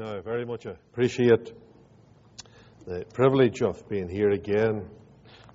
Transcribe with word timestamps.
I 0.00 0.20
very 0.20 0.46
much 0.46 0.64
appreciate 0.64 1.52
the 2.86 3.04
privilege 3.12 3.60
of 3.60 3.86
being 3.90 4.08
here 4.08 4.30
again. 4.30 4.88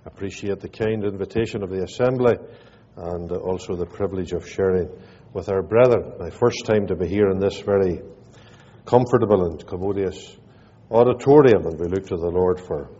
Appreciate 0.05 0.59
the 0.59 0.69
kind 0.69 1.03
invitation 1.03 1.63
of 1.63 1.71
the 1.71 1.81
assembly 1.83 2.35
and 2.97 3.31
also 3.31 3.75
the 3.75 3.87
privilege 3.87 4.33
of 4.33 4.47
sharing 4.47 4.89
with 5.33 5.49
our 5.49 5.63
brethren. 5.63 6.13
My 6.19 6.29
first 6.29 6.65
time 6.65 6.85
to 6.87 6.95
be 6.95 7.07
here 7.07 7.29
in 7.29 7.39
this 7.39 7.61
very 7.61 8.01
comfortable 8.85 9.43
and 9.45 9.65
commodious 9.65 10.37
auditorium, 10.91 11.65
and 11.65 11.79
we 11.79 11.87
look 11.87 12.05
to 12.07 12.17
the 12.17 12.29
Lord 12.29 12.59
for 12.59 12.91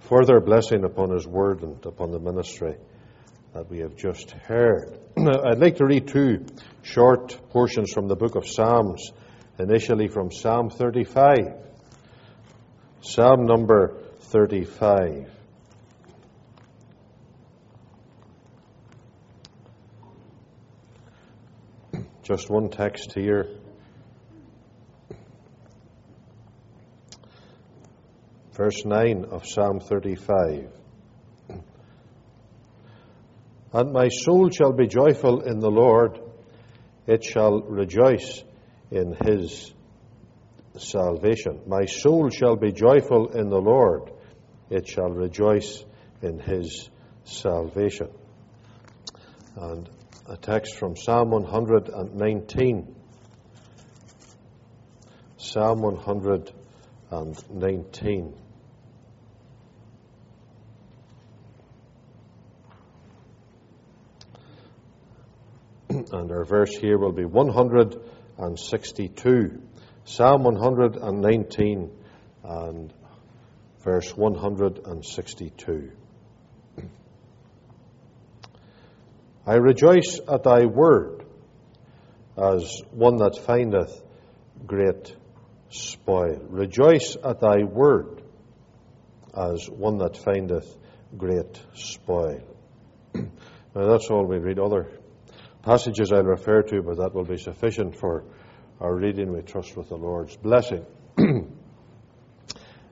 further 0.00 0.40
blessing 0.40 0.84
upon 0.84 1.10
His 1.10 1.26
word 1.26 1.62
and 1.62 1.86
upon 1.86 2.10
the 2.10 2.20
ministry 2.20 2.76
that 3.54 3.70
we 3.70 3.78
have 3.78 3.96
just 3.96 4.32
heard. 4.32 4.98
I'd 5.16 5.58
like 5.58 5.76
to 5.76 5.86
read 5.86 6.08
two 6.08 6.44
short 6.82 7.40
portions 7.48 7.92
from 7.92 8.08
the 8.08 8.16
book 8.16 8.34
of 8.34 8.46
Psalms, 8.46 9.12
initially 9.58 10.08
from 10.08 10.30
Psalm 10.30 10.70
35. 10.70 11.54
Psalm 13.00 13.46
number 13.46 13.96
35. 14.20 15.30
Just 22.22 22.50
one 22.50 22.68
text 22.70 23.12
here. 23.14 23.46
Verse 28.52 28.84
9 28.84 29.26
of 29.30 29.46
Psalm 29.46 29.80
35. 29.80 30.70
And 33.72 33.92
my 33.92 34.08
soul 34.08 34.50
shall 34.50 34.72
be 34.72 34.86
joyful 34.86 35.42
in 35.42 35.60
the 35.60 35.70
Lord, 35.70 36.18
it 37.06 37.22
shall 37.22 37.60
rejoice 37.60 38.42
in 38.90 39.16
his 39.24 39.72
salvation. 40.76 41.62
My 41.66 41.86
soul 41.86 42.28
shall 42.30 42.56
be 42.56 42.72
joyful 42.72 43.28
in 43.28 43.48
the 43.48 43.60
Lord, 43.60 44.10
it 44.70 44.88
shall 44.88 45.10
rejoice 45.10 45.84
in 46.22 46.38
his 46.38 46.88
salvation. 47.24 48.08
And 49.56 49.90
a 50.28 50.36
text 50.36 50.76
from 50.76 50.96
Psalm 50.96 51.30
119. 51.30 52.94
Psalm 55.38 55.82
119. 55.82 58.34
and 66.12 66.30
our 66.30 66.44
verse 66.44 66.76
here 66.76 66.98
will 66.98 67.12
be 67.12 67.24
162. 68.36 69.62
Psalm 70.04 70.44
119 70.44 71.90
and 72.44 72.92
verse 73.82 74.16
162. 74.16 75.92
I 79.46 79.54
rejoice 79.54 80.20
at 80.28 80.42
thy 80.42 80.66
word 80.66 81.24
as 82.36 82.82
one 82.90 83.16
that 83.18 83.38
findeth 83.38 84.02
great 84.66 85.14
spoil. 85.70 86.40
Rejoice 86.48 87.16
at 87.24 87.40
thy 87.40 87.62
word 87.62 88.22
as 89.34 89.70
one 89.70 89.98
that 89.98 90.16
findeth 90.16 90.76
great 91.16 91.62
spoil. 91.74 92.42
now 93.14 93.28
that's 93.74 94.10
all 94.10 94.26
we 94.26 94.38
read. 94.38 94.58
Other 94.58 94.90
passages 95.62 96.12
I'll 96.12 96.22
refer 96.22 96.62
to, 96.62 96.82
but 96.82 96.96
that 96.98 97.14
will 97.14 97.24
be 97.24 97.38
sufficient 97.38 97.96
for 97.96 98.24
our 98.80 98.94
reading, 98.94 99.32
we 99.32 99.40
trust, 99.40 99.76
with 99.76 99.88
the 99.88 99.96
Lord's 99.96 100.36
blessing. 100.36 100.84
if, 101.18 101.48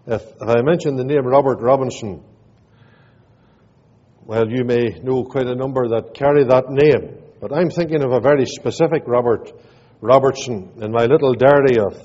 if 0.06 0.42
I 0.42 0.62
mention 0.62 0.96
the 0.96 1.04
name 1.04 1.26
Robert 1.26 1.60
Robinson, 1.60 2.24
well, 4.24 4.48
you 4.48 4.64
may 4.64 4.98
know 5.02 5.24
quite 5.24 5.46
a 5.46 5.54
number 5.54 5.88
that 5.88 6.14
carry 6.14 6.44
that 6.44 6.70
name, 6.70 7.18
but 7.40 7.52
I'm 7.52 7.68
thinking 7.68 8.02
of 8.02 8.12
a 8.12 8.20
very 8.20 8.46
specific 8.46 9.02
Robert 9.06 9.52
Robertson 10.00 10.72
in 10.80 10.90
my 10.90 11.04
little 11.04 11.34
diary 11.34 11.78
of 11.78 12.00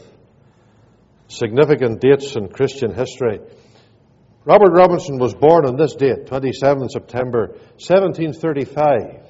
significant 1.29 2.01
dates 2.01 2.35
in 2.35 2.50
Christian 2.50 2.94
history. 2.94 3.39
Robert 4.44 4.73
Robinson 4.73 5.19
was 5.19 5.34
born 5.34 5.66
on 5.66 5.78
this 5.78 5.95
date, 5.95 6.28
27 6.28 6.89
September 6.89 7.47
1735. 7.78 9.28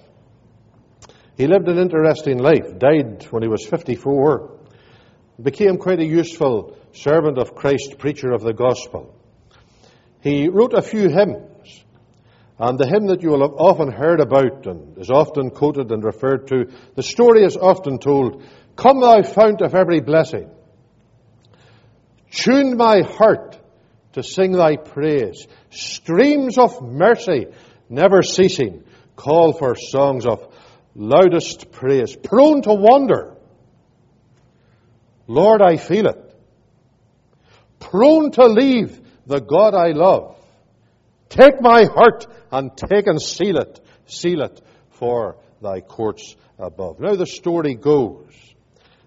He 1.40 1.48
lived 1.48 1.70
an 1.70 1.78
interesting 1.78 2.40
life, 2.40 2.78
died 2.80 3.26
when 3.30 3.44
he 3.44 3.48
was 3.48 3.66
54, 3.66 4.60
became 5.42 5.78
quite 5.78 6.02
a 6.02 6.06
useful 6.06 6.76
servant 6.92 7.38
of 7.38 7.56
Christ, 7.56 7.98
preacher 7.98 8.34
of 8.34 8.42
the 8.42 8.52
gospel. 8.52 9.16
He 10.20 10.50
wrote 10.50 10.74
a 10.74 10.82
few 10.82 11.08
hymns, 11.08 11.86
and 12.60 12.78
the 12.78 12.90
hymn 12.90 13.08
that 13.08 13.24
you 13.24 13.30
will 13.30 13.48
have 13.48 13.58
often 13.58 13.90
heard 13.90 14.20
about 14.20 14.68
and 14.68 14.98
is 14.98 15.10
often 15.10 15.52
quoted 15.52 15.90
and 15.94 16.04
referred 16.04 16.50
to, 16.50 16.66
the 16.98 17.04
story 17.04 17.46
is 17.46 17.56
often 17.56 18.00
told, 18.00 18.44
Come 18.76 19.00
thou 19.00 19.24
fount 19.24 19.62
of 19.62 19.74
every 19.74 20.02
blessing, 20.02 20.52
tune 22.32 22.76
my 22.76 23.00
heart 23.00 23.58
to 24.12 24.24
sing 24.24 24.52
thy 24.52 24.76
praise, 24.76 25.48
streams 25.70 26.58
of 26.58 26.82
mercy 26.82 27.46
never 27.88 28.24
ceasing, 28.24 28.84
call 29.16 29.54
for 29.54 29.76
songs 29.78 30.26
of 30.26 30.46
loudest 30.96 31.72
praise, 31.72 32.16
prone 32.16 32.62
to 32.64 32.74
wander. 32.74 33.36
Lord, 35.28 35.62
I 35.62 35.78
feel 35.78 36.08
it. 36.08 36.36
Prone 37.80 38.32
to 38.32 38.46
leave 38.46 39.00
the 39.26 39.40
God 39.40 39.74
I 39.76 39.92
love. 39.92 40.36
Take 41.30 41.62
my 41.62 41.86
heart 41.86 42.26
and 42.52 42.76
take 42.76 43.08
and 43.08 43.22
seal 43.22 43.58
it, 43.58 43.80
seal 44.08 44.42
it 44.42 44.62
for 44.90 45.38
thy 45.62 45.82
courts 45.82 46.36
above. 46.58 47.00
Now 47.00 47.16
the 47.16 47.28
story 47.28 47.76
goes 47.76 48.34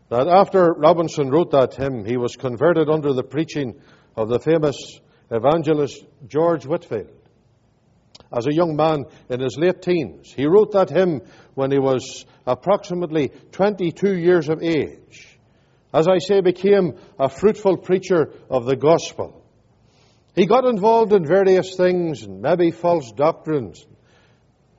that 0.08 0.28
after 0.28 0.72
Robinson 0.72 1.30
wrote 1.30 1.50
that 1.50 1.74
hymn, 1.74 2.04
he 2.04 2.16
was 2.16 2.36
converted 2.36 2.88
under 2.88 3.12
the 3.12 3.24
preaching 3.24 3.80
of 4.16 4.28
the 4.28 4.38
famous 4.38 4.76
evangelist 5.30 6.04
George 6.28 6.66
Whitefield. 6.66 7.10
as 8.34 8.46
a 8.46 8.54
young 8.54 8.76
man 8.76 9.04
in 9.28 9.40
his 9.40 9.56
late 9.58 9.82
teens. 9.82 10.32
He 10.34 10.46
wrote 10.46 10.72
that 10.72 10.90
hymn 10.90 11.22
when 11.54 11.70
he 11.70 11.78
was 11.78 12.24
approximately 12.46 13.30
22 13.52 14.16
years 14.16 14.48
of 14.48 14.62
age. 14.62 15.38
As 15.92 16.08
I 16.08 16.18
say, 16.18 16.40
became 16.40 16.94
a 17.18 17.28
fruitful 17.28 17.78
preacher 17.78 18.32
of 18.48 18.64
the 18.64 18.76
gospel. 18.76 19.42
He 20.34 20.46
got 20.46 20.64
involved 20.64 21.12
in 21.12 21.26
various 21.26 21.76
things, 21.76 22.22
and 22.22 22.40
maybe 22.40 22.70
false 22.70 23.12
doctrines, 23.12 23.84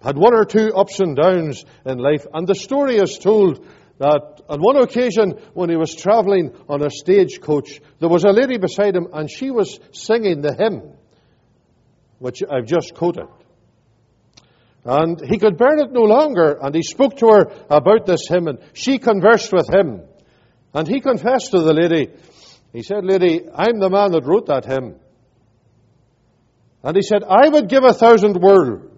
had 0.01 0.17
one 0.17 0.35
or 0.35 0.45
two 0.45 0.73
ups 0.73 0.99
and 0.99 1.15
downs 1.15 1.63
in 1.85 1.97
life, 1.99 2.25
and 2.33 2.47
the 2.47 2.55
story 2.55 2.97
is 2.97 3.17
told 3.17 3.65
that 3.99 4.41
on 4.49 4.59
one 4.59 4.75
occasion 4.77 5.39
when 5.53 5.69
he 5.69 5.77
was 5.77 5.95
traveling 5.95 6.53
on 6.67 6.83
a 6.83 6.89
stagecoach, 6.89 7.79
there 7.99 8.09
was 8.09 8.23
a 8.23 8.31
lady 8.31 8.57
beside 8.57 8.95
him 8.95 9.07
and 9.13 9.29
she 9.29 9.51
was 9.51 9.79
singing 9.93 10.41
the 10.41 10.53
hymn, 10.53 10.93
which 12.19 12.43
I've 12.43 12.65
just 12.65 12.95
quoted. 12.95 13.27
And 14.85 15.21
he 15.25 15.37
could 15.37 15.57
bear 15.57 15.77
it 15.77 15.91
no 15.91 16.01
longer, 16.01 16.57
and 16.61 16.75
he 16.75 16.83
spoke 16.83 17.17
to 17.17 17.27
her 17.27 17.51
about 17.69 18.05
this 18.05 18.27
hymn, 18.27 18.47
and 18.47 18.59
she 18.73 18.99
conversed 18.99 19.53
with 19.53 19.69
him. 19.73 20.01
And 20.73 20.87
he 20.87 20.99
confessed 20.99 21.51
to 21.51 21.59
the 21.59 21.73
lady, 21.73 22.11
he 22.73 22.83
said, 22.83 23.05
Lady, 23.05 23.45
I'm 23.53 23.79
the 23.79 23.89
man 23.89 24.11
that 24.11 24.25
wrote 24.25 24.47
that 24.47 24.65
hymn. 24.65 24.95
And 26.83 26.97
he 26.97 27.01
said, 27.01 27.23
I 27.23 27.47
would 27.47 27.69
give 27.69 27.83
a 27.83 27.93
thousand 27.93 28.35
worlds 28.41 28.91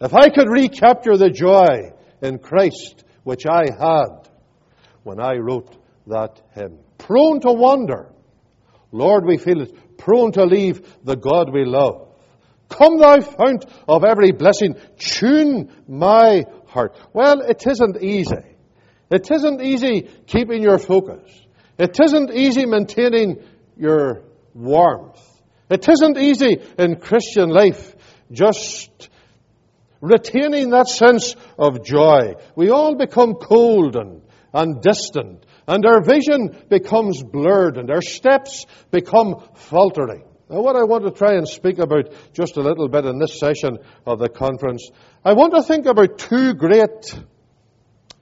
if 0.00 0.14
I 0.14 0.28
could 0.28 0.48
recapture 0.48 1.16
the 1.16 1.30
joy 1.30 1.92
in 2.20 2.38
Christ 2.38 3.04
which 3.24 3.46
I 3.46 3.64
had 3.78 4.28
when 5.04 5.20
I 5.20 5.36
wrote 5.36 5.74
that 6.06 6.40
hymn. 6.54 6.78
Prone 6.98 7.40
to 7.40 7.52
wander. 7.52 8.12
Lord, 8.92 9.24
we 9.26 9.38
feel 9.38 9.62
it. 9.62 9.96
Prone 9.96 10.32
to 10.32 10.44
leave 10.44 10.96
the 11.04 11.16
God 11.16 11.52
we 11.52 11.64
love. 11.64 12.07
Come, 12.68 12.98
thou 12.98 13.20
fount 13.20 13.64
of 13.88 14.04
every 14.04 14.32
blessing, 14.32 14.76
tune 14.98 15.70
my 15.88 16.44
heart. 16.66 16.96
Well, 17.12 17.40
it 17.40 17.66
isn't 17.66 18.02
easy. 18.02 18.56
It 19.10 19.30
isn't 19.30 19.62
easy 19.62 20.08
keeping 20.26 20.62
your 20.62 20.78
focus. 20.78 21.30
It 21.78 21.98
isn't 22.02 22.32
easy 22.32 22.66
maintaining 22.66 23.42
your 23.76 24.24
warmth. 24.54 25.22
It 25.70 25.88
isn't 25.88 26.18
easy 26.18 26.58
in 26.78 26.96
Christian 26.96 27.50
life 27.50 27.94
just 28.30 29.08
retaining 30.00 30.70
that 30.70 30.88
sense 30.88 31.34
of 31.58 31.84
joy. 31.84 32.34
We 32.54 32.70
all 32.70 32.96
become 32.96 33.34
cold 33.34 33.96
and, 33.96 34.22
and 34.52 34.80
distant, 34.82 35.44
and 35.66 35.84
our 35.84 36.02
vision 36.02 36.56
becomes 36.68 37.22
blurred, 37.22 37.76
and 37.76 37.90
our 37.90 38.02
steps 38.02 38.66
become 38.90 39.42
faltering. 39.54 40.27
Now, 40.50 40.62
what 40.62 40.76
I 40.76 40.84
want 40.84 41.04
to 41.04 41.10
try 41.10 41.34
and 41.34 41.46
speak 41.46 41.78
about 41.78 42.10
just 42.32 42.56
a 42.56 42.62
little 42.62 42.88
bit 42.88 43.04
in 43.04 43.18
this 43.18 43.38
session 43.38 43.78
of 44.06 44.18
the 44.18 44.30
conference, 44.30 44.88
I 45.22 45.34
want 45.34 45.54
to 45.54 45.62
think 45.62 45.84
about 45.84 46.18
two 46.18 46.54
great 46.54 47.14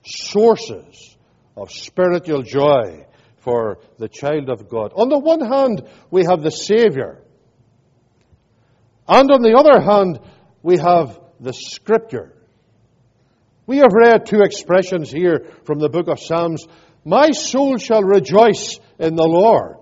sources 0.04 1.16
of 1.56 1.70
spiritual 1.70 2.42
joy 2.42 3.06
for 3.38 3.78
the 3.98 4.08
child 4.08 4.50
of 4.50 4.68
God. 4.68 4.92
On 4.96 5.08
the 5.08 5.18
one 5.18 5.40
hand, 5.40 5.88
we 6.10 6.24
have 6.24 6.42
the 6.42 6.50
Savior. 6.50 7.22
And 9.06 9.30
on 9.30 9.42
the 9.42 9.56
other 9.56 9.80
hand, 9.80 10.18
we 10.62 10.78
have 10.78 11.20
the 11.38 11.52
Scripture. 11.52 12.32
We 13.66 13.78
have 13.78 13.92
read 13.92 14.26
two 14.26 14.40
expressions 14.42 15.12
here 15.12 15.46
from 15.64 15.78
the 15.78 15.88
book 15.88 16.08
of 16.08 16.18
Psalms. 16.18 16.66
My 17.04 17.30
soul 17.30 17.76
shall 17.76 18.02
rejoice 18.02 18.80
in 18.98 19.14
the 19.14 19.28
Lord. 19.28 19.76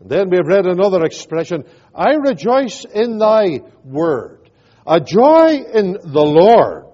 Then 0.00 0.30
we 0.30 0.38
have 0.38 0.46
read 0.46 0.66
another 0.66 1.04
expression. 1.04 1.64
I 1.94 2.14
rejoice 2.14 2.84
in 2.84 3.18
thy 3.18 3.60
word. 3.84 4.50
A 4.86 5.00
joy 5.00 5.62
in 5.72 5.92
the 5.92 6.24
Lord 6.24 6.86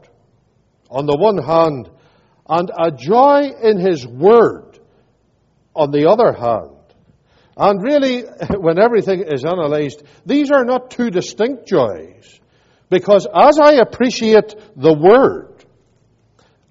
on 0.91 1.07
the 1.07 1.17
one 1.17 1.39
hand, 1.39 1.91
and 2.49 2.71
a 2.77 2.91
joy 2.91 3.51
in 3.63 3.79
his 3.79 4.07
word 4.07 4.79
on 5.75 5.91
the 5.91 6.09
other 6.09 6.33
hand. 6.33 6.77
And 7.57 7.83
really, 7.83 8.23
when 8.59 8.79
everything 8.79 9.25
is 9.27 9.45
analyzed, 9.45 10.03
these 10.25 10.51
are 10.51 10.65
not 10.65 10.91
two 10.91 11.11
distinct 11.11 11.67
joys. 11.67 12.41
Because 12.89 13.27
as 13.33 13.59
I 13.59 13.75
appreciate 13.75 14.55
the 14.77 14.95
Word, 14.95 15.65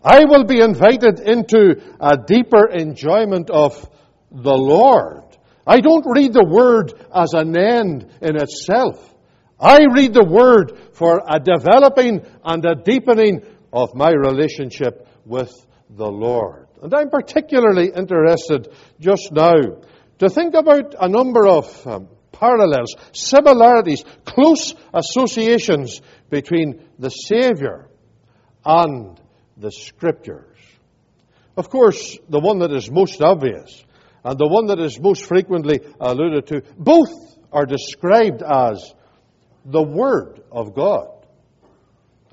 I 0.01 0.25
will 0.25 0.45
be 0.45 0.61
invited 0.61 1.19
into 1.19 1.81
a 1.99 2.15
deeper 2.15 2.69
enjoyment 2.69 3.49
of 3.49 3.89
the 4.31 4.55
Lord. 4.55 5.24
I 5.65 5.81
don't 5.81 6.05
read 6.05 6.33
the 6.33 6.45
Word 6.45 6.93
as 7.13 7.33
an 7.33 7.57
end 7.57 8.07
in 8.21 8.35
itself. 8.35 9.13
I 9.59 9.85
read 9.93 10.13
the 10.13 10.25
Word 10.25 10.77
for 10.93 11.21
a 11.27 11.39
developing 11.39 12.25
and 12.43 12.65
a 12.65 12.75
deepening 12.75 13.41
of 13.73 13.95
my 13.95 14.11
relationship 14.11 15.07
with 15.25 15.51
the 15.89 16.07
Lord. 16.07 16.67
And 16.81 16.93
I'm 16.93 17.09
particularly 17.09 17.91
interested 17.95 18.67
just 18.99 19.31
now 19.31 19.55
to 20.19 20.29
think 20.29 20.53
about 20.53 20.95
a 20.99 21.07
number 21.07 21.47
of 21.47 21.87
um, 21.87 22.09
parallels, 22.31 22.95
similarities, 23.11 24.03
close 24.25 24.75
associations 24.93 26.01
between 26.29 26.85
the 26.99 27.09
Savior 27.09 27.89
and 28.63 29.19
the 29.57 29.71
Scriptures. 29.71 30.57
Of 31.57 31.69
course, 31.69 32.17
the 32.29 32.39
one 32.39 32.59
that 32.59 32.73
is 32.73 32.91
most 32.91 33.21
obvious 33.21 33.84
and 34.25 34.39
the 34.39 34.47
one 34.47 34.65
that 34.65 34.79
is 34.79 34.99
most 34.99 35.23
frequently 35.23 35.81
alluded 35.99 36.47
to, 36.47 36.63
both 36.77 37.11
are 37.53 37.67
described 37.67 38.41
as 38.41 38.91
the 39.63 39.83
Word 39.83 40.41
of 40.51 40.73
God. 40.73 41.09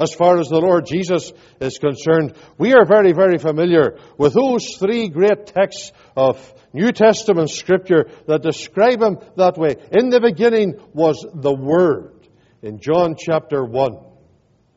As 0.00 0.15
far 0.15 0.39
as 0.39 0.49
the 0.49 0.59
Lord 0.59 0.87
Jesus 0.87 1.33
is 1.61 1.77
concerned, 1.77 2.35
we 2.56 2.73
are 2.73 2.87
very, 2.87 3.12
very 3.12 3.37
familiar 3.37 3.99
with 4.17 4.33
those 4.33 4.75
three 4.79 5.11
great 5.11 5.47
texts 5.47 5.93
of 6.17 6.53
New 6.73 6.93
Testament 6.93 7.50
scripture 7.50 8.09
that 8.27 8.43
describe 8.43 9.03
him 9.03 9.19
that 9.37 9.59
way. 9.59 9.77
In 9.93 10.09
the 10.09 10.21
beginning 10.21 10.81
was 10.94 11.25
the 11.35 11.55
Word 11.55 12.27
in 12.62 12.81
John 12.81 13.17
chapter 13.19 13.62
1. 13.62 13.99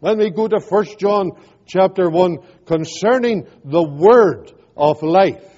When 0.02 0.18
we 0.18 0.32
go 0.32 0.50
to 0.50 0.60
1 0.60 0.86
John 1.00 1.32
chapter 1.66 2.10
1 2.10 2.40
concerning 2.66 3.48
the 3.64 3.84
Word 3.84 4.52
of 4.76 5.02
life. 5.02 5.55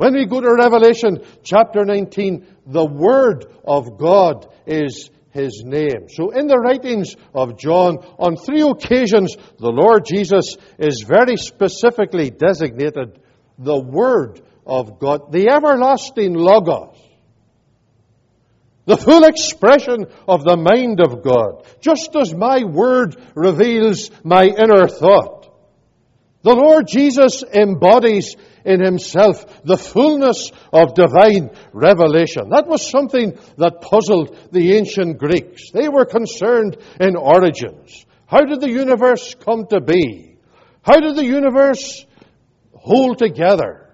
When 0.00 0.14
we 0.14 0.24
go 0.24 0.40
to 0.40 0.54
Revelation 0.54 1.18
chapter 1.42 1.84
19, 1.84 2.46
the 2.64 2.86
Word 2.86 3.44
of 3.66 3.98
God 3.98 4.48
is 4.66 5.10
his 5.28 5.62
name. 5.62 6.08
So 6.08 6.30
in 6.30 6.46
the 6.46 6.56
writings 6.56 7.16
of 7.34 7.58
John, 7.58 7.98
on 8.18 8.36
three 8.36 8.62
occasions, 8.62 9.36
the 9.58 9.70
Lord 9.70 10.06
Jesus 10.06 10.56
is 10.78 11.04
very 11.06 11.36
specifically 11.36 12.30
designated 12.30 13.20
the 13.58 13.78
Word 13.78 14.40
of 14.64 14.98
God, 14.98 15.32
the 15.32 15.50
everlasting 15.50 16.32
Logos, 16.32 16.96
the 18.86 18.96
full 18.96 19.24
expression 19.24 20.06
of 20.26 20.44
the 20.44 20.56
mind 20.56 21.00
of 21.00 21.22
God, 21.22 21.66
just 21.82 22.16
as 22.16 22.32
my 22.32 22.64
Word 22.64 23.16
reveals 23.34 24.10
my 24.24 24.46
inner 24.46 24.88
thought. 24.88 25.40
The 26.42 26.54
Lord 26.54 26.86
Jesus 26.88 27.44
embodies 27.52 28.34
in 28.64 28.82
himself 28.82 29.62
the 29.64 29.76
fullness 29.76 30.50
of 30.72 30.94
divine 30.94 31.50
revelation. 31.72 32.50
That 32.50 32.66
was 32.66 32.88
something 32.88 33.38
that 33.56 33.80
puzzled 33.80 34.36
the 34.52 34.76
ancient 34.76 35.18
Greeks. 35.18 35.70
They 35.72 35.88
were 35.88 36.04
concerned 36.04 36.76
in 37.00 37.16
origins. 37.16 38.04
How 38.26 38.42
did 38.42 38.60
the 38.60 38.70
universe 38.70 39.34
come 39.34 39.66
to 39.70 39.80
be? 39.80 40.36
How 40.82 41.00
did 41.00 41.16
the 41.16 41.24
universe 41.24 42.04
hold 42.72 43.18
together? 43.18 43.90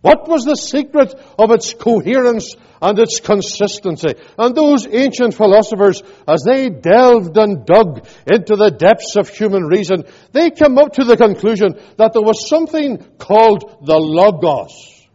What 0.00 0.28
was 0.28 0.44
the 0.44 0.56
secret 0.56 1.14
of 1.38 1.50
its 1.50 1.74
coherence 1.74 2.56
and 2.82 2.98
its 2.98 3.20
consistency? 3.20 4.14
And 4.38 4.54
those 4.54 4.86
ancient 4.86 5.34
philosophers, 5.34 6.02
as 6.26 6.42
they 6.44 6.68
delved 6.68 7.36
and 7.36 7.64
dug 7.64 8.06
into 8.30 8.56
the 8.56 8.70
depths 8.70 9.16
of 9.16 9.28
human 9.28 9.64
reason, 9.64 10.04
they 10.32 10.50
came 10.50 10.78
up 10.78 10.94
to 10.94 11.04
the 11.04 11.16
conclusion 11.16 11.74
that 11.96 12.12
there 12.12 12.22
was 12.22 12.48
something 12.48 12.98
called 13.18 13.84
the 13.84 13.98
Logos. 13.98 15.08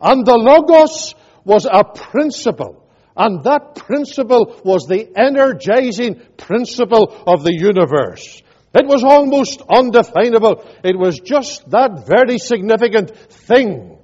And 0.00 0.26
the 0.26 0.36
Logos 0.36 1.14
was 1.44 1.66
a 1.70 1.84
principle. 1.84 2.80
And 3.16 3.44
that 3.44 3.76
principle 3.76 4.60
was 4.64 4.86
the 4.88 5.08
energizing 5.16 6.20
principle 6.36 7.22
of 7.26 7.44
the 7.44 7.54
universe. 7.54 8.42
It 8.74 8.86
was 8.86 9.04
almost 9.04 9.62
undefinable. 9.70 10.64
It 10.82 10.98
was 10.98 11.20
just 11.20 11.70
that 11.70 12.06
very 12.08 12.38
significant 12.38 13.16
thing, 13.30 13.98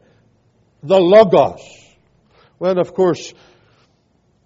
the 0.83 1.01
Logos. 1.01 1.80
When, 2.61 2.77
of 2.77 2.93
course, 2.93 3.33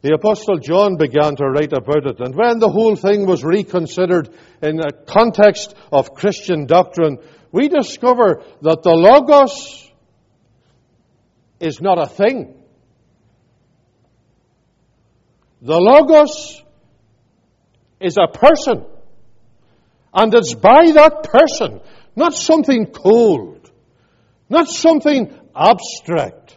the 0.03 0.15
Apostle 0.15 0.59
John 0.59 0.97
began 0.97 1.35
to 1.35 1.47
write 1.47 1.73
about 1.73 2.07
it, 2.07 2.21
and 2.21 2.33
when 2.33 2.61
the 2.61 2.69
whole 2.69 2.95
thing 2.95 3.27
was 3.27 3.43
reconsidered 3.43 4.29
in 4.63 4.77
the 4.77 4.93
context 5.05 5.75
of 5.91 6.15
Christian 6.15 6.67
doctrine, 6.67 7.19
we 7.51 7.67
discover 7.67 8.45
that 8.63 8.85
the 8.85 8.93
Logos 8.93 9.91
is 11.59 11.81
not 11.81 12.01
a 12.01 12.07
thing. 12.07 12.55
The 15.63 15.81
Logos 15.81 16.63
is 17.99 18.17
a 18.17 18.29
person. 18.29 18.85
And 20.13 20.33
it's 20.35 20.55
by 20.55 20.93
that 20.93 21.25
person, 21.25 21.81
not 22.15 22.35
something 22.35 22.87
cold, 22.93 23.73
not 24.49 24.69
something 24.69 25.37
abstract, 25.53 26.57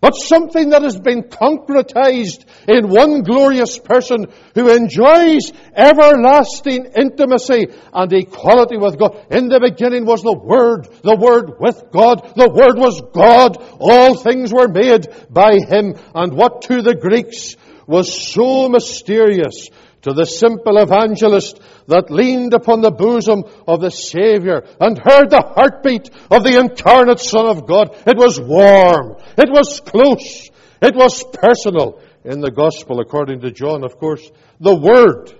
but 0.00 0.14
something 0.14 0.70
that 0.70 0.82
has 0.82 0.98
been 0.98 1.24
concretized 1.24 2.44
in 2.68 2.88
one 2.88 3.22
glorious 3.22 3.78
person 3.78 4.26
who 4.54 4.70
enjoys 4.70 5.52
everlasting 5.74 6.86
intimacy 6.96 7.66
and 7.92 8.12
equality 8.12 8.76
with 8.76 8.98
God. 8.98 9.26
In 9.30 9.48
the 9.48 9.60
beginning 9.60 10.06
was 10.06 10.22
the 10.22 10.38
Word, 10.38 10.86
the 11.02 11.16
Word 11.16 11.58
with 11.58 11.90
God, 11.90 12.32
the 12.36 12.48
Word 12.48 12.78
was 12.78 13.02
God, 13.12 13.56
all 13.80 14.14
things 14.14 14.52
were 14.52 14.68
made 14.68 15.08
by 15.30 15.54
Him, 15.54 15.94
and 16.14 16.32
what 16.32 16.62
to 16.62 16.80
the 16.80 16.94
Greeks 16.94 17.56
was 17.86 18.32
so 18.32 18.68
mysterious 18.68 19.68
to 20.02 20.12
the 20.12 20.24
simple 20.24 20.78
evangelist 20.78 21.60
that 21.86 22.10
leaned 22.10 22.54
upon 22.54 22.80
the 22.80 22.90
bosom 22.90 23.44
of 23.66 23.80
the 23.80 23.90
Savior 23.90 24.62
and 24.80 24.98
heard 24.98 25.30
the 25.30 25.42
heartbeat 25.42 26.10
of 26.30 26.44
the 26.44 26.58
incarnate 26.58 27.20
Son 27.20 27.46
of 27.46 27.66
God. 27.66 27.96
It 28.06 28.16
was 28.16 28.40
warm. 28.40 29.16
It 29.36 29.50
was 29.50 29.80
close. 29.80 30.50
It 30.80 30.94
was 30.94 31.24
personal. 31.32 32.00
In 32.24 32.40
the 32.40 32.50
Gospel, 32.50 33.00
according 33.00 33.40
to 33.40 33.50
John, 33.50 33.84
of 33.84 33.98
course, 33.98 34.30
the 34.60 34.74
Word. 34.74 35.32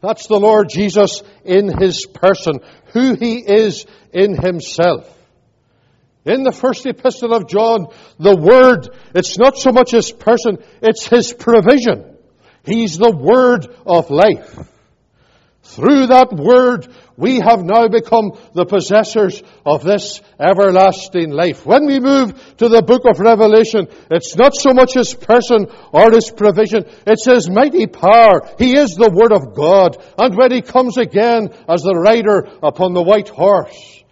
That's 0.00 0.26
the 0.26 0.38
Lord 0.38 0.68
Jesus 0.68 1.22
in 1.44 1.68
His 1.68 2.06
person, 2.06 2.60
who 2.92 3.14
He 3.14 3.38
is 3.38 3.84
in 4.12 4.34
Himself. 4.40 5.10
In 6.24 6.42
the 6.42 6.52
first 6.52 6.86
epistle 6.86 7.34
of 7.34 7.48
John, 7.48 7.88
the 8.18 8.34
Word, 8.34 8.88
it's 9.14 9.36
not 9.36 9.58
so 9.58 9.72
much 9.72 9.90
His 9.90 10.10
person, 10.12 10.58
it's 10.80 11.06
His 11.06 11.32
provision. 11.32 12.13
He's 12.64 12.96
the 12.96 13.14
Word 13.14 13.66
of 13.86 14.10
life. 14.10 14.70
Through 15.64 16.08
that 16.08 16.32
Word, 16.32 16.88
we 17.16 17.40
have 17.40 17.64
now 17.64 17.88
become 17.88 18.32
the 18.54 18.66
possessors 18.66 19.42
of 19.64 19.82
this 19.82 20.20
everlasting 20.38 21.30
life. 21.30 21.64
When 21.64 21.86
we 21.86 22.00
move 22.00 22.32
to 22.58 22.68
the 22.68 22.82
book 22.82 23.02
of 23.08 23.18
Revelation, 23.18 23.88
it's 24.10 24.36
not 24.36 24.54
so 24.54 24.72
much 24.72 24.94
His 24.94 25.14
person 25.14 25.66
or 25.92 26.10
His 26.12 26.30
provision, 26.30 26.84
it's 27.06 27.24
His 27.24 27.48
mighty 27.48 27.86
power. 27.86 28.46
He 28.58 28.76
is 28.76 28.94
the 28.94 29.10
Word 29.10 29.32
of 29.32 29.54
God. 29.54 29.96
And 30.18 30.36
when 30.36 30.52
He 30.52 30.60
comes 30.60 30.98
again 30.98 31.48
as 31.68 31.82
the 31.82 31.94
rider 31.96 32.46
upon 32.62 32.92
the 32.92 33.02
white 33.02 33.30
horse, 33.30 34.02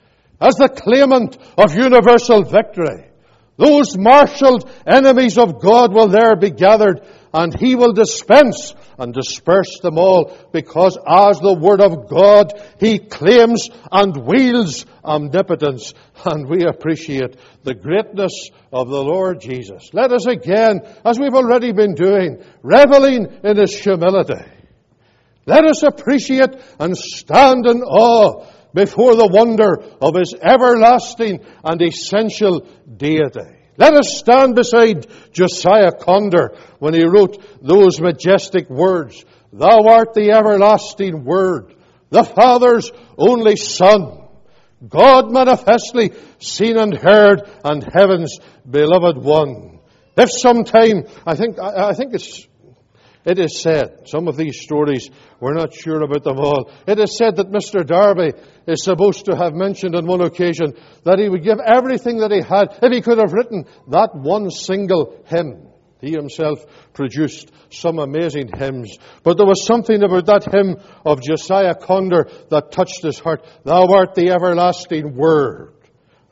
as 0.41 0.55
the 0.57 0.69
claimant 0.69 1.37
of 1.59 1.77
universal 1.77 2.43
victory, 2.43 3.12
Those 3.63 3.97
marshaled 3.97 4.69
enemies 4.85 5.39
of 5.39 5.61
God 5.61 5.95
will 5.95 6.09
there 6.09 6.35
be 6.35 6.51
gathered 6.51 7.01
and 7.33 7.57
he 7.57 7.77
will 7.77 7.93
dispense 7.93 8.75
and 8.99 9.15
disperse 9.15 9.79
them 9.81 9.99
all 9.99 10.37
because 10.53 10.99
as 11.07 11.39
the 11.39 11.55
Word 11.55 11.81
of 11.81 12.09
God, 12.09 12.53
he 12.81 12.99
claims 12.99 13.71
and 13.93 14.17
wields 14.17 14.85
omnipotence 15.05 15.95
and 16.25 16.49
we 16.49 16.65
appreciate 16.65 17.37
the 17.63 17.75
greatness 17.75 18.51
of 18.73 18.89
the 18.89 19.03
Lord 19.03 19.41
Jesus. 19.41 19.91
Let 19.93 20.13
us 20.13 20.27
again, 20.27 20.81
as 21.05 21.21
we've 21.21 21.33
already 21.33 21.71
been 21.71 21.95
doing, 21.95 22.43
reveling 22.63 23.29
in 23.45 23.57
his 23.59 23.79
humility. 23.79 24.45
Let 25.47 25.65
us 25.65 25.85
appreciate 25.85 26.51
and 26.81 26.97
stand 26.97 27.67
in 27.67 27.83
awe 27.83 28.45
before 28.75 29.15
the 29.15 29.29
wonder 29.29 29.83
of 30.01 30.15
his 30.15 30.35
everlasting 30.35 31.41
and 31.65 31.81
essential 31.83 32.67
deity. 32.97 33.59
Let 33.77 33.95
us 33.95 34.19
stand 34.19 34.55
beside 34.55 35.07
Josiah 35.33 35.93
Conder 35.93 36.57
when 36.79 36.95
he 36.95 37.05
wrote 37.05 37.43
those 37.63 38.01
majestic 38.01 38.69
words, 38.69 39.25
Thou 39.53 39.87
art 39.89 40.15
the 40.15 40.31
everlasting 40.31 41.25
Word, 41.25 41.75
the 42.11 42.25
Father's 42.25 42.91
only 43.17 43.57
Son, 43.57 44.23
God 44.87 45.31
manifestly 45.31 46.13
seen 46.39 46.77
and 46.77 46.97
heard, 46.97 47.49
and 47.65 47.87
heaven's 47.95 48.39
beloved 48.69 49.17
one. 49.19 49.79
If 50.17 50.31
sometime, 50.31 51.05
I 51.25 51.37
think, 51.37 51.59
I 51.59 51.95
think 51.95 52.15
it's 52.15 52.47
it 53.25 53.39
is 53.39 53.63
said, 53.63 54.09
some 54.09 54.27
of 54.27 54.37
these 54.37 54.61
stories, 54.61 55.09
we're 55.39 55.55
not 55.55 55.73
sure 55.73 56.03
about 56.03 56.25
them 56.25 56.39
all. 56.39 56.71
It 56.87 56.99
is 56.99 57.17
said 57.17 57.37
that 57.37 57.53
Mr. 57.53 57.87
Darby 57.87 58.33
is 58.67 58.83
supposed 58.83 59.27
to 59.27 59.37
have 59.37 59.55
mentioned 59.55 59.95
on 59.95 60.07
one 60.07 60.21
occasion 60.21 60.75
that 61.05 61.19
he 61.19 61.29
would 61.29 61.45
give 61.45 61.59
everything 61.61 62.19
that 62.19 62.33
he 62.33 62.41
had 62.41 62.79
if 62.83 62.93
he 62.93 63.01
could 63.01 63.19
have 63.19 63.33
written 63.33 63.67
that 63.89 64.15
one 64.15 64.51
single 64.51 65.23
hymn. 65.27 65.69
He 66.01 66.11
himself 66.11 66.67
produced 66.95 67.53
some 67.71 68.01
amazing 68.01 68.51
hymns. 68.53 68.99
But 69.23 69.37
there 69.37 69.47
was 69.47 69.65
something 69.65 70.03
about 70.03 70.27
that 70.27 70.53
hymn 70.53 70.77
of 71.07 71.23
Josiah 71.23 71.77
Conder 71.77 72.29
that 72.51 72.73
touched 72.73 73.05
his 73.05 73.21
heart. 73.21 73.47
Thou 73.63 73.87
art 73.87 74.17
the 74.17 74.31
everlasting 74.31 75.15
Word. 75.15 75.75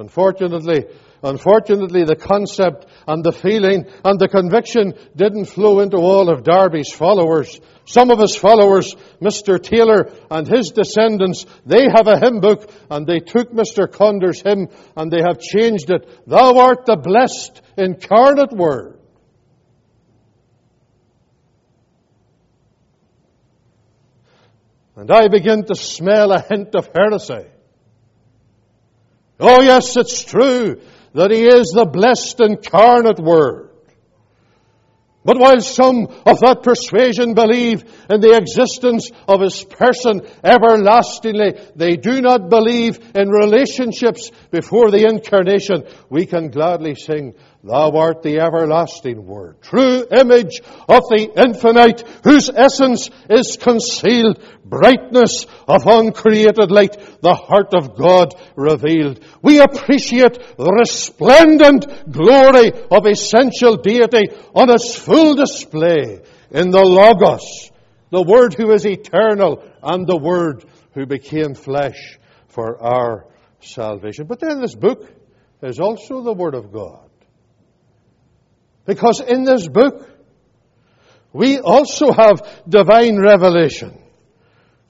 Unfortunately, 0.01 0.87
Unfortunately, 1.23 2.05
the 2.05 2.17
concept 2.17 2.87
and 3.07 3.23
the 3.23 3.33
feeling 3.33 3.85
and 4.05 4.19
the 4.19 4.29
conviction 4.29 4.95
didn't 5.15 5.47
flow 5.47 5.81
into 5.81 5.99
all 5.99 6.31
of 6.31 6.45
Darby's 6.45 6.91
followers. 6.91 7.61
Some 7.85 8.11
of 8.11 8.19
his 8.19 8.35
followers, 8.35 8.95
Mr. 9.21 9.63
Taylor 9.63 10.11
and 10.31 10.49
his 10.49 10.71
descendants, 10.71 11.45
they 11.67 11.89
have 11.95 12.07
a 12.07 12.19
hymn 12.19 12.41
book 12.41 12.71
and 12.91 13.07
they 13.07 13.19
took 13.19 13.53
Mr. 13.53 13.91
Conder's 13.91 14.41
hymn 14.41 14.69
and 14.97 15.11
they 15.11 15.21
have 15.21 15.41
changed 15.41 15.91
it. 15.91 16.09
Thou 16.27 16.59
art 16.59 16.87
the 16.87 16.97
blessed 16.97 17.61
incarnate 17.77 18.53
word. 18.53 18.99
And 24.97 25.11
I 25.11 25.29
begin 25.29 25.65
to 25.65 25.75
smell 25.75 26.33
a 26.33 26.41
hint 26.41 26.75
of 26.75 26.91
heresy. 26.95 27.47
Oh 29.39 29.61
yes, 29.63 29.97
it's 29.97 30.25
true 30.25 30.81
that 31.15 31.31
He 31.31 31.47
is 31.47 31.73
the 31.75 31.87
blessed 31.87 32.41
incarnate 32.41 33.19
Word. 33.19 33.71
But 35.23 35.39
while 35.39 35.61
some 35.61 36.07
of 36.25 36.41
that 36.41 36.63
persuasion 36.63 37.35
believe 37.35 37.85
in 38.09 38.23
the 38.23 38.37
existence 38.37 39.11
of 39.29 39.43
His 39.43 39.63
person 39.65 40.23
everlastingly, 40.43 41.61
they 41.77 41.97
do 41.97 42.23
not 42.23 42.49
believe 42.49 42.99
in 43.15 43.29
relationships 43.29 44.31
before 44.51 44.91
the 44.91 45.07
incarnation. 45.07 45.85
We 46.09 46.25
can 46.25 46.49
gladly 46.49 46.95
sing, 46.95 47.35
Thou 47.63 47.91
art 47.91 48.23
the 48.23 48.41
everlasting 48.41 49.27
Word, 49.27 49.61
true 49.61 50.07
image 50.11 50.63
of 50.89 51.03
the 51.11 51.31
infinite, 51.37 52.01
whose 52.25 52.49
essence 52.49 53.11
is 53.29 53.59
concealed, 53.61 54.43
brightness 54.65 55.45
of 55.69 55.87
uncreated 55.87 56.71
light, 56.71 56.97
the 57.21 57.35
heart 57.35 57.75
of 57.75 57.97
God 57.97 58.35
revealed. 58.57 59.21
We 59.43 59.61
appreciate 59.61 60.57
the 60.57 60.73
resplendent 60.73 62.11
glory 62.11 62.73
of 62.91 63.05
essential 63.05 63.77
deity 63.77 64.31
on 64.55 64.71
its 64.71 64.97
full 64.97 65.35
display 65.35 66.23
in 66.51 66.71
the 66.71 66.83
Logos, 66.83 67.71
the 68.09 68.23
Word 68.23 68.55
who 68.55 68.73
is 68.73 68.87
eternal 68.87 69.63
and 69.83 70.07
the 70.07 70.17
Word 70.17 70.65
who 70.95 71.05
became 71.05 71.55
flesh 71.55 72.19
for 72.49 72.83
our 72.83 73.27
salvation. 73.61 74.25
But 74.27 74.41
then 74.41 74.63
this 74.63 74.75
book 74.75 75.07
is 75.63 75.79
also 75.79 76.23
the 76.23 76.33
Word 76.33 76.55
of 76.55 76.73
God. 76.73 77.10
Because 78.91 79.21
in 79.21 79.45
this 79.45 79.69
book, 79.69 80.05
we 81.33 81.61
also 81.61 82.11
have 82.11 82.43
divine 82.69 83.21
revelation. 83.21 83.97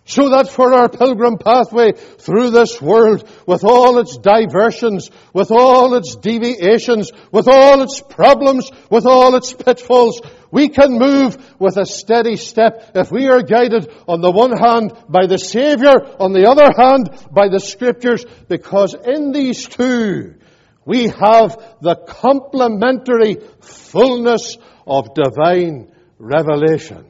So 0.07 0.31
that 0.31 0.49
for 0.49 0.73
our 0.73 0.89
pilgrim 0.89 1.37
pathway 1.37 1.93
through 1.93 2.49
this 2.49 2.81
world, 2.81 3.29
with 3.47 3.63
all 3.63 3.99
its 3.99 4.17
diversions, 4.17 5.11
with 5.35 5.51
all 5.51 5.93
its 5.97 6.17
deviations, 6.17 7.13
with 7.31 7.47
all 7.47 7.83
its 7.83 8.01
problems, 8.01 8.71
with 8.89 9.05
all 9.05 9.35
its 9.35 9.53
pitfalls, 9.53 10.23
we 10.51 10.71
can 10.71 10.99
move 10.99 11.37
with 11.61 11.77
a 11.77 11.85
steady 11.85 12.37
step 12.37 12.93
if 12.95 13.13
we 13.13 13.29
are 13.29 13.43
guided 13.43 13.93
on 14.09 14.23
the 14.23 14.31
one 14.31 14.57
hand 14.57 14.95
by 15.11 15.27
the 15.27 15.37
Savior, 15.37 15.93
on 16.19 16.33
the 16.33 16.49
other 16.49 16.73
hand 16.75 17.11
by 17.31 17.49
the 17.49 17.61
Scriptures, 17.61 18.25
because 18.49 18.95
in 18.95 19.33
these 19.33 19.69
two, 19.69 20.37
we 20.85 21.09
have 21.09 21.77
the 21.81 21.97
complementary 22.07 23.37
fullness 23.61 24.57
of 24.87 25.15
divine 25.15 25.93
revelation. 26.19 27.07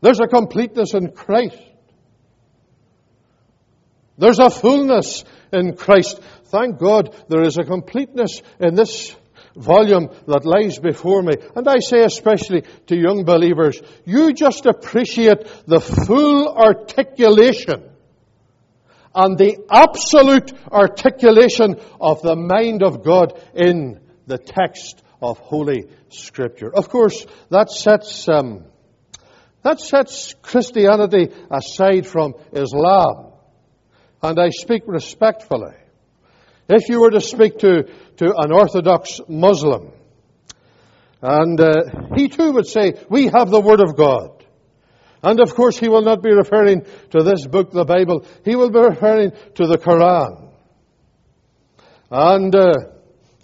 There's 0.00 0.20
a 0.20 0.26
completeness 0.26 0.94
in 0.94 1.12
Christ. 1.12 1.58
There's 4.16 4.38
a 4.38 4.50
fullness 4.50 5.24
in 5.52 5.76
Christ. 5.76 6.20
Thank 6.46 6.78
God 6.78 7.14
there 7.28 7.42
is 7.42 7.58
a 7.58 7.64
completeness 7.64 8.42
in 8.58 8.74
this 8.74 9.14
volume 9.56 10.10
that 10.26 10.44
lies 10.44 10.78
before 10.78 11.22
me. 11.22 11.34
And 11.54 11.68
I 11.68 11.78
say 11.80 12.02
especially 12.02 12.64
to 12.86 12.96
young 12.96 13.24
believers, 13.24 13.80
you 14.04 14.32
just 14.32 14.66
appreciate 14.66 15.46
the 15.66 15.80
full 15.80 16.48
articulation 16.48 17.89
and 19.14 19.36
the 19.36 19.58
absolute 19.70 20.52
articulation 20.70 21.80
of 22.00 22.22
the 22.22 22.36
mind 22.36 22.82
of 22.82 23.02
God 23.04 23.40
in 23.54 24.00
the 24.26 24.38
text 24.38 25.02
of 25.20 25.38
Holy 25.38 25.88
Scripture. 26.10 26.72
Of 26.72 26.88
course, 26.88 27.26
that 27.50 27.70
sets, 27.70 28.28
um, 28.28 28.64
that 29.62 29.80
sets 29.80 30.34
Christianity 30.42 31.28
aside 31.50 32.06
from 32.06 32.34
Islam. 32.52 33.32
And 34.22 34.38
I 34.38 34.50
speak 34.50 34.82
respectfully. 34.86 35.74
If 36.68 36.88
you 36.88 37.00
were 37.00 37.10
to 37.10 37.20
speak 37.20 37.58
to, 37.60 37.84
to 38.18 38.34
an 38.36 38.52
Orthodox 38.52 39.20
Muslim, 39.28 39.92
and 41.22 41.60
uh, 41.60 41.72
he 42.16 42.28
too 42.28 42.52
would 42.52 42.66
say, 42.66 42.94
We 43.10 43.26
have 43.26 43.50
the 43.50 43.60
Word 43.60 43.80
of 43.80 43.96
God. 43.96 44.39
And 45.22 45.40
of 45.40 45.54
course, 45.54 45.78
he 45.78 45.88
will 45.88 46.02
not 46.02 46.22
be 46.22 46.32
referring 46.32 46.86
to 47.10 47.22
this 47.22 47.46
book, 47.46 47.72
the 47.72 47.84
Bible. 47.84 48.24
He 48.44 48.56
will 48.56 48.70
be 48.70 48.80
referring 48.80 49.32
to 49.56 49.66
the 49.66 49.76
Quran. 49.76 50.50
And 52.10 52.54
uh, 52.54 52.72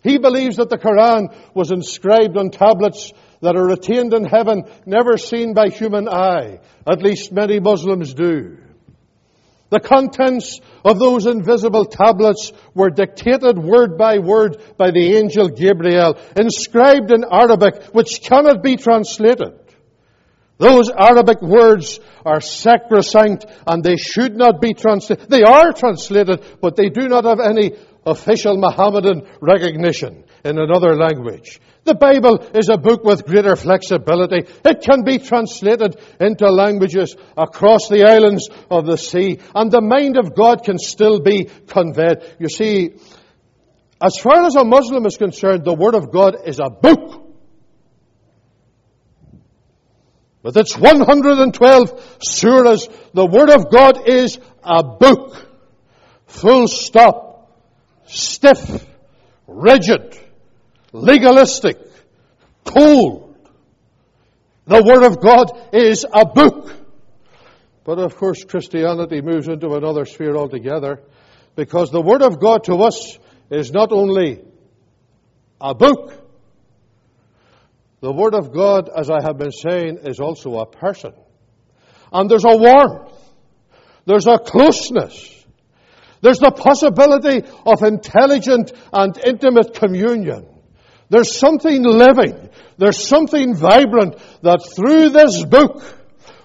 he 0.02 0.18
believes 0.18 0.56
that 0.56 0.71
the 0.71 0.78
Quran 0.78 1.35
was 1.54 1.71
inscribed 1.71 2.37
on 2.37 2.50
tablets 2.50 3.12
that 3.40 3.56
are 3.56 3.66
retained 3.66 4.14
in 4.14 4.25
heaven, 4.25 4.64
never 4.87 5.18
seen 5.18 5.52
by 5.52 5.68
human 5.68 6.09
eye. 6.09 6.61
At 6.87 7.02
least 7.02 7.33
many 7.33 7.61
Muslims 7.61 8.14
do. 8.14 8.59
The 9.68 9.80
contents 9.80 10.61
of 10.85 10.99
those 10.99 11.26
invisible 11.26 11.85
tablets 11.85 12.52
were 12.73 12.90
dictated 12.90 13.59
word 13.59 13.99
by 13.99 14.18
word 14.18 14.62
by 14.78 14.92
the 14.92 15.16
angel 15.16 15.49
Gabriel, 15.49 16.16
inscribed 16.37 17.11
in 17.11 17.25
Arabic, 17.25 17.83
which 17.92 18.23
cannot 18.23 18.62
be 18.62 18.76
translated. 18.76 19.59
Those 20.59 20.91
Arabic 20.91 21.43
words 21.43 22.01
are 22.25 22.41
sacrosanct 22.41 23.47
and 23.67 23.85
they 23.85 23.97
should 23.97 24.37
not 24.37 24.61
be 24.61 24.73
translated. 24.73 25.29
They 25.29 25.43
are 25.43 25.73
translated, 25.73 26.43
but 26.63 26.77
they 26.77 26.89
do 26.89 27.09
not 27.09 27.25
have 27.25 27.41
any 27.41 27.73
official 28.07 28.57
Mohammedan 28.57 29.27
recognition 29.41 30.25
in 30.45 30.59
another 30.59 30.95
language. 30.95 31.61
The 31.85 31.95
Bible 31.95 32.39
is 32.55 32.69
a 32.69 32.79
book 32.79 33.05
with 33.05 33.27
greater 33.27 33.55
flexibility. 33.55 34.51
It 34.65 34.81
can 34.83 35.05
be 35.05 35.19
translated 35.19 35.97
into 36.21 36.47
languages 36.51 37.15
across 37.37 37.89
the 37.89 38.05
islands 38.09 38.49
of 38.71 38.87
the 38.87 38.97
sea, 38.97 39.39
and 39.55 39.71
the 39.71 39.81
mind 39.81 40.17
of 40.17 40.35
God 40.35 40.65
can 40.65 40.79
still 40.79 41.21
be 41.21 41.45
conveyed. 41.45 42.23
You 42.41 42.49
see, 42.49 42.97
as 44.03 44.19
far 44.19 44.45
as 44.45 44.57
a 44.57 44.65
Muslim 44.65 45.07
is 45.07 45.17
concerned, 45.17 45.65
the 45.65 45.75
Word 45.75 45.95
of 45.95 46.11
God 46.11 46.37
is 46.45 46.59
a 46.59 46.71
book. 46.71 47.25
With 50.47 50.57
its 50.59 50.79
112 50.79 52.21
surahs, 52.21 52.88
the 53.12 53.26
Word 53.26 53.50
of 53.50 53.69
God 53.69 54.09
is 54.09 54.38
a 54.62 54.81
book. 54.85 55.45
Full 56.29 56.69
stop. 56.69 57.50
Stiff. 58.07 58.87
rigid, 59.49 60.17
legalistic, 60.93 61.79
cold. 62.65 63.37
The 64.69 64.85
Word 64.85 65.03
of 65.03 65.21
God 65.21 65.50
is 65.73 66.07
a 66.09 66.25
book. 66.25 66.73
But 67.83 67.99
of 67.99 68.15
course, 68.15 68.45
Christianity 68.45 69.23
moves 69.23 69.49
into 69.49 69.75
another 69.75 70.05
sphere 70.05 70.37
altogether 70.37 71.03
because 71.57 71.91
the 71.91 72.00
Word 72.00 72.23
of 72.23 72.38
God 72.38 72.62
to 72.65 72.76
us 72.85 73.19
is 73.50 73.73
not 73.73 73.91
only 73.91 74.45
a 75.61 75.75
book, 75.75 76.25
the 78.00 78.12
Word 78.12 78.35
of 78.35 78.53
God, 78.53 78.91
as 78.95 79.11
I 79.11 79.23
have 79.23 79.38
been 79.38 79.53
saying, 79.53 80.00
is 80.05 80.21
also 80.21 80.59
a 80.59 80.67
person. 80.67 81.12
And 82.12 82.31
there's 82.31 82.45
a 82.45 82.57
warmth. 82.57 83.12
There's 84.05 84.26
a 84.26 84.38
closeness. 84.38 85.33
There's 86.21 86.38
the 86.38 86.50
possibility 86.50 87.47
of 87.65 87.83
intelligent 87.83 88.73
and 88.93 89.17
intimate 89.25 89.75
communion. 89.75 90.47
There's 91.09 91.37
something 91.37 91.83
living. 91.83 92.50
There's 92.79 93.07
something 93.07 93.55
vibrant 93.55 94.17
that 94.43 94.61
through 94.75 95.11
this 95.11 95.45
book 95.45 95.83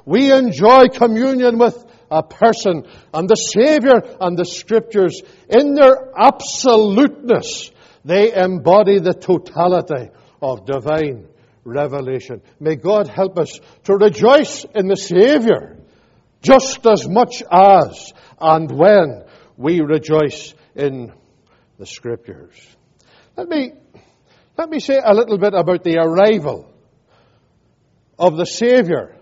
we 0.05 0.31
enjoy 0.31 0.88
communion 0.88 1.58
with 1.58 1.84
a 2.10 2.24
person 2.24 2.86
and 3.13 3.29
the 3.29 3.36
Savior 3.36 4.01
and 4.20 4.38
the 4.38 4.46
Scriptures 4.46 5.22
in 5.50 5.75
their 5.75 6.12
absoluteness. 6.17 7.72
They 8.03 8.34
embody 8.34 9.00
the 9.00 9.13
totality 9.13 10.12
of 10.41 10.65
divine 10.65 11.27
revelation. 11.63 12.41
May 12.60 12.75
God 12.75 13.08
help 13.08 13.38
us 13.38 13.60
to 13.84 13.96
rejoice 13.96 14.65
in 14.75 14.88
the 14.88 14.96
Savior 14.96 15.77
just 16.41 16.86
as 16.88 17.08
much 17.08 17.44
as 17.51 18.13
and 18.39 18.72
when 18.72 19.24
we 19.58 19.82
rejoice 19.82 20.53
in 20.75 21.13
the 21.77 21.86
Scriptures. 21.86 22.56
Let 23.38 23.48
me, 23.48 23.74
let 24.58 24.70
me 24.70 24.80
say 24.80 25.00
a 25.03 25.13
little 25.13 25.38
bit 25.38 25.53
about 25.53 25.84
the 25.84 25.98
arrival 25.98 26.72
of 28.18 28.38
the 28.38 28.46
Savior 28.46 29.15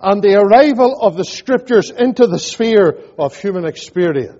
and 0.00 0.22
the 0.22 0.34
arrival 0.34 1.00
of 1.00 1.16
the 1.16 1.24
Scriptures 1.24 1.90
into 1.90 2.26
the 2.26 2.38
sphere 2.38 2.98
of 3.18 3.36
human 3.36 3.64
experience. 3.64 4.38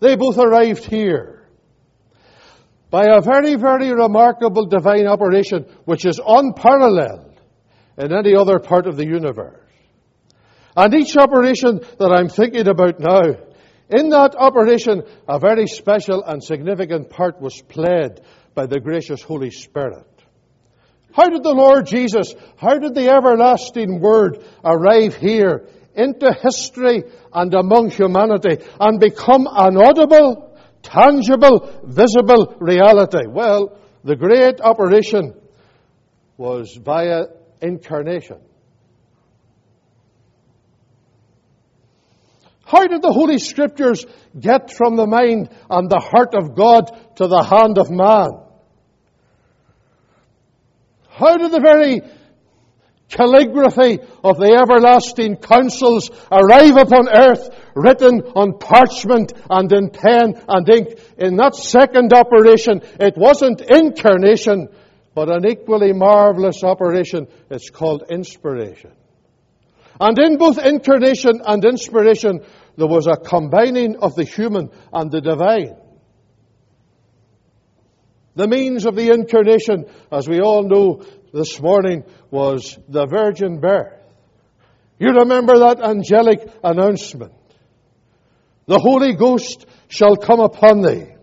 They 0.00 0.16
both 0.16 0.38
arrived 0.38 0.84
here 0.84 1.39
by 2.90 3.06
a 3.06 3.20
very, 3.20 3.54
very 3.54 3.92
remarkable 3.92 4.66
divine 4.66 5.06
operation 5.06 5.64
which 5.84 6.04
is 6.04 6.20
unparalleled 6.24 7.40
in 7.96 8.12
any 8.12 8.34
other 8.34 8.58
part 8.58 8.86
of 8.86 8.96
the 8.96 9.06
universe. 9.06 9.56
And 10.76 10.94
each 10.94 11.16
operation 11.16 11.80
that 11.98 12.12
I'm 12.12 12.28
thinking 12.28 12.68
about 12.68 13.00
now 13.00 13.22
in 13.90 14.10
that 14.10 14.36
operation, 14.36 15.02
a 15.28 15.38
very 15.38 15.66
special 15.66 16.22
and 16.22 16.42
significant 16.42 17.10
part 17.10 17.40
was 17.40 17.60
played 17.60 18.20
by 18.54 18.66
the 18.66 18.78
gracious 18.78 19.20
Holy 19.20 19.50
Spirit. 19.50 20.06
How 21.12 21.28
did 21.28 21.42
the 21.42 21.54
Lord 21.54 21.86
Jesus, 21.86 22.34
how 22.56 22.78
did 22.78 22.94
the 22.94 23.08
everlasting 23.08 24.00
Word 24.00 24.44
arrive 24.64 25.16
here 25.16 25.66
into 25.94 26.32
history 26.32 27.02
and 27.32 27.52
among 27.52 27.90
humanity 27.90 28.64
and 28.78 29.00
become 29.00 29.48
an 29.50 29.76
audible, 29.76 30.49
tangible, 30.82 31.80
visible 31.84 32.56
reality? 32.60 33.26
Well, 33.28 33.78
the 34.04 34.16
great 34.16 34.60
operation 34.60 35.34
was 36.36 36.78
via 36.82 37.24
incarnation. 37.60 38.38
How 42.64 42.86
did 42.86 43.02
the 43.02 43.12
Holy 43.12 43.38
Scriptures 43.38 44.06
get 44.38 44.72
from 44.72 44.94
the 44.94 45.06
mind 45.06 45.50
and 45.68 45.90
the 45.90 45.98
heart 45.98 46.34
of 46.34 46.54
God 46.54 47.16
to 47.16 47.26
the 47.26 47.42
hand 47.42 47.78
of 47.78 47.90
man? 47.90 48.28
How 51.08 51.36
did 51.36 51.50
the 51.50 51.60
very 51.60 52.00
calligraphy 53.10 53.98
of 54.24 54.38
the 54.38 54.54
everlasting 54.54 55.36
counsels 55.36 56.10
arrive 56.30 56.76
upon 56.76 57.08
earth, 57.08 57.50
written 57.74 58.22
on 58.34 58.58
parchment 58.58 59.32
and 59.50 59.72
in 59.72 59.90
pen 59.90 60.40
and 60.48 60.68
ink? 60.68 60.98
In 61.18 61.36
that 61.36 61.54
second 61.54 62.12
operation, 62.12 62.80
it 63.00 63.16
wasn't 63.16 63.60
incarnation, 63.60 64.68
but 65.14 65.28
an 65.28 65.44
equally 65.46 65.92
marvelous 65.92 66.62
operation. 66.62 67.26
It's 67.50 67.70
called 67.70 68.04
inspiration. 68.08 68.92
And 70.00 70.18
in 70.18 70.38
both 70.38 70.58
incarnation 70.58 71.42
and 71.44 71.62
inspiration, 71.64 72.40
there 72.76 72.86
was 72.86 73.06
a 73.06 73.16
combining 73.16 73.96
of 73.96 74.14
the 74.14 74.24
human 74.24 74.70
and 74.92 75.10
the 75.10 75.20
divine. 75.20 75.76
The 78.36 78.48
means 78.48 78.86
of 78.86 78.94
the 78.94 79.10
incarnation, 79.12 79.84
as 80.10 80.26
we 80.26 80.40
all 80.40 80.62
know 80.62 81.04
this 81.32 81.60
morning, 81.60 82.04
was 82.30 82.78
the 82.88 83.06
virgin 83.06 83.60
birth. 83.60 83.98
You 84.98 85.12
remember 85.12 85.58
that 85.60 85.80
angelic 85.82 86.48
announcement. 86.62 87.32
The 88.66 88.78
Holy 88.78 89.14
Ghost 89.14 89.66
shall 89.88 90.16
come 90.16 90.40
upon 90.40 90.82
thee. 90.82 91.14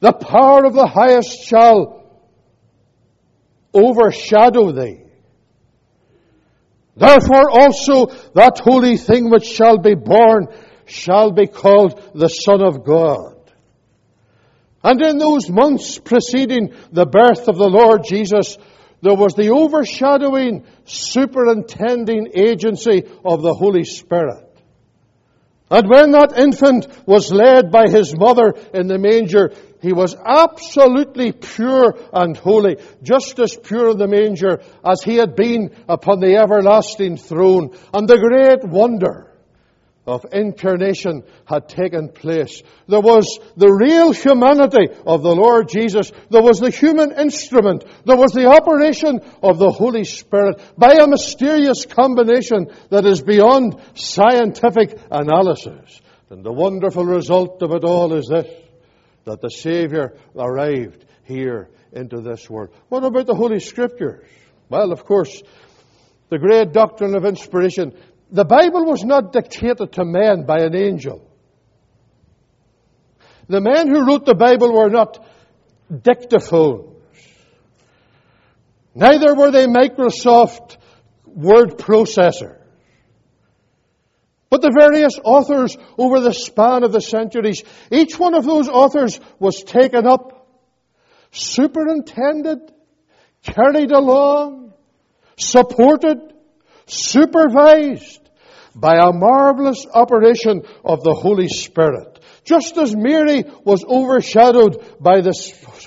The 0.00 0.12
power 0.12 0.64
of 0.64 0.74
the 0.74 0.86
highest 0.86 1.44
shall 1.44 2.00
overshadow 3.74 4.72
thee. 4.72 5.02
Therefore 6.96 7.50
also 7.50 8.06
that 8.34 8.60
holy 8.62 8.96
thing 8.96 9.30
which 9.30 9.44
shall 9.44 9.78
be 9.78 9.94
born 9.94 10.48
shall 10.86 11.32
be 11.32 11.46
called 11.46 12.00
the 12.14 12.28
Son 12.28 12.62
of 12.62 12.84
God. 12.84 13.36
And 14.82 15.02
in 15.02 15.18
those 15.18 15.48
months 15.48 15.98
preceding 15.98 16.74
the 16.90 17.06
birth 17.06 17.48
of 17.48 17.56
the 17.56 17.68
Lord 17.68 18.02
Jesus, 18.08 18.56
there 19.02 19.14
was 19.14 19.34
the 19.34 19.50
overshadowing, 19.50 20.64
superintending 20.84 22.32
agency 22.34 23.04
of 23.24 23.42
the 23.42 23.54
Holy 23.54 23.84
Spirit. 23.84 24.46
And 25.70 25.88
when 25.88 26.10
that 26.12 26.36
infant 26.36 26.88
was 27.06 27.32
led 27.32 27.70
by 27.70 27.88
his 27.88 28.14
mother 28.16 28.54
in 28.74 28.88
the 28.88 28.98
manger, 28.98 29.52
he 29.80 29.92
was 29.92 30.16
absolutely 30.16 31.32
pure 31.32 31.96
and 32.12 32.36
holy, 32.36 32.76
just 33.02 33.38
as 33.38 33.56
pure 33.56 33.90
in 33.90 33.98
the 33.98 34.08
manger 34.08 34.60
as 34.84 35.02
he 35.02 35.16
had 35.16 35.36
been 35.36 35.70
upon 35.88 36.18
the 36.18 36.36
everlasting 36.36 37.16
throne. 37.16 37.70
And 37.94 38.08
the 38.08 38.18
great 38.18 38.68
wonder 38.68 39.29
of 40.06 40.26
incarnation 40.32 41.22
had 41.44 41.68
taken 41.68 42.08
place. 42.08 42.62
There 42.88 43.00
was 43.00 43.38
the 43.56 43.70
real 43.70 44.12
humanity 44.12 44.88
of 45.06 45.22
the 45.22 45.34
Lord 45.34 45.68
Jesus. 45.68 46.10
There 46.30 46.42
was 46.42 46.58
the 46.58 46.70
human 46.70 47.12
instrument. 47.12 47.84
There 48.04 48.16
was 48.16 48.32
the 48.32 48.46
operation 48.46 49.20
of 49.42 49.58
the 49.58 49.70
Holy 49.70 50.04
Spirit 50.04 50.60
by 50.76 50.94
a 50.94 51.06
mysterious 51.06 51.84
combination 51.86 52.72
that 52.88 53.04
is 53.04 53.20
beyond 53.20 53.80
scientific 53.94 54.98
analysis. 55.10 56.00
And 56.30 56.44
the 56.44 56.52
wonderful 56.52 57.04
result 57.04 57.62
of 57.62 57.72
it 57.72 57.84
all 57.84 58.14
is 58.14 58.28
this 58.28 58.48
that 59.24 59.42
the 59.42 59.50
Savior 59.50 60.16
arrived 60.34 61.04
here 61.24 61.68
into 61.92 62.20
this 62.20 62.48
world. 62.48 62.70
What 62.88 63.04
about 63.04 63.26
the 63.26 63.34
Holy 63.34 63.60
Scriptures? 63.60 64.26
Well, 64.68 64.92
of 64.92 65.04
course, 65.04 65.42
the 66.30 66.38
great 66.38 66.72
doctrine 66.72 67.14
of 67.16 67.24
inspiration. 67.24 67.92
The 68.32 68.44
Bible 68.44 68.84
was 68.84 69.04
not 69.04 69.32
dictated 69.32 69.92
to 69.94 70.04
men 70.04 70.44
by 70.46 70.58
an 70.58 70.76
angel. 70.76 71.26
The 73.48 73.60
men 73.60 73.88
who 73.88 74.06
wrote 74.06 74.24
the 74.24 74.34
Bible 74.34 74.72
were 74.72 74.88
not 74.88 75.24
dictaphones. 75.92 76.94
Neither 78.94 79.34
were 79.34 79.50
they 79.50 79.66
Microsoft 79.66 80.76
word 81.26 81.78
processors. 81.78 82.58
But 84.50 84.62
the 84.62 84.76
various 84.76 85.18
authors 85.22 85.76
over 85.96 86.20
the 86.20 86.34
span 86.34 86.82
of 86.82 86.92
the 86.92 87.00
centuries, 87.00 87.62
each 87.90 88.18
one 88.18 88.34
of 88.34 88.44
those 88.44 88.68
authors 88.68 89.18
was 89.38 89.62
taken 89.62 90.06
up, 90.06 90.48
superintended, 91.30 92.58
carried 93.42 93.92
along, 93.92 94.72
supported, 95.36 96.18
supervised 96.86 98.19
by 98.74 98.96
a 98.96 99.12
marvelous 99.12 99.86
operation 99.92 100.62
of 100.84 101.02
the 101.02 101.14
Holy 101.14 101.48
Spirit. 101.48 102.20
Just 102.44 102.76
as 102.78 102.96
Mary 102.96 103.44
was 103.64 103.84
overshadowed 103.84 104.96
by 105.00 105.20
the 105.20 105.34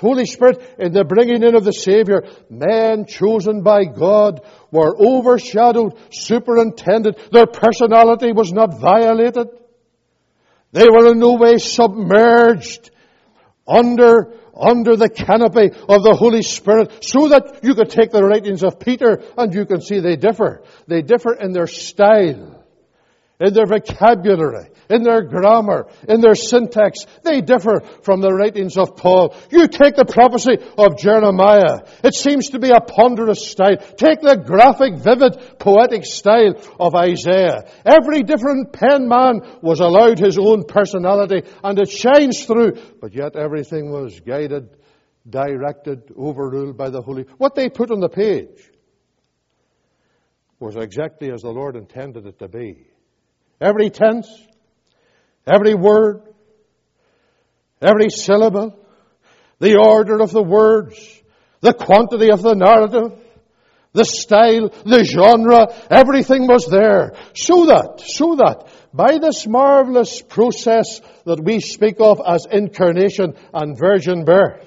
Holy 0.00 0.24
Spirit 0.24 0.62
in 0.78 0.92
the 0.92 1.04
bringing 1.04 1.42
in 1.42 1.54
of 1.56 1.64
the 1.64 1.72
Savior, 1.72 2.22
men 2.48 3.06
chosen 3.06 3.62
by 3.62 3.84
God 3.84 4.40
were 4.70 4.96
overshadowed, 4.98 5.98
superintended. 6.10 7.18
Their 7.32 7.46
personality 7.46 8.32
was 8.32 8.52
not 8.52 8.80
violated. 8.80 9.48
They 10.72 10.88
were 10.88 11.12
in 11.12 11.18
no 11.18 11.34
way 11.34 11.58
submerged 11.58 12.90
under, 13.66 14.34
under 14.56 14.96
the 14.96 15.08
canopy 15.08 15.70
of 15.70 16.02
the 16.02 16.16
Holy 16.18 16.42
Spirit 16.42 17.04
so 17.04 17.28
that 17.28 17.60
you 17.62 17.74
could 17.74 17.90
take 17.90 18.10
the 18.10 18.24
writings 18.24 18.64
of 18.64 18.80
Peter 18.80 19.22
and 19.36 19.54
you 19.54 19.66
can 19.66 19.80
see 19.80 20.00
they 20.00 20.16
differ. 20.16 20.62
They 20.86 21.02
differ 21.02 21.34
in 21.34 21.52
their 21.52 21.66
style 21.66 22.63
in 23.44 23.52
their 23.52 23.66
vocabulary, 23.66 24.70
in 24.88 25.02
their 25.02 25.22
grammar, 25.22 25.86
in 26.08 26.20
their 26.20 26.34
syntax. 26.34 27.00
They 27.22 27.42
differ 27.42 27.80
from 28.02 28.20
the 28.20 28.32
writings 28.32 28.78
of 28.78 28.96
Paul. 28.96 29.36
You 29.50 29.68
take 29.68 29.96
the 29.96 30.06
prophecy 30.06 30.56
of 30.78 30.98
Jeremiah. 30.98 31.82
It 32.02 32.14
seems 32.14 32.50
to 32.50 32.58
be 32.58 32.70
a 32.70 32.80
ponderous 32.80 33.46
style. 33.46 33.76
Take 33.76 34.22
the 34.22 34.36
graphic, 34.36 34.94
vivid, 34.96 35.58
poetic 35.58 36.06
style 36.06 36.54
of 36.80 36.94
Isaiah. 36.94 37.68
Every 37.84 38.22
different 38.22 38.72
pen 38.72 39.08
man 39.08 39.42
was 39.60 39.80
allowed 39.80 40.18
his 40.18 40.38
own 40.38 40.64
personality 40.64 41.42
and 41.62 41.78
it 41.78 41.90
shines 41.90 42.44
through, 42.44 42.78
but 43.00 43.14
yet 43.14 43.36
everything 43.36 43.90
was 43.90 44.20
guided, 44.20 44.70
directed, 45.28 46.12
overruled 46.16 46.78
by 46.78 46.88
the 46.88 47.02
Holy. 47.02 47.24
What 47.36 47.54
they 47.54 47.68
put 47.68 47.90
on 47.90 48.00
the 48.00 48.08
page 48.08 48.70
was 50.58 50.76
exactly 50.76 51.30
as 51.30 51.42
the 51.42 51.50
Lord 51.50 51.76
intended 51.76 52.26
it 52.26 52.38
to 52.38 52.48
be. 52.48 52.86
Every 53.60 53.90
tense, 53.90 54.28
every 55.46 55.74
word, 55.74 56.22
every 57.80 58.10
syllable, 58.10 58.78
the 59.60 59.78
order 59.78 60.20
of 60.20 60.32
the 60.32 60.42
words, 60.42 61.22
the 61.60 61.72
quantity 61.72 62.30
of 62.30 62.42
the 62.42 62.54
narrative, 62.54 63.18
the 63.92 64.04
style, 64.04 64.70
the 64.84 65.04
genre, 65.04 65.72
everything 65.88 66.46
was 66.48 66.66
there. 66.66 67.14
So 67.34 67.66
that, 67.66 68.02
so 68.04 68.36
that, 68.36 68.66
by 68.92 69.18
this 69.18 69.46
marvelous 69.46 70.20
process 70.20 71.00
that 71.24 71.42
we 71.42 71.60
speak 71.60 71.96
of 72.00 72.20
as 72.26 72.46
incarnation 72.50 73.34
and 73.52 73.78
virgin 73.78 74.24
birth, 74.24 74.63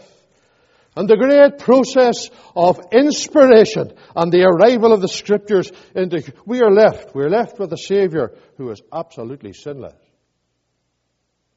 and 0.97 1.07
the 1.07 1.15
great 1.15 1.59
process 1.59 2.31
of 2.55 2.79
inspiration 2.91 3.93
and 4.15 4.31
the 4.31 4.41
arrival 4.45 4.91
of 4.91 4.99
the 4.99 5.07
scriptures 5.07 5.71
into, 5.93 6.23
we 6.47 6.61
are 6.61 6.71
left, 6.71 7.13
we're 7.13 7.29
left 7.29 7.59
with 7.59 7.71
a 7.71 7.77
Savior 7.77 8.33
who 8.57 8.71
is 8.71 8.81
absolutely 8.91 9.53
sinless. 9.53 9.93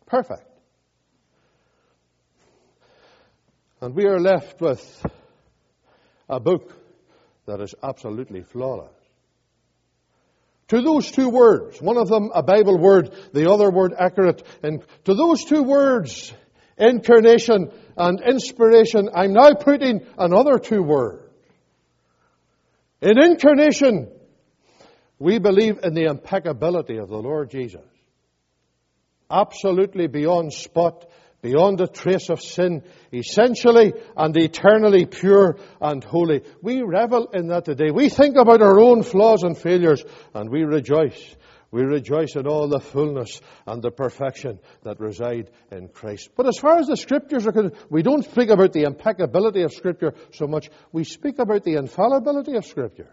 Perfect. 0.04 0.46
And 3.80 3.94
we 3.94 4.04
are 4.04 4.20
left 4.20 4.60
with 4.60 5.06
a 6.28 6.38
book 6.38 6.76
that 7.46 7.62
is 7.62 7.74
absolutely 7.82 8.42
flawless. 8.42 8.92
To 10.68 10.82
those 10.82 11.10
two 11.10 11.30
words, 11.30 11.80
one 11.80 11.96
of 11.96 12.08
them 12.08 12.30
a 12.34 12.42
Bible 12.42 12.78
word, 12.78 13.16
the 13.32 13.50
other 13.50 13.70
word 13.70 13.94
accurate, 13.98 14.42
and 14.62 14.82
to 15.06 15.14
those 15.14 15.44
two 15.46 15.62
words, 15.62 16.30
incarnation 16.80 17.70
and 17.96 18.20
inspiration, 18.20 19.10
I'm 19.14 19.34
now 19.34 19.54
putting 19.54 20.06
another 20.18 20.58
two 20.58 20.82
words. 20.82 21.22
In 23.02 23.22
incarnation, 23.22 24.10
we 25.18 25.38
believe 25.38 25.78
in 25.82 25.94
the 25.94 26.04
impeccability 26.04 26.96
of 26.96 27.08
the 27.08 27.18
Lord 27.18 27.50
Jesus. 27.50 27.86
Absolutely 29.30 30.06
beyond 30.06 30.52
spot, 30.52 31.08
beyond 31.40 31.80
a 31.80 31.86
trace 31.86 32.28
of 32.30 32.40
sin, 32.40 32.82
essentially 33.12 33.92
and 34.16 34.36
eternally 34.36 35.06
pure 35.06 35.58
and 35.80 36.02
holy. 36.02 36.42
We 36.62 36.82
revel 36.82 37.28
in 37.32 37.48
that 37.48 37.66
today. 37.66 37.90
We 37.90 38.08
think 38.08 38.36
about 38.36 38.60
our 38.60 38.80
own 38.80 39.02
flaws 39.02 39.42
and 39.42 39.56
failures 39.56 40.04
and 40.34 40.50
we 40.50 40.64
rejoice 40.64 41.36
we 41.70 41.82
rejoice 41.82 42.34
in 42.34 42.46
all 42.46 42.68
the 42.68 42.80
fullness 42.80 43.40
and 43.66 43.80
the 43.82 43.90
perfection 43.90 44.58
that 44.82 44.98
reside 44.98 45.50
in 45.70 45.88
Christ. 45.88 46.30
But 46.36 46.46
as 46.46 46.58
far 46.58 46.78
as 46.78 46.88
the 46.88 46.96
Scriptures 46.96 47.46
are 47.46 47.52
concerned, 47.52 47.76
we 47.88 48.02
don't 48.02 48.24
speak 48.24 48.50
about 48.50 48.72
the 48.72 48.82
impeccability 48.82 49.62
of 49.62 49.72
Scripture 49.72 50.14
so 50.32 50.46
much. 50.46 50.68
We 50.92 51.04
speak 51.04 51.38
about 51.38 51.64
the 51.64 51.74
infallibility 51.74 52.56
of 52.56 52.66
Scripture. 52.66 53.10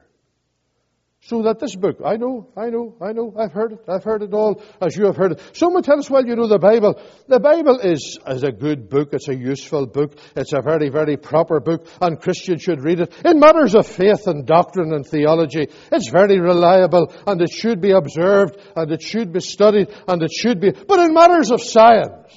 So 1.22 1.42
that 1.42 1.60
this 1.60 1.76
book, 1.76 1.98
I 2.06 2.16
know, 2.16 2.48
I 2.56 2.70
know, 2.70 2.96
I 3.02 3.12
know, 3.12 3.34
I've 3.38 3.52
heard 3.52 3.74
it, 3.74 3.80
I've 3.90 4.04
heard 4.04 4.22
it 4.22 4.34
all, 4.34 4.62
as 4.80 4.96
you 4.96 5.08
have 5.08 5.18
heard 5.18 5.34
it. 5.34 5.42
Someone 5.54 5.84
tell 5.84 6.00
us, 6.00 6.10
well, 6.10 6.26
you 6.26 6.36
know 6.36 6.48
the 6.48 6.60
Bible. 6.60 7.02
The 7.28 7.40
Bible 7.40 7.80
is, 7.80 8.18
is 8.28 8.44
a 8.44 8.52
good 8.52 8.88
book, 8.88 9.10
it's 9.12 9.28
a 9.28 9.36
useful 9.36 9.88
book, 9.88 10.18
it's 10.36 10.54
a 10.54 10.62
very, 10.62 10.90
very 10.90 11.18
proper 11.18 11.60
book, 11.60 11.88
and 12.00 12.22
Christians 12.22 12.62
should 12.62 12.82
read 12.82 13.02
it. 13.02 13.14
In 13.26 13.40
matters 13.40 13.76
of 13.76 13.88
faith 13.88 14.28
and 14.28 14.46
doctrine 14.46 14.94
and 14.94 15.06
theology, 15.06 15.68
it's 15.92 16.10
very 16.10 16.40
reliable, 16.40 17.12
and 17.26 17.42
it 17.42 17.52
should 17.52 17.82
be 17.82 17.92
observed, 17.92 18.58
and 18.76 18.92
it 18.92 19.02
should 19.02 19.34
be 19.34 19.42
studied, 19.42 19.90
and 20.08 20.22
it 20.22 20.32
should 20.32 20.62
be, 20.62 20.72
but 20.72 21.00
in 21.00 21.14
matters 21.14 21.52
of 21.52 21.62
science, 21.62 22.32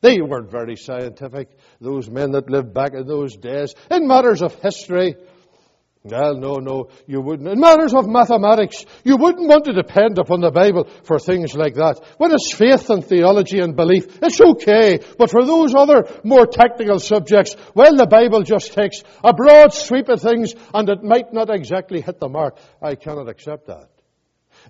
they 0.00 0.20
weren't 0.20 0.50
very 0.50 0.76
scientific, 0.76 1.48
those 1.80 2.10
men 2.10 2.32
that 2.32 2.50
lived 2.50 2.74
back 2.74 2.92
in 2.92 3.06
those 3.06 3.36
days. 3.36 3.74
In 3.90 4.06
matters 4.06 4.42
of 4.42 4.54
history, 4.56 5.16
well, 6.04 6.36
no, 6.36 6.56
no, 6.56 6.88
you 7.06 7.22
wouldn't. 7.22 7.48
In 7.48 7.58
matters 7.58 7.94
of 7.94 8.06
mathematics, 8.06 8.84
you 9.04 9.16
wouldn't 9.16 9.48
want 9.48 9.64
to 9.64 9.72
depend 9.72 10.18
upon 10.18 10.42
the 10.42 10.50
Bible 10.50 10.86
for 11.04 11.18
things 11.18 11.54
like 11.54 11.76
that. 11.76 11.98
When 12.18 12.30
it's 12.30 12.54
faith 12.54 12.90
and 12.90 13.02
theology 13.02 13.58
and 13.60 13.74
belief, 13.74 14.18
it's 14.22 14.38
okay. 14.38 15.00
But 15.16 15.30
for 15.30 15.46
those 15.46 15.74
other 15.74 16.06
more 16.22 16.46
technical 16.46 16.98
subjects, 16.98 17.56
well, 17.74 17.96
the 17.96 18.06
Bible 18.06 18.42
just 18.42 18.74
takes 18.74 19.02
a 19.22 19.32
broad 19.32 19.72
sweep 19.72 20.10
of 20.10 20.20
things 20.20 20.54
and 20.74 20.90
it 20.90 21.02
might 21.02 21.32
not 21.32 21.48
exactly 21.48 22.02
hit 22.02 22.20
the 22.20 22.28
mark. 22.28 22.58
I 22.82 22.96
cannot 22.96 23.30
accept 23.30 23.68
that. 23.68 23.88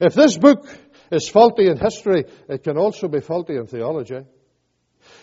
If 0.01 0.15
this 0.15 0.39
book 0.39 0.69
is 1.11 1.29
faulty 1.29 1.67
in 1.67 1.79
history, 1.79 2.27
it 2.49 2.63
can 2.63 2.79
also 2.79 3.09
be 3.09 3.19
faulty 3.19 3.57
in 3.57 3.67
theology. 3.67 4.21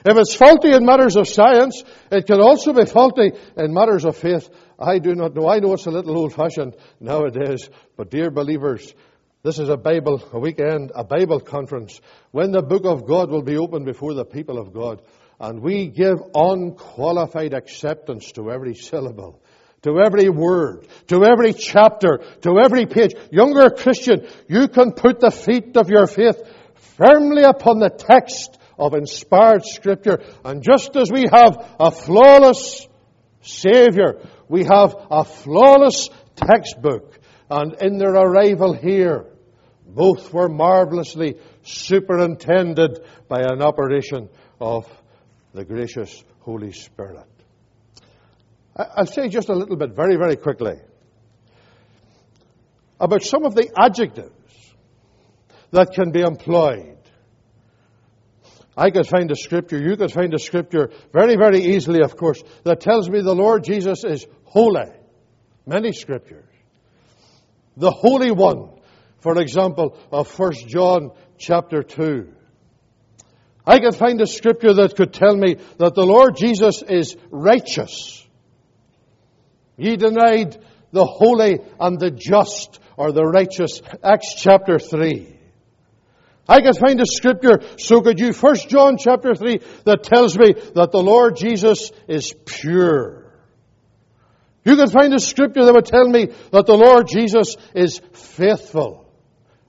If 0.04 0.18
it's 0.18 0.34
faulty 0.34 0.74
in 0.74 0.86
matters 0.86 1.16
of 1.16 1.28
science, 1.28 1.84
it 2.12 2.26
can 2.26 2.42
also 2.42 2.74
be 2.74 2.86
faulty 2.86 3.32
in 3.56 3.74
matters 3.74 4.04
of 4.06 4.18
faith. 4.18 4.50
I 4.80 4.98
do 4.98 5.14
not 5.14 5.36
know. 5.36 5.48
I 5.48 5.60
know 5.60 5.74
it's 5.74 5.86
a 5.86 5.92
little 5.92 6.18
old 6.18 6.34
fashioned 6.34 6.76
nowadays, 7.00 7.70
but 7.96 8.10
dear 8.10 8.32
believers, 8.32 8.94
this 9.44 9.60
is 9.60 9.70
a 9.70 9.78
Bible, 9.78 10.22
a 10.34 10.40
weekend, 10.40 10.92
a 10.96 11.04
Bible 11.04 11.40
conference, 11.40 12.00
when 12.32 12.52
the 12.52 12.62
book 12.62 12.86
of 12.86 13.06
God 13.06 13.30
will 13.30 13.44
be 13.44 13.58
opened 13.58 13.86
before 13.86 14.14
the 14.14 14.26
people 14.26 14.58
of 14.58 14.74
God. 14.74 15.02
And 15.40 15.62
we 15.62 15.88
give 15.88 16.20
unqualified 16.36 17.54
acceptance 17.54 18.32
to 18.34 18.52
every 18.52 18.76
syllable, 18.76 19.42
to 19.82 20.00
every 20.00 20.30
word, 20.30 20.88
to 21.08 21.26
every 21.26 21.54
chapter, 21.54 22.20
to 22.42 22.60
every 22.60 22.86
page. 22.86 23.14
Younger 23.32 23.72
Christian, 23.72 24.28
you 24.48 24.68
can 24.68 24.92
put 24.92 25.20
the 25.20 25.32
feet 25.32 25.76
of 25.78 25.90
your 25.90 26.06
faith 26.06 26.40
firmly 26.98 27.42
upon 27.42 27.80
the 27.80 27.90
text 27.90 28.60
of 28.82 28.96
inspired 28.96 29.64
scripture. 29.64 30.20
And 30.44 30.64
just 30.64 30.96
as 30.96 31.12
we 31.12 31.28
have 31.32 31.76
a 31.80 31.92
flawless 31.92 32.88
Savior, 33.42 34.20
we 34.50 34.64
have 34.64 34.96
a 35.10 35.24
flawless 35.24 36.10
textbook. 36.36 37.18
And 37.50 37.76
in 37.82 37.98
their 37.98 38.14
arrival 38.14 38.74
here, 38.74 39.28
both 39.86 40.34
were 40.34 40.50
marvelously 40.50 41.38
superintended 41.64 43.00
by 43.28 43.42
an 43.42 43.62
operation 43.62 44.30
of 44.60 44.88
the 45.54 45.64
gracious 45.64 46.24
Holy 46.40 46.72
Spirit. 46.72 47.28
I'll 48.76 49.06
say 49.06 49.28
just 49.28 49.50
a 49.50 49.54
little 49.54 49.76
bit, 49.76 49.94
very, 49.94 50.16
very 50.16 50.38
quickly, 50.38 50.80
about 53.00 53.22
some 53.22 53.46
of 53.46 53.54
the 53.54 53.70
adjectives 53.78 54.32
that 55.72 55.94
can 55.94 56.12
be 56.12 56.22
employed 56.22 56.98
I 58.76 58.90
could 58.90 59.08
find 59.08 59.30
a 59.32 59.36
scripture, 59.36 59.78
you 59.78 59.98
could 59.98 60.12
find 60.12 60.34
a 60.34 60.40
scripture 60.40 60.92
very, 61.12 61.36
very 61.36 61.60
easily, 61.60 62.02
of 62.02 62.16
course, 62.16 62.42
that 62.64 62.80
tells 62.80 63.10
me 63.10 63.22
the 63.22 63.36
Lord 63.36 63.64
Jesus 63.64 64.04
is 64.04 64.26
holy. 64.46 64.92
Many 65.66 65.92
scriptures. 65.92 66.48
The 67.78 67.92
Holy 67.92 68.32
One, 68.32 68.70
for 69.20 69.40
example, 69.40 69.98
of 70.12 70.28
1 70.38 70.54
John 70.68 71.12
chapter 71.38 71.84
2. 71.84 72.34
I 73.66 73.80
could 73.80 73.96
find 73.96 74.20
a 74.22 74.28
scripture 74.28 74.74
that 74.74 74.96
could 74.96 75.14
tell 75.14 75.36
me 75.36 75.58
that 75.78 75.94
the 75.94 76.06
Lord 76.06 76.36
Jesus 76.36 76.82
is 76.82 77.16
righteous. 77.30 78.26
Ye 79.78 79.98
denied 79.98 80.58
the 80.92 81.06
holy 81.06 81.60
and 81.80 82.00
the 82.00 82.12
just, 82.12 82.80
or 82.98 83.12
the 83.12 83.24
righteous. 83.24 83.82
Acts 84.04 84.36
chapter 84.38 84.80
3. 84.80 85.40
I 86.52 86.60
could 86.60 86.78
find 86.78 87.00
a 87.00 87.06
scripture, 87.06 87.62
so 87.78 88.02
could 88.02 88.20
you. 88.20 88.34
First 88.34 88.68
John 88.68 88.98
chapter 88.98 89.34
3 89.34 89.60
that 89.86 90.04
tells 90.04 90.38
me 90.38 90.52
that 90.76 90.92
the 90.92 91.02
Lord 91.02 91.38
Jesus 91.38 91.92
is 92.10 92.36
pure. 92.46 93.32
You 94.66 94.76
could 94.76 94.92
find 94.92 95.14
a 95.14 95.20
scripture 95.20 95.64
that 95.64 95.74
would 95.74 95.86
tell 95.86 96.06
me 96.06 96.28
that 96.52 96.66
the 96.66 96.76
Lord 96.76 97.08
Jesus 97.08 97.56
is 97.74 98.02
faithful 98.12 99.10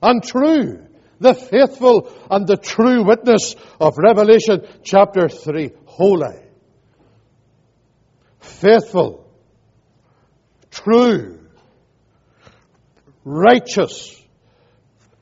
and 0.03 0.25
true. 0.25 0.85
The 1.21 1.35
faithful 1.35 2.13
and 2.29 2.49
the 2.49 2.57
true 2.57 3.05
witness 3.05 3.55
of 3.81 3.95
Revelation 3.97 4.67
chapter 4.83 5.29
3. 5.29 5.71
Holy. 5.87 6.37
Faithful. 8.41 9.33
True. 10.73 11.39
Righteous. 13.25 14.21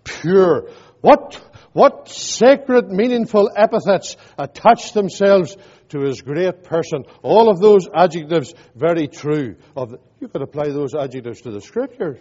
Pure. 0.05 0.71
What 1.03 1.50
what 1.73 2.09
sacred, 2.09 2.89
meaningful 2.89 3.51
epithets 3.55 4.17
attach 4.37 4.93
themselves 4.93 5.57
to 5.91 6.01
his 6.01 6.21
great 6.21 6.65
person? 6.65 7.05
All 7.23 7.49
of 7.49 7.61
those 7.61 7.89
adjectives 7.95 8.55
very 8.75 9.07
true. 9.07 9.57
Of 9.77 9.91
the, 9.91 9.99
you 10.21 10.29
could 10.29 10.43
apply 10.43 10.71
those 10.71 10.95
adjectives 10.95 11.43
to 11.43 11.53
the 11.53 11.61
scriptures. 11.61 12.19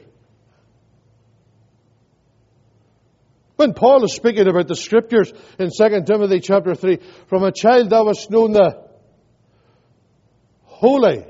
When 3.55 3.73
Paul 3.73 4.05
is 4.05 4.13
speaking 4.13 4.47
about 4.47 4.67
the 4.67 4.75
scriptures 4.75 5.33
in 5.57 5.69
2 5.75 6.03
Timothy 6.05 6.39
chapter 6.39 6.75
3, 6.75 6.99
from 7.27 7.43
a 7.43 7.51
child 7.51 7.89
thou 7.89 8.07
hast 8.07 8.29
known 8.29 8.53
the 8.53 8.87
holy 10.63 11.25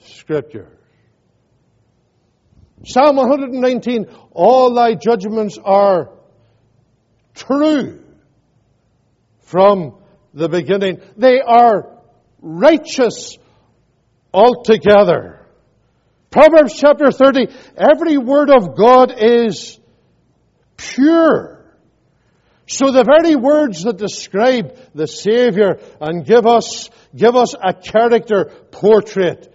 scriptures. 0.00 0.76
Psalm 2.84 3.14
119, 3.16 4.06
all 4.32 4.74
thy 4.74 4.94
judgments 4.94 5.58
are 5.62 6.10
true 7.34 8.02
from 9.40 9.98
the 10.34 10.48
beginning. 10.48 11.00
They 11.16 11.40
are 11.40 11.98
righteous 12.40 13.38
altogether. 14.32 15.46
Proverbs 16.30 16.74
chapter 16.74 17.10
30, 17.10 17.48
every 17.76 18.16
word 18.16 18.50
of 18.50 18.76
God 18.76 19.12
is 19.16 19.78
pure. 20.76 21.62
So 22.66 22.90
the 22.90 23.04
very 23.04 23.36
words 23.36 23.82
that 23.82 23.98
describe 23.98 24.78
the 24.94 25.06
Savior 25.06 25.78
and 26.00 26.24
give 26.24 26.46
us, 26.46 26.88
give 27.14 27.36
us 27.36 27.54
a 27.54 27.74
character 27.74 28.46
portrait 28.70 29.54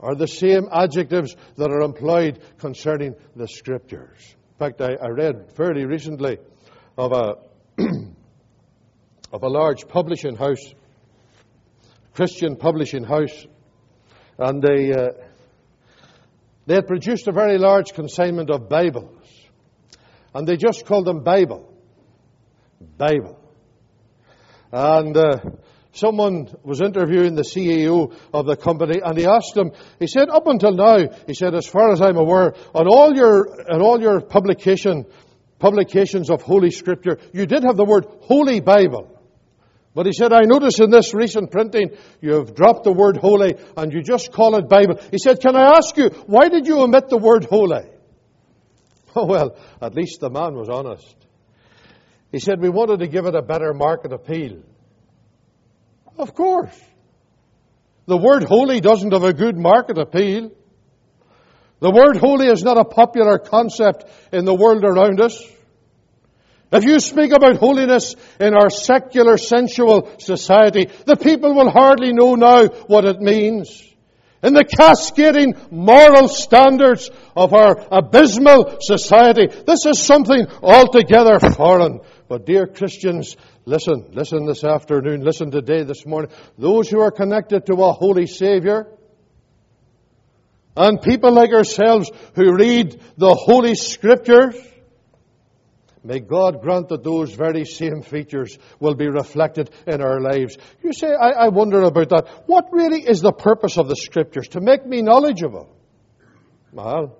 are 0.00 0.16
the 0.16 0.26
same 0.26 0.68
adjectives 0.72 1.36
that 1.56 1.70
are 1.70 1.82
employed 1.82 2.40
concerning 2.58 3.14
the 3.36 3.46
Scriptures. 3.46 4.18
In 4.20 4.58
fact, 4.58 4.80
I, 4.80 4.94
I 5.00 5.08
read 5.08 5.52
fairly 5.52 5.84
recently 5.84 6.38
of 6.96 7.12
a, 7.12 7.82
of 9.32 9.42
a 9.42 9.48
large 9.48 9.86
publishing 9.88 10.36
house, 10.36 10.62
Christian 12.14 12.56
publishing 12.56 13.04
house, 13.04 13.46
and 14.38 14.62
they, 14.62 14.92
uh, 14.92 15.08
they 16.66 16.74
had 16.74 16.86
produced 16.86 17.28
a 17.28 17.32
very 17.32 17.58
large 17.58 17.92
consignment 17.92 18.50
of 18.50 18.68
Bibles. 18.68 19.12
And 20.34 20.46
they 20.46 20.56
just 20.56 20.84
called 20.84 21.06
them 21.06 21.22
Bible. 21.22 21.72
Bible. 22.98 23.38
And 24.70 25.16
uh, 25.16 25.38
someone 25.92 26.48
was 26.62 26.80
interviewing 26.80 27.34
the 27.34 27.42
CEO 27.42 28.14
of 28.34 28.46
the 28.46 28.56
company, 28.56 29.00
and 29.02 29.16
he 29.16 29.26
asked 29.26 29.56
him. 29.56 29.72
He 29.98 30.06
said, 30.06 30.28
"Up 30.28 30.46
until 30.46 30.72
now, 30.72 30.98
he 31.26 31.32
said, 31.32 31.54
as 31.54 31.66
far 31.66 31.92
as 31.92 32.02
I'm 32.02 32.16
aware, 32.16 32.54
on 32.74 32.86
all 32.86 33.14
your 33.14 33.72
on 33.72 33.80
all 33.80 34.00
your 34.00 34.20
publication 34.20 35.06
publications 35.58 36.30
of 36.30 36.42
Holy 36.42 36.70
Scripture, 36.70 37.18
you 37.32 37.46
did 37.46 37.64
have 37.64 37.76
the 37.76 37.84
word 37.84 38.06
Holy 38.22 38.60
Bible." 38.60 39.16
But 39.96 40.04
he 40.04 40.12
said, 40.12 40.30
I 40.30 40.42
notice 40.42 40.78
in 40.78 40.90
this 40.90 41.14
recent 41.14 41.50
printing, 41.50 41.96
you've 42.20 42.54
dropped 42.54 42.84
the 42.84 42.92
word 42.92 43.16
holy 43.16 43.56
and 43.78 43.90
you 43.90 44.02
just 44.02 44.30
call 44.30 44.54
it 44.56 44.68
Bible. 44.68 45.00
He 45.10 45.16
said, 45.16 45.40
Can 45.40 45.56
I 45.56 45.78
ask 45.78 45.96
you, 45.96 46.10
why 46.26 46.50
did 46.50 46.66
you 46.66 46.80
omit 46.80 47.08
the 47.08 47.16
word 47.16 47.46
holy? 47.46 47.80
Oh, 49.18 49.24
well, 49.24 49.56
at 49.80 49.94
least 49.94 50.20
the 50.20 50.28
man 50.28 50.54
was 50.54 50.68
honest. 50.68 51.16
He 52.30 52.38
said, 52.38 52.60
We 52.60 52.68
wanted 52.68 52.98
to 52.98 53.06
give 53.06 53.24
it 53.24 53.34
a 53.34 53.40
better 53.40 53.72
market 53.72 54.12
appeal. 54.12 54.60
Of 56.18 56.34
course. 56.34 56.78
The 58.04 58.18
word 58.18 58.44
holy 58.44 58.82
doesn't 58.82 59.14
have 59.14 59.24
a 59.24 59.32
good 59.32 59.56
market 59.56 59.96
appeal. 59.96 60.50
The 61.80 61.90
word 61.90 62.16
holy 62.16 62.46
is 62.46 62.62
not 62.62 62.78
a 62.78 62.84
popular 62.84 63.38
concept 63.38 64.04
in 64.32 64.44
the 64.44 64.54
world 64.54 64.84
around 64.84 65.20
us. 65.20 65.42
If 66.72 66.84
you 66.84 66.98
speak 66.98 67.32
about 67.32 67.56
holiness 67.56 68.16
in 68.40 68.54
our 68.54 68.70
secular, 68.70 69.36
sensual 69.36 70.10
society, 70.18 70.90
the 71.04 71.16
people 71.16 71.54
will 71.54 71.70
hardly 71.70 72.12
know 72.12 72.34
now 72.34 72.66
what 72.66 73.04
it 73.04 73.20
means. 73.20 73.82
In 74.42 74.52
the 74.52 74.64
cascading 74.64 75.54
moral 75.70 76.28
standards 76.28 77.10
of 77.36 77.52
our 77.52 77.86
abysmal 77.90 78.78
society, 78.80 79.46
this 79.46 79.86
is 79.86 80.02
something 80.02 80.46
altogether 80.62 81.40
foreign. 81.40 82.00
But 82.28 82.46
dear 82.46 82.66
Christians, 82.66 83.36
listen, 83.64 84.10
listen 84.12 84.46
this 84.46 84.64
afternoon, 84.64 85.22
listen 85.22 85.50
today, 85.50 85.84
this 85.84 86.04
morning. 86.04 86.30
Those 86.58 86.88
who 86.88 87.00
are 87.00 87.10
connected 87.10 87.66
to 87.66 87.74
a 87.74 87.92
holy 87.92 88.26
Savior, 88.26 88.88
and 90.76 91.00
people 91.00 91.32
like 91.32 91.52
ourselves 91.52 92.10
who 92.34 92.54
read 92.54 93.00
the 93.16 93.34
Holy 93.34 93.74
Scriptures, 93.74 94.54
May 96.06 96.20
God 96.20 96.62
grant 96.62 96.90
that 96.90 97.02
those 97.02 97.32
very 97.32 97.64
same 97.64 98.00
features 98.00 98.56
will 98.78 98.94
be 98.94 99.08
reflected 99.08 99.70
in 99.88 100.00
our 100.00 100.20
lives. 100.20 100.56
You 100.80 100.92
say, 100.92 101.08
I, 101.08 101.30
I, 101.30 101.48
wonder 101.48 101.82
about 101.82 102.10
that. 102.10 102.28
What 102.46 102.66
really 102.70 103.00
is 103.00 103.20
the 103.20 103.32
purpose 103.32 103.76
of 103.76 103.88
the 103.88 103.96
Scriptures? 103.96 104.46
To 104.50 104.60
make 104.60 104.86
me 104.86 105.02
knowledgeable? 105.02 105.68
Well, 106.70 107.18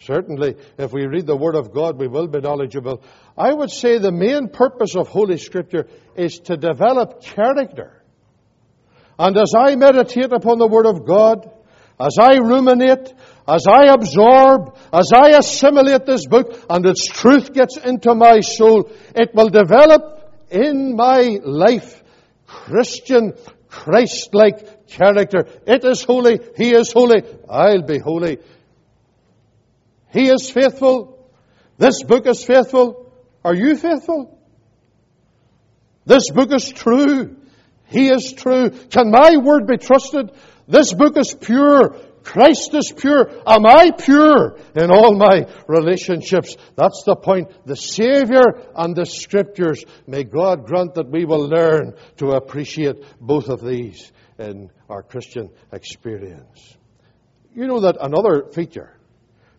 certainly, 0.00 0.56
if 0.76 0.92
we 0.92 1.06
read 1.06 1.24
the 1.24 1.36
Word 1.36 1.54
of 1.54 1.72
God, 1.72 2.00
we 2.00 2.08
will 2.08 2.26
be 2.26 2.40
knowledgeable. 2.40 3.00
I 3.38 3.52
would 3.54 3.70
say 3.70 3.98
the 3.98 4.10
main 4.10 4.48
purpose 4.48 4.96
of 4.96 5.06
Holy 5.06 5.38
Scripture 5.38 5.86
is 6.16 6.40
to 6.46 6.56
develop 6.56 7.22
character. 7.22 8.02
And 9.20 9.36
as 9.36 9.54
I 9.56 9.76
meditate 9.76 10.32
upon 10.32 10.58
the 10.58 10.66
Word 10.66 10.86
of 10.86 11.06
God, 11.06 11.48
as 12.00 12.16
I 12.18 12.38
ruminate, 12.38 13.12
as 13.46 13.66
I 13.68 13.92
absorb, 13.92 14.76
as 14.92 15.10
I 15.14 15.36
assimilate 15.36 16.06
this 16.06 16.26
book 16.26 16.64
and 16.70 16.86
its 16.86 17.06
truth 17.06 17.52
gets 17.52 17.76
into 17.76 18.14
my 18.14 18.40
soul, 18.40 18.90
it 19.14 19.34
will 19.34 19.50
develop 19.50 20.46
in 20.50 20.96
my 20.96 21.38
life 21.44 22.02
Christian, 22.46 23.34
Christ-like 23.68 24.88
character. 24.88 25.46
It 25.66 25.84
is 25.84 26.02
holy. 26.02 26.40
He 26.56 26.74
is 26.74 26.92
holy. 26.92 27.22
I'll 27.48 27.82
be 27.82 27.98
holy. 27.98 28.38
He 30.12 30.28
is 30.28 30.50
faithful. 30.50 31.30
This 31.78 32.02
book 32.02 32.26
is 32.26 32.44
faithful. 32.44 33.12
Are 33.44 33.54
you 33.54 33.76
faithful? 33.76 34.38
This 36.04 36.30
book 36.30 36.52
is 36.52 36.68
true. 36.70 37.36
He 37.86 38.08
is 38.08 38.32
true. 38.32 38.70
Can 38.70 39.10
my 39.10 39.36
word 39.36 39.66
be 39.66 39.76
trusted? 39.76 40.32
This 40.70 40.94
book 40.94 41.16
is 41.16 41.34
pure. 41.34 41.96
Christ 42.22 42.74
is 42.74 42.92
pure. 42.96 43.28
Am 43.44 43.66
I 43.66 43.90
pure 43.90 44.56
in 44.76 44.92
all 44.92 45.16
my 45.16 45.48
relationships? 45.66 46.56
That's 46.76 47.02
the 47.04 47.16
point. 47.16 47.50
The 47.66 47.74
Savior 47.74 48.44
and 48.76 48.94
the 48.94 49.04
Scriptures. 49.04 49.84
May 50.06 50.22
God 50.22 50.66
grant 50.66 50.94
that 50.94 51.10
we 51.10 51.24
will 51.24 51.48
learn 51.48 51.94
to 52.18 52.30
appreciate 52.32 53.02
both 53.20 53.48
of 53.48 53.60
these 53.60 54.12
in 54.38 54.70
our 54.88 55.02
Christian 55.02 55.50
experience. 55.72 56.76
You 57.52 57.66
know 57.66 57.80
that 57.80 57.96
another 58.00 58.52
feature, 58.52 58.96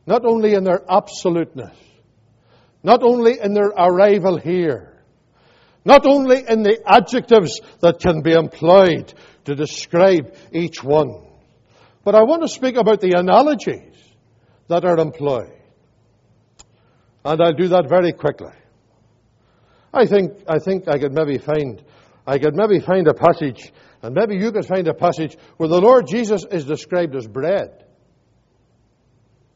not 0.08 0.26
only 0.26 0.54
in 0.54 0.64
their 0.64 0.82
absoluteness, 0.90 1.76
not 2.84 3.04
only 3.04 3.38
in 3.38 3.54
their 3.54 3.68
arrival 3.68 4.38
here, 4.38 5.04
not 5.84 6.06
only 6.06 6.44
in 6.48 6.64
the 6.64 6.80
adjectives 6.86 7.60
that 7.82 8.00
can 8.00 8.22
be 8.22 8.32
employed 8.32 9.14
to 9.46 9.56
describe 9.56 10.36
each 10.52 10.84
one, 10.84 11.26
but 12.04 12.16
I 12.16 12.24
want 12.24 12.42
to 12.44 12.48
speak 12.48 12.76
about 12.76 13.00
the 13.00 13.18
analogies 13.18 13.96
that 14.68 14.86
are 14.86 14.98
employed. 14.98 15.54
And 17.24 17.42
I'll 17.42 17.54
do 17.54 17.68
that 17.70 17.88
very 17.88 18.14
quickly. 18.14 18.54
I 19.94 20.06
think, 20.06 20.34
I 20.48 20.60
think 20.60 20.88
I 20.88 20.98
could 20.98 21.14
maybe 21.14 21.38
find, 21.38 21.84
I 22.26 22.40
could 22.40 22.56
maybe 22.56 22.80
find 22.80 23.08
a 23.08 23.14
passage, 23.14 23.72
and 24.02 24.16
maybe 24.16 24.38
you 24.38 24.52
could 24.52 24.66
find 24.66 24.88
a 24.88 24.94
passage 24.94 25.38
where 25.58 25.70
the 25.70 25.82
Lord 25.82 26.08
Jesus 26.08 26.46
is 26.50 26.66
described 26.66 27.16
as 27.16 27.28
bread. 27.28 27.86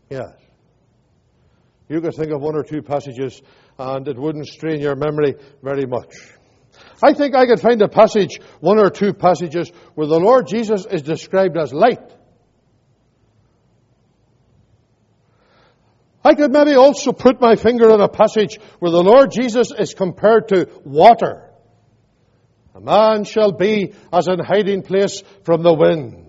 Yes. 0.10 0.34
You 1.88 2.02
could 2.02 2.16
think 2.16 2.32
of 2.32 2.42
one 2.42 2.56
or 2.56 2.64
two 2.64 2.82
passages, 2.82 3.42
and 3.80 4.08
it 4.08 4.18
wouldn't 4.18 4.48
strain 4.48 4.82
your 4.82 4.96
memory 4.96 5.36
very 5.64 5.86
much. 5.86 6.14
I 7.04 7.14
think 7.14 7.36
I 7.36 7.46
could 7.46 7.60
find 7.60 7.82
a 7.82 7.88
passage, 7.88 8.40
one 8.60 8.80
or 8.80 8.90
two 8.90 9.14
passages, 9.14 9.70
where 9.96 10.08
the 10.08 10.20
Lord 10.20 10.48
Jesus 10.48 10.86
is 10.86 11.02
described 11.02 11.58
as 11.58 11.74
light. 11.74 12.16
I 16.24 16.34
could 16.34 16.52
maybe 16.52 16.74
also 16.74 17.12
put 17.12 17.40
my 17.40 17.56
finger 17.56 17.92
on 17.92 18.02
a 18.02 18.10
passage 18.10 18.60
where 18.80 18.92
the 18.92 19.04
Lord 19.04 19.32
Jesus 19.32 19.72
is 19.72 19.94
compared 19.94 20.48
to 20.48 20.68
water. 20.84 21.52
A 22.74 22.82
man 22.82 23.26
shall 23.26 23.52
be 23.52 23.94
as 24.12 24.28
an 24.28 24.40
hiding 24.40 24.82
place 24.82 25.22
from 25.44 25.62
the 25.62 25.74
wind, 25.74 26.25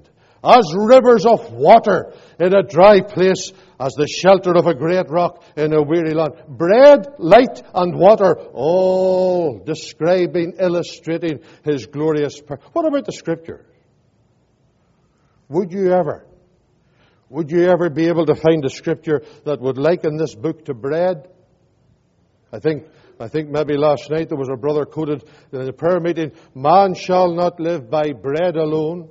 as 0.46 0.72
rivers 0.74 1.26
of 1.26 1.52
water 1.52 2.12
in 2.38 2.54
a 2.54 2.62
dry 2.62 3.00
place, 3.00 3.52
as 3.80 3.92
the 3.94 4.06
shelter 4.06 4.56
of 4.56 4.66
a 4.66 4.74
great 4.74 5.10
rock 5.10 5.42
in 5.56 5.72
a 5.74 5.82
weary 5.82 6.14
land. 6.14 6.34
Bread, 6.48 7.06
light, 7.18 7.62
and 7.74 7.98
water, 7.98 8.36
all 8.52 9.58
describing, 9.58 10.54
illustrating 10.60 11.40
his 11.64 11.86
glorious 11.86 12.40
power. 12.40 12.60
What 12.72 12.86
about 12.86 13.06
the 13.06 13.12
Scripture? 13.12 13.66
Would 15.48 15.72
you 15.72 15.92
ever 15.92 16.26
would 17.28 17.50
you 17.50 17.64
ever 17.64 17.90
be 17.90 18.06
able 18.06 18.26
to 18.26 18.36
find 18.36 18.64
a 18.64 18.70
scripture 18.70 19.22
that 19.44 19.60
would 19.60 19.78
liken 19.78 20.16
this 20.16 20.34
book 20.34 20.64
to 20.66 20.74
bread? 20.74 21.28
I 22.52 22.60
think, 22.60 22.84
I 23.18 23.26
think 23.26 23.50
maybe 23.50 23.76
last 23.76 24.10
night 24.10 24.28
there 24.28 24.38
was 24.38 24.48
a 24.48 24.56
brother 24.56 24.84
quoted 24.84 25.24
in 25.52 25.68
a 25.68 25.72
prayer 25.72 25.98
meeting, 25.98 26.32
man 26.54 26.94
shall 26.94 27.32
not 27.32 27.58
live 27.58 27.90
by 27.90 28.12
bread 28.12 28.56
alone, 28.56 29.10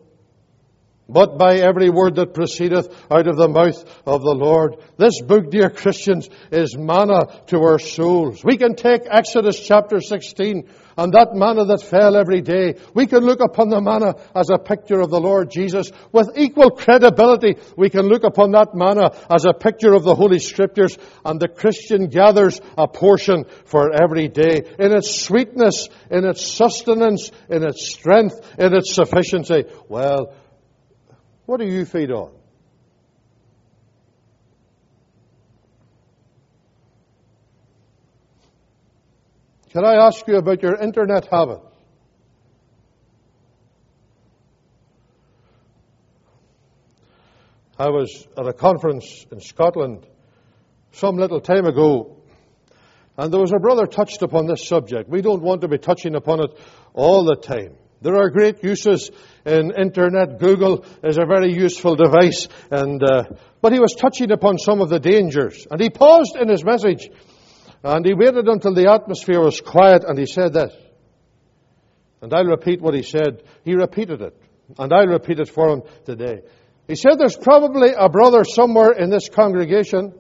but 1.07 1.37
by 1.37 1.57
every 1.57 1.89
word 1.89 2.15
that 2.15 2.33
proceedeth 2.33 2.87
out 3.11 3.27
of 3.27 3.37
the 3.37 3.47
mouth 3.47 3.83
of 4.05 4.21
the 4.21 4.35
Lord. 4.35 4.77
This 4.97 5.21
book, 5.21 5.51
dear 5.51 5.69
Christians, 5.69 6.29
is 6.51 6.75
manna 6.77 7.25
to 7.47 7.59
our 7.59 7.79
souls. 7.79 8.43
We 8.43 8.57
can 8.57 8.75
take 8.75 9.01
Exodus 9.09 9.59
chapter 9.59 10.01
16 10.01 10.67
and 10.97 11.13
that 11.13 11.33
manna 11.33 11.65
that 11.65 11.81
fell 11.81 12.15
every 12.15 12.41
day. 12.41 12.75
We 12.93 13.05
can 13.07 13.23
look 13.25 13.39
upon 13.41 13.69
the 13.69 13.81
manna 13.81 14.15
as 14.33 14.49
a 14.49 14.57
picture 14.57 15.01
of 15.01 15.09
the 15.09 15.19
Lord 15.19 15.51
Jesus. 15.51 15.91
With 16.11 16.37
equal 16.37 16.71
credibility, 16.71 17.55
we 17.77 17.89
can 17.89 18.07
look 18.07 18.23
upon 18.23 18.51
that 18.51 18.73
manna 18.73 19.11
as 19.29 19.45
a 19.45 19.53
picture 19.53 19.93
of 19.93 20.03
the 20.03 20.15
Holy 20.15 20.39
Scriptures, 20.39 20.97
and 21.23 21.39
the 21.39 21.49
Christian 21.49 22.07
gathers 22.07 22.61
a 22.77 22.87
portion 22.87 23.45
for 23.65 23.91
every 24.01 24.27
day 24.27 24.61
in 24.79 24.93
its 24.93 25.21
sweetness, 25.21 25.89
in 26.09 26.25
its 26.25 26.45
sustenance, 26.45 27.31
in 27.49 27.63
its 27.63 27.89
strength, 27.89 28.39
in 28.57 28.73
its 28.73 28.95
sufficiency. 28.95 29.65
Well, 29.89 30.33
what 31.45 31.59
do 31.59 31.65
you 31.65 31.85
feed 31.85 32.11
on? 32.11 32.31
Can 39.71 39.83
I 39.83 40.05
ask 40.05 40.25
you 40.27 40.37
about 40.37 40.63
your 40.63 40.75
internet 40.75 41.27
habits? 41.29 41.75
I 47.77 47.89
was 47.89 48.25
at 48.37 48.47
a 48.47 48.53
conference 48.53 49.25
in 49.33 49.41
Scotland 49.41 50.07
some 50.93 51.17
little 51.17 51.41
time 51.41 51.65
ago, 51.65 52.15
and 53.17 53.33
there 53.33 53.41
was 53.41 53.51
a 53.51 53.59
brother 53.59 53.85
touched 53.85 54.21
upon 54.21 54.47
this 54.47 54.65
subject. 54.65 55.09
We 55.09 55.21
don't 55.21 55.43
want 55.43 55.59
to 55.61 55.67
be 55.67 55.77
touching 55.77 56.15
upon 56.15 56.39
it 56.39 56.51
all 56.93 57.25
the 57.25 57.35
time. 57.35 57.75
There 58.01 58.15
are 58.15 58.29
great 58.29 58.63
uses 58.63 59.09
in 59.45 59.71
internet. 59.71 60.39
Google 60.39 60.85
is 61.03 61.17
a 61.17 61.25
very 61.25 61.53
useful 61.53 61.95
device, 61.95 62.47
and 62.69 63.01
uh, 63.03 63.23
but 63.61 63.73
he 63.73 63.79
was 63.79 63.95
touching 63.95 64.31
upon 64.31 64.57
some 64.57 64.81
of 64.81 64.89
the 64.89 64.99
dangers, 64.99 65.65
and 65.69 65.81
he 65.81 65.89
paused 65.89 66.35
in 66.35 66.49
his 66.49 66.63
message, 66.63 67.09
and 67.83 68.05
he 68.05 68.13
waited 68.13 68.47
until 68.47 68.73
the 68.73 68.91
atmosphere 68.91 69.41
was 69.41 69.61
quiet, 69.61 70.03
and 70.05 70.17
he 70.19 70.25
said 70.25 70.53
this. 70.53 70.73
And 72.21 72.33
I'll 72.33 72.45
repeat 72.45 72.81
what 72.81 72.93
he 72.93 73.03
said. 73.03 73.43
He 73.63 73.73
repeated 73.75 74.21
it, 74.21 74.39
and 74.77 74.93
I'll 74.93 75.07
repeat 75.07 75.39
it 75.39 75.49
for 75.49 75.69
him 75.69 75.83
today. 76.05 76.41
He 76.87 76.95
said, 76.95 77.17
"There's 77.17 77.37
probably 77.37 77.93
a 77.97 78.09
brother 78.09 78.43
somewhere 78.43 78.91
in 78.91 79.09
this 79.09 79.29
congregation." 79.29 80.13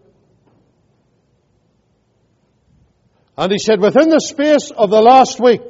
And 3.37 3.51
he 3.51 3.57
said, 3.59 3.81
within 3.81 4.09
the 4.09 4.21
space 4.21 4.71
of 4.71 4.89
the 4.89 5.01
last 5.01 5.41
week, 5.41 5.61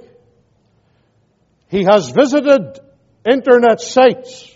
he 1.69 1.83
has 1.83 2.09
visited 2.09 2.79
internet 3.25 3.81
sites 3.81 4.51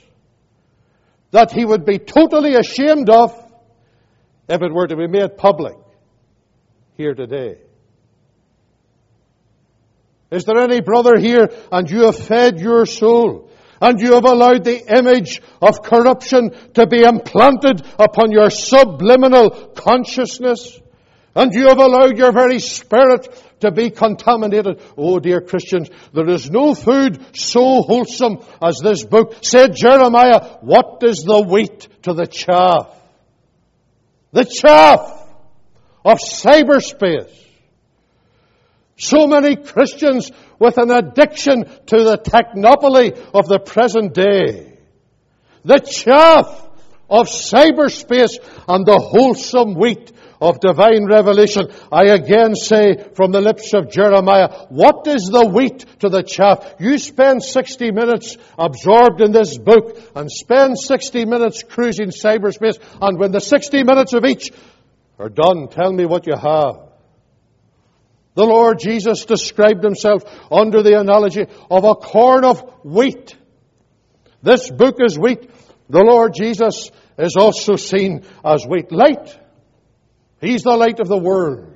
that 1.32 1.52
he 1.52 1.66
would 1.66 1.86
be 1.86 2.00
totally 2.00 2.56
ashamed 2.56 3.10
of 3.10 3.32
if 4.48 4.62
it 4.62 4.74
were 4.74 4.88
to 4.88 4.96
be 4.96 5.08
made 5.08 5.38
public 5.38 5.76
here 6.98 7.14
today. 7.14 7.58
Is 10.32 10.46
there 10.46 10.60
any 10.60 10.82
brother 10.82 11.18
here 11.18 11.50
and 11.72 11.90
you 11.90 12.06
have 12.06 12.18
fed 12.18 12.60
your 12.60 12.86
soul 12.86 13.50
and 13.82 14.00
you 14.00 14.14
have 14.14 14.26
allowed 14.26 14.64
the 14.64 14.98
image 14.98 15.42
of 15.62 15.82
corruption 15.82 16.52
to 16.74 16.86
be 16.86 17.04
implanted 17.04 17.82
upon 17.98 18.32
your 18.32 18.50
subliminal 18.50 19.50
consciousness? 19.76 20.80
And 21.36 21.54
you 21.54 21.68
have 21.68 21.78
allowed 21.78 22.18
your 22.18 22.32
very 22.32 22.60
spirit 22.60 23.28
to 23.62 23.72
be 23.72 23.92
contaminated. 23.92 24.82
Oh, 24.98 25.20
dear 25.20 25.42
Christians, 25.42 25.90
there 26.14 26.30
is 26.30 26.50
no 26.50 26.74
food 26.74 27.24
so 27.36 27.82
wholesome 27.82 28.40
as 28.62 28.80
this 28.84 29.06
book. 29.06 29.36
Said 29.44 29.76
Jeremiah, 29.76 30.58
what 30.62 31.02
is 31.04 31.24
the 31.26 31.42
wheat 31.42 31.88
to 32.04 32.14
the 32.14 32.26
chaff? 32.26 32.96
The 34.32 34.46
chaff 34.46 35.28
of 36.04 36.20
cyberspace. 36.20 37.36
So 38.98 39.28
many 39.28 39.56
Christians 39.56 40.32
with 40.60 40.78
an 40.78 40.92
addiction 40.92 41.64
to 41.64 42.04
the 42.04 42.18
technopoly 42.18 43.18
of 43.34 43.48
the 43.48 43.60
present 43.60 44.14
day. 44.14 44.78
The 45.64 45.80
chaff 45.80 46.68
of 47.10 47.28
cyberspace 47.28 48.38
and 48.68 48.86
the 48.86 49.00
wholesome 49.00 49.76
wheat 49.76 50.12
of 50.42 50.60
divine 50.60 51.06
revelation, 51.06 51.68
I 51.92 52.06
again 52.06 52.56
say 52.56 52.96
from 53.14 53.32
the 53.32 53.42
lips 53.42 53.74
of 53.74 53.92
Jeremiah, 53.92 54.68
what 54.70 55.06
is 55.08 55.26
the 55.26 55.46
wheat 55.46 55.86
to 56.00 56.10
the 56.10 56.24
chaff? 56.24 56.76
You 56.80 56.98
spend 56.98 57.44
60 57.44 57.92
minutes 57.92 58.38
absorbed 58.58 59.22
in 59.22 59.32
this 59.32 59.58
book 59.58 59.98
and 60.16 60.32
spend 60.32 60.80
60 60.80 61.26
minutes 61.26 61.64
cruising 61.64 62.10
cyberspace, 62.10 62.80
and 63.02 63.20
when 63.20 63.32
the 63.32 63.42
60 63.42 63.84
minutes 63.84 64.14
of 64.14 64.24
each 64.26 64.52
are 65.18 65.30
done, 65.30 65.68
tell 65.68 65.92
me 65.92 66.06
what 66.06 66.26
you 66.26 66.36
have. 66.36 66.88
The 68.36 68.46
Lord 68.46 68.80
Jesus 68.80 69.26
described 69.26 69.84
himself 69.84 70.24
under 70.50 70.82
the 70.82 70.98
analogy 70.98 71.46
of 71.70 71.84
a 71.84 71.96
corn 71.96 72.46
of 72.46 72.62
wheat. 72.86 73.36
This 74.42 74.70
book 74.72 74.96
is 75.00 75.20
wheat. 75.20 75.50
The 75.90 76.04
Lord 76.04 76.34
Jesus 76.34 76.90
is 77.18 77.36
also 77.38 77.76
seen 77.76 78.24
as 78.46 78.66
wheat. 78.66 78.94
Light 78.94 79.38
He's 80.42 80.64
the 80.64 80.76
light 80.76 81.00
of 81.00 81.08
the 81.08 81.18
world. 81.18 81.76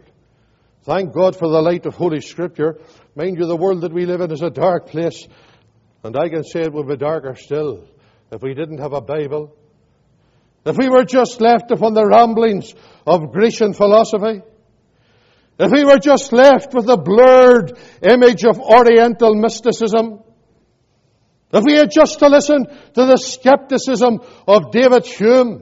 Thank 0.83 1.13
God 1.13 1.35
for 1.35 1.47
the 1.47 1.61
light 1.61 1.85
of 1.85 1.95
Holy 1.95 2.21
Scripture. 2.21 2.79
Mind 3.15 3.37
you, 3.37 3.45
the 3.45 3.55
world 3.55 3.81
that 3.81 3.93
we 3.93 4.05
live 4.05 4.21
in 4.21 4.31
is 4.31 4.41
a 4.41 4.49
dark 4.49 4.87
place, 4.87 5.27
and 6.03 6.15
I 6.17 6.29
can 6.29 6.43
say 6.43 6.61
it 6.61 6.73
would 6.73 6.87
be 6.87 6.97
darker 6.97 7.35
still 7.35 7.87
if 8.31 8.41
we 8.41 8.53
didn't 8.53 8.79
have 8.79 8.93
a 8.93 9.01
Bible. 9.01 9.55
If 10.65 10.77
we 10.77 10.89
were 10.89 11.03
just 11.03 11.41
left 11.41 11.71
upon 11.71 11.93
the 11.93 12.05
ramblings 12.05 12.73
of 13.05 13.31
Grecian 13.31 13.73
philosophy. 13.73 14.41
If 15.59 15.71
we 15.71 15.83
were 15.83 15.99
just 15.99 16.31
left 16.31 16.73
with 16.73 16.85
the 16.85 16.97
blurred 16.97 17.77
image 18.01 18.43
of 18.43 18.59
Oriental 18.59 19.35
mysticism. 19.35 20.19
If 21.53 21.63
we 21.63 21.73
had 21.73 21.91
just 21.91 22.19
to 22.19 22.27
listen 22.27 22.65
to 22.65 23.05
the 23.05 23.17
skepticism 23.17 24.21
of 24.47 24.71
David 24.71 25.05
Hume 25.05 25.61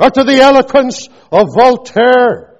or 0.00 0.10
to 0.10 0.24
the 0.24 0.40
eloquence 0.40 1.08
of 1.30 1.48
Voltaire, 1.54 2.56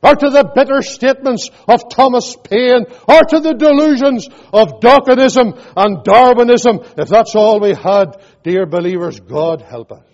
or 0.00 0.14
to 0.14 0.30
the 0.30 0.52
bitter 0.54 0.82
statements 0.82 1.50
of 1.66 1.88
Thomas 1.88 2.36
Paine, 2.36 2.84
or 3.08 3.22
to 3.22 3.40
the 3.40 3.54
delusions 3.54 4.28
of 4.52 4.80
Dawkinism 4.80 5.58
and 5.74 6.04
Darwinism, 6.04 6.80
if 6.96 7.08
that's 7.08 7.34
all 7.34 7.60
we 7.60 7.74
had, 7.74 8.16
dear 8.44 8.66
believers, 8.66 9.18
God 9.18 9.62
help 9.62 9.90
us. 9.90 10.04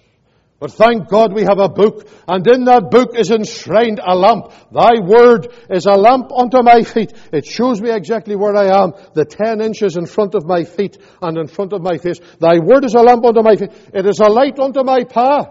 But 0.60 0.70
thank 0.70 1.08
God 1.08 1.34
we 1.34 1.42
have 1.42 1.58
a 1.58 1.68
book, 1.68 2.08
and 2.26 2.46
in 2.46 2.64
that 2.64 2.90
book 2.90 3.18
is 3.18 3.30
enshrined 3.30 4.00
a 4.02 4.14
lamp. 4.14 4.52
Thy 4.72 5.00
word 5.04 5.52
is 5.68 5.84
a 5.84 5.98
lamp 5.98 6.30
unto 6.32 6.62
my 6.62 6.84
feet. 6.84 7.12
It 7.32 7.44
shows 7.44 7.82
me 7.82 7.90
exactly 7.90 8.36
where 8.36 8.56
I 8.56 8.84
am, 8.84 8.92
the 9.14 9.26
ten 9.26 9.60
inches 9.60 9.96
in 9.96 10.06
front 10.06 10.34
of 10.34 10.46
my 10.46 10.64
feet 10.64 10.96
and 11.20 11.36
in 11.36 11.48
front 11.48 11.74
of 11.74 11.82
my 11.82 11.98
face. 11.98 12.20
Thy 12.38 12.60
word 12.60 12.84
is 12.84 12.94
a 12.94 13.00
lamp 13.00 13.24
unto 13.24 13.42
my 13.42 13.56
feet. 13.56 13.72
It 13.92 14.06
is 14.06 14.20
a 14.20 14.30
light 14.30 14.58
unto 14.58 14.84
my 14.84 15.04
path. 15.04 15.48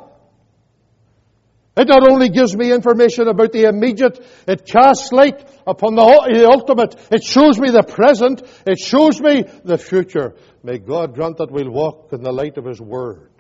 It 1.76 1.88
not 1.88 2.08
only 2.08 2.30
gives 2.30 2.56
me 2.56 2.72
information 2.72 3.28
about 3.28 3.52
the 3.52 3.64
immediate, 3.64 4.24
it 4.48 4.66
casts 4.66 5.12
light 5.12 5.44
upon 5.66 5.96
the, 5.96 6.48
ultimate. 6.48 6.96
It 7.12 7.24
shows 7.24 7.60
me 7.60 7.72
the 7.72 7.82
present. 7.82 8.44
It 8.68 8.78
shows 8.78 9.20
me 9.20 9.46
the 9.64 9.80
future. 9.80 10.36
May 10.62 10.78
God 10.78 11.16
grant 11.16 11.38
that 11.38 11.50
we'll 11.50 11.72
walk 11.72 12.10
in 12.12 12.22
the 12.22 12.32
light 12.32 12.58
of 12.58 12.66
His 12.66 12.80
Word 12.80 13.32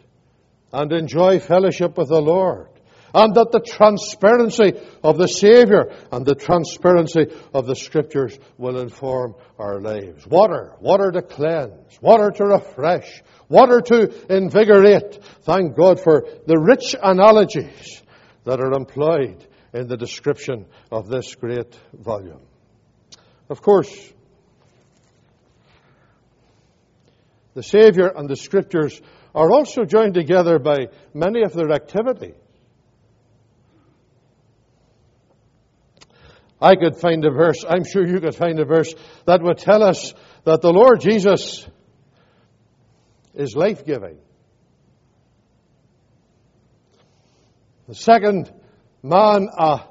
and 0.71 0.91
enjoy 0.91 1.39
fellowship 1.39 1.95
with 1.95 2.09
the 2.09 2.21
Lord. 2.21 2.69
And 3.15 3.35
that 3.35 3.51
the 3.51 3.59
transparency 3.59 4.81
of 5.03 5.19
the 5.19 5.27
Savior 5.27 5.93
and 6.11 6.25
the 6.25 6.33
transparency 6.33 7.27
of 7.53 7.67
the 7.67 7.75
Scriptures 7.75 8.35
will 8.57 8.79
inform 8.79 9.35
our 9.59 9.79
lives. 9.79 10.25
Water, 10.25 10.73
water 10.79 11.11
to 11.11 11.21
cleanse, 11.21 12.01
water 12.01 12.31
to 12.31 12.45
refresh, 12.45 13.21
water 13.47 13.81
to 13.81 14.35
invigorate. 14.35 15.23
Thank 15.43 15.75
God 15.75 15.99
for 15.99 16.25
the 16.47 16.57
rich 16.57 16.95
analogies 16.99 18.01
that 18.45 18.59
are 18.59 18.73
employed 18.73 19.45
in 19.73 19.87
the 19.87 19.97
description 19.97 20.65
of 20.91 21.07
this 21.07 21.35
great 21.35 21.73
volume. 21.93 22.41
Of 23.49 23.61
course, 23.61 24.13
the 27.53 27.63
Savior 27.63 28.11
and 28.15 28.29
the 28.29 28.35
Scriptures 28.35 28.99
are 29.35 29.51
also 29.51 29.83
joined 29.83 30.13
together 30.13 30.59
by 30.59 30.87
many 31.13 31.43
of 31.43 31.53
their 31.53 31.71
activities. 31.71 32.35
I 36.61 36.75
could 36.75 36.95
find 36.95 37.25
a 37.25 37.31
verse, 37.31 37.65
I'm 37.67 37.83
sure 37.83 38.07
you 38.07 38.21
could 38.21 38.35
find 38.35 38.57
a 38.59 38.65
verse 38.65 38.93
that 39.25 39.41
would 39.41 39.57
tell 39.57 39.83
us 39.83 40.13
that 40.45 40.61
the 40.61 40.71
Lord 40.71 41.01
Jesus 41.01 41.67
is 43.33 43.53
life 43.55 43.85
giving. 43.85 44.17
The 47.87 47.95
second 47.95 48.51
man, 49.01 49.49
a 49.57 49.81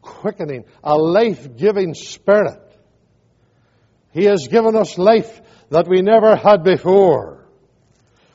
quickening, 0.00 0.64
a 0.82 0.96
life 0.96 1.56
giving 1.56 1.94
spirit. 1.94 2.60
He 4.12 4.24
has 4.24 4.48
given 4.48 4.76
us 4.76 4.98
life 4.98 5.40
that 5.70 5.88
we 5.88 6.02
never 6.02 6.36
had 6.36 6.64
before. 6.64 7.46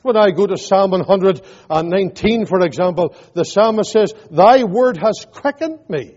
When 0.02 0.16
I 0.16 0.30
go 0.30 0.46
to 0.46 0.56
Psalm 0.56 0.92
119, 0.92 2.46
for 2.46 2.60
example, 2.60 3.14
the 3.34 3.44
psalmist 3.44 3.90
says, 3.90 4.14
Thy 4.30 4.64
word 4.64 4.98
has 4.98 5.26
quickened 5.30 5.80
me. 5.88 6.14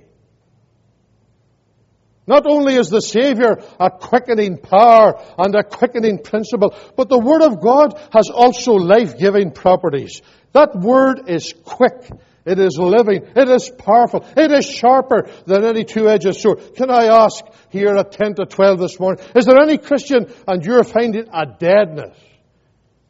Not 2.27 2.45
only 2.45 2.75
is 2.75 2.89
the 2.89 3.01
Savior 3.01 3.57
a 3.79 3.89
quickening 3.89 4.57
power 4.59 5.19
and 5.37 5.55
a 5.55 5.63
quickening 5.63 6.19
principle, 6.19 6.75
but 6.95 7.09
the 7.09 7.19
Word 7.19 7.41
of 7.41 7.59
God 7.59 7.99
has 8.13 8.29
also 8.29 8.73
life-giving 8.73 9.51
properties. 9.51 10.21
That 10.53 10.75
Word 10.75 11.23
is 11.27 11.53
quick. 11.65 12.09
It 12.45 12.59
is 12.59 12.77
living. 12.79 13.23
It 13.35 13.49
is 13.49 13.69
powerful. 13.69 14.25
It 14.35 14.51
is 14.51 14.65
sharper 14.65 15.29
than 15.45 15.63
any 15.63 15.83
two-edged 15.83 16.35
sword. 16.35 16.75
Can 16.75 16.89
I 16.89 17.05
ask 17.05 17.43
here 17.69 17.95
at 17.95 18.11
10 18.13 18.35
to 18.35 18.45
12 18.45 18.79
this 18.79 18.99
morning, 18.99 19.23
is 19.35 19.45
there 19.45 19.59
any 19.59 19.77
Christian 19.77 20.33
and 20.47 20.65
you're 20.65 20.83
finding 20.83 21.27
a 21.31 21.45
deadness 21.45 22.17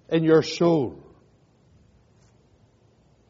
in 0.10 0.24
your 0.24 0.44
soul? 0.44 1.02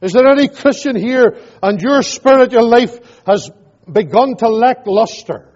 Is 0.01 0.13
there 0.13 0.27
any 0.27 0.47
Christian 0.47 0.95
here 0.95 1.37
and 1.61 1.79
your 1.79 2.01
spiritual 2.01 2.67
life 2.67 2.99
has 3.27 3.51
begun 3.91 4.35
to 4.37 4.49
lack 4.49 4.87
luster? 4.87 5.47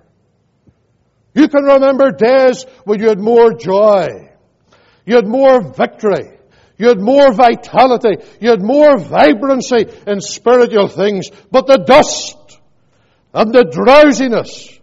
You 1.34 1.48
can 1.48 1.64
remember 1.64 2.12
days 2.12 2.66
when 2.84 3.00
you 3.00 3.10
had 3.10 3.20
more 3.20 3.54
joy. 3.54 4.32
You 5.06 5.16
had 5.16 5.28
more 5.28 5.62
victory. 5.62 6.35
You 6.78 6.90
had 6.90 7.00
more 7.00 7.32
vitality. 7.32 8.24
You 8.42 8.50
had 8.50 8.62
more 8.62 8.98
vibrancy 8.98 9.86
in 10.08 10.22
spiritual 10.22 10.88
things. 10.88 11.30
But 11.52 11.68
the 11.68 11.78
dust 11.78 12.60
and 13.34 13.54
the 13.54 13.64
drowsiness 13.64 14.76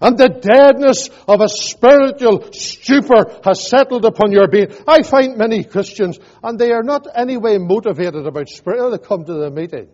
and 0.00 0.16
the 0.16 0.28
deadness 0.28 1.10
of 1.28 1.40
a 1.40 1.48
spiritual 1.48 2.52
stupor 2.52 3.38
has 3.44 3.68
settled 3.68 4.04
upon 4.04 4.32
your 4.32 4.48
being. 4.48 4.72
I 4.86 5.02
find 5.02 5.36
many 5.36 5.62
Christians, 5.64 6.18
and 6.42 6.58
they 6.58 6.72
are 6.72 6.82
not 6.82 7.06
anyway 7.14 7.58
motivated 7.58 8.26
about 8.26 8.48
spirit. 8.48 8.80
Oh, 8.80 8.90
they 8.90 8.98
come 8.98 9.24
to 9.24 9.34
the 9.34 9.50
meetings. 9.50 9.90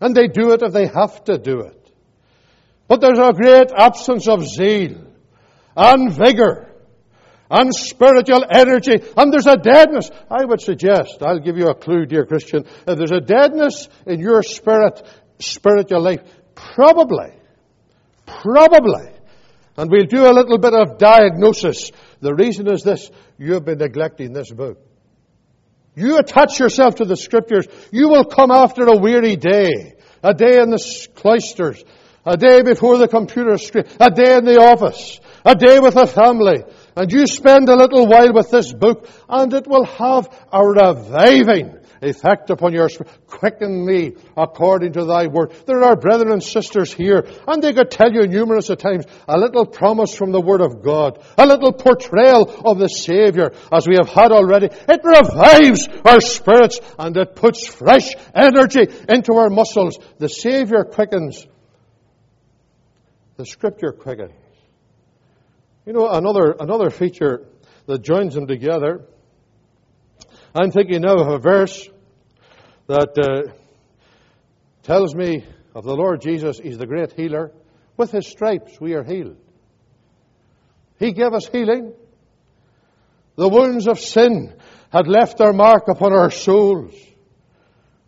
And 0.00 0.14
they 0.14 0.28
do 0.28 0.52
it 0.52 0.62
if 0.62 0.72
they 0.72 0.86
have 0.86 1.24
to 1.24 1.38
do 1.38 1.60
it. 1.60 1.80
But 2.86 3.00
there's 3.00 3.18
a 3.18 3.32
great 3.32 3.70
absence 3.74 4.28
of 4.28 4.44
zeal 4.46 5.06
and 5.74 6.12
vigor 6.12 6.73
and 7.50 7.74
spiritual 7.74 8.44
energy, 8.50 9.02
and 9.16 9.32
there's 9.32 9.46
a 9.46 9.56
deadness. 9.56 10.10
I 10.30 10.44
would 10.44 10.60
suggest, 10.60 11.22
I'll 11.22 11.40
give 11.40 11.56
you 11.56 11.68
a 11.68 11.74
clue, 11.74 12.06
dear 12.06 12.24
Christian, 12.24 12.64
if 12.86 12.98
there's 12.98 13.12
a 13.12 13.20
deadness 13.20 13.88
in 14.06 14.20
your 14.20 14.42
spirit, 14.42 15.02
spiritual 15.38 16.02
life, 16.02 16.20
probably, 16.54 17.32
probably, 18.26 19.10
and 19.76 19.90
we'll 19.90 20.06
do 20.06 20.26
a 20.26 20.32
little 20.32 20.58
bit 20.58 20.74
of 20.74 20.98
diagnosis. 20.98 21.90
The 22.20 22.34
reason 22.34 22.72
is 22.72 22.82
this, 22.82 23.10
you 23.38 23.54
have 23.54 23.64
been 23.64 23.78
neglecting 23.78 24.32
this 24.32 24.50
book. 24.50 24.78
You 25.96 26.18
attach 26.18 26.58
yourself 26.58 26.96
to 26.96 27.04
the 27.04 27.16
scriptures, 27.16 27.68
you 27.92 28.08
will 28.08 28.24
come 28.24 28.50
after 28.50 28.86
a 28.86 28.96
weary 28.96 29.36
day, 29.36 29.94
a 30.22 30.34
day 30.34 30.60
in 30.60 30.70
the 30.70 31.08
cloisters, 31.14 31.84
a 32.26 32.36
day 32.36 32.62
before 32.62 32.98
the 32.98 33.06
computer 33.06 33.58
screen, 33.58 33.84
a 34.00 34.10
day 34.10 34.36
in 34.36 34.44
the 34.44 34.58
office, 34.58 35.20
a 35.44 35.54
day 35.54 35.78
with 35.78 35.96
a 35.96 36.06
family, 36.06 36.64
and 36.96 37.12
you 37.12 37.26
spend 37.26 37.68
a 37.68 37.76
little 37.76 38.06
while 38.06 38.32
with 38.32 38.50
this 38.50 38.72
book, 38.72 39.08
and 39.28 39.52
it 39.52 39.66
will 39.66 39.84
have 39.84 40.28
a 40.52 40.64
reviving 40.64 41.78
effect 42.02 42.50
upon 42.50 42.72
your 42.72 42.88
spirit. 42.88 43.12
Quicken 43.26 43.84
me 43.84 44.12
according 44.36 44.92
to 44.92 45.04
thy 45.04 45.26
word. 45.26 45.52
There 45.66 45.82
are 45.82 45.96
brethren 45.96 46.32
and 46.32 46.42
sisters 46.42 46.92
here, 46.92 47.26
and 47.48 47.62
they 47.62 47.72
could 47.72 47.90
tell 47.90 48.12
you 48.12 48.26
numerous 48.26 48.70
of 48.70 48.78
times 48.78 49.06
a 49.26 49.38
little 49.38 49.66
promise 49.66 50.14
from 50.14 50.32
the 50.32 50.40
word 50.40 50.60
of 50.60 50.82
God, 50.82 51.22
a 51.36 51.46
little 51.46 51.72
portrayal 51.72 52.48
of 52.64 52.78
the 52.78 52.88
Savior, 52.88 53.52
as 53.72 53.86
we 53.86 53.96
have 53.96 54.08
had 54.08 54.32
already. 54.32 54.66
It 54.66 55.00
revives 55.02 55.88
our 56.04 56.20
spirits, 56.20 56.80
and 56.98 57.16
it 57.16 57.34
puts 57.34 57.66
fresh 57.66 58.10
energy 58.34 58.86
into 59.08 59.34
our 59.34 59.50
muscles. 59.50 59.98
The 60.18 60.28
Savior 60.28 60.84
quickens. 60.84 61.46
The 63.36 63.46
Scripture 63.46 63.92
quickens. 63.92 64.43
You 65.86 65.92
know, 65.92 66.08
another, 66.08 66.56
another 66.58 66.88
feature 66.88 67.46
that 67.86 68.02
joins 68.02 68.34
them 68.34 68.46
together, 68.46 69.04
I'm 70.54 70.70
thinking 70.70 71.02
now 71.02 71.16
of 71.16 71.28
a 71.28 71.38
verse 71.38 71.88
that 72.86 73.18
uh, 73.18 73.52
tells 74.82 75.14
me 75.14 75.44
of 75.74 75.84
the 75.84 75.94
Lord 75.94 76.22
Jesus, 76.22 76.58
He's 76.58 76.78
the 76.78 76.86
great 76.86 77.12
healer. 77.12 77.52
With 77.98 78.12
His 78.12 78.26
stripes 78.26 78.80
we 78.80 78.94
are 78.94 79.04
healed. 79.04 79.36
He 80.98 81.12
gave 81.12 81.34
us 81.34 81.48
healing. 81.48 81.92
The 83.36 83.48
wounds 83.48 83.86
of 83.86 84.00
sin 84.00 84.54
had 84.90 85.06
left 85.06 85.36
their 85.36 85.52
mark 85.52 85.88
upon 85.88 86.14
our 86.14 86.30
souls. 86.30 86.94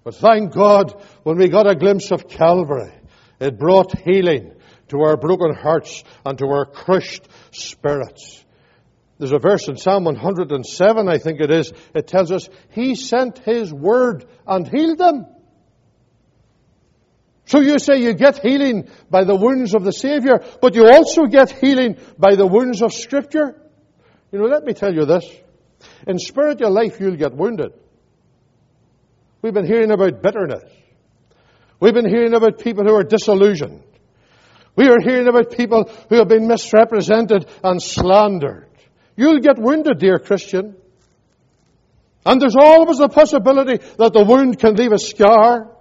But 0.02 0.14
thank 0.14 0.54
God, 0.54 1.02
when 1.24 1.36
we 1.36 1.48
got 1.48 1.68
a 1.68 1.74
glimpse 1.74 2.10
of 2.10 2.28
Calvary, 2.28 2.92
it 3.38 3.58
brought 3.58 3.98
healing 3.98 4.54
to 4.88 5.00
our 5.00 5.16
broken 5.16 5.54
hearts 5.54 6.04
and 6.24 6.38
to 6.38 6.46
our 6.46 6.64
crushed 6.64 7.28
spirits. 7.50 8.44
There's 9.18 9.32
a 9.32 9.38
verse 9.38 9.68
in 9.68 9.76
Psalm 9.76 10.04
107, 10.04 11.08
I 11.08 11.18
think 11.18 11.40
it 11.40 11.50
is, 11.50 11.72
it 11.94 12.06
tells 12.06 12.30
us, 12.30 12.48
He 12.70 12.94
sent 12.94 13.38
His 13.38 13.72
word 13.72 14.26
and 14.46 14.68
healed 14.68 14.98
them. 14.98 15.26
So 17.46 17.60
you 17.60 17.78
say 17.78 18.02
you 18.02 18.12
get 18.12 18.38
healing 18.38 18.88
by 19.08 19.24
the 19.24 19.36
wounds 19.36 19.74
of 19.74 19.84
the 19.84 19.92
Savior, 19.92 20.44
but 20.60 20.74
you 20.74 20.86
also 20.88 21.26
get 21.26 21.50
healing 21.50 21.96
by 22.18 22.34
the 22.34 22.46
wounds 22.46 22.82
of 22.82 22.92
Scripture. 22.92 23.54
You 24.32 24.40
know, 24.40 24.46
let 24.46 24.64
me 24.64 24.74
tell 24.74 24.92
you 24.92 25.04
this. 25.06 25.24
In 26.06 26.18
spiritual 26.18 26.72
life, 26.72 26.98
you'll 27.00 27.16
get 27.16 27.32
wounded. 27.32 27.72
We've 29.42 29.54
been 29.54 29.66
hearing 29.66 29.92
about 29.92 30.22
bitterness. 30.22 30.64
We've 31.78 31.94
been 31.94 32.08
hearing 32.08 32.34
about 32.34 32.58
people 32.58 32.84
who 32.84 32.94
are 32.94 33.04
disillusioned. 33.04 33.82
We 34.76 34.88
are 34.88 35.00
hearing 35.00 35.26
about 35.26 35.56
people 35.56 35.90
who 36.08 36.16
have 36.16 36.28
been 36.28 36.46
misrepresented 36.46 37.46
and 37.64 37.82
slandered. 37.82 38.68
You'll 39.16 39.40
get 39.40 39.58
wounded, 39.58 39.98
dear 39.98 40.18
Christian. 40.18 40.76
And 42.26 42.40
there's 42.40 42.56
always 42.56 42.98
the 42.98 43.08
possibility 43.08 43.78
that 43.96 44.12
the 44.12 44.24
wound 44.24 44.58
can 44.58 44.74
leave 44.74 44.92
a 44.92 44.98
scar. 44.98 45.72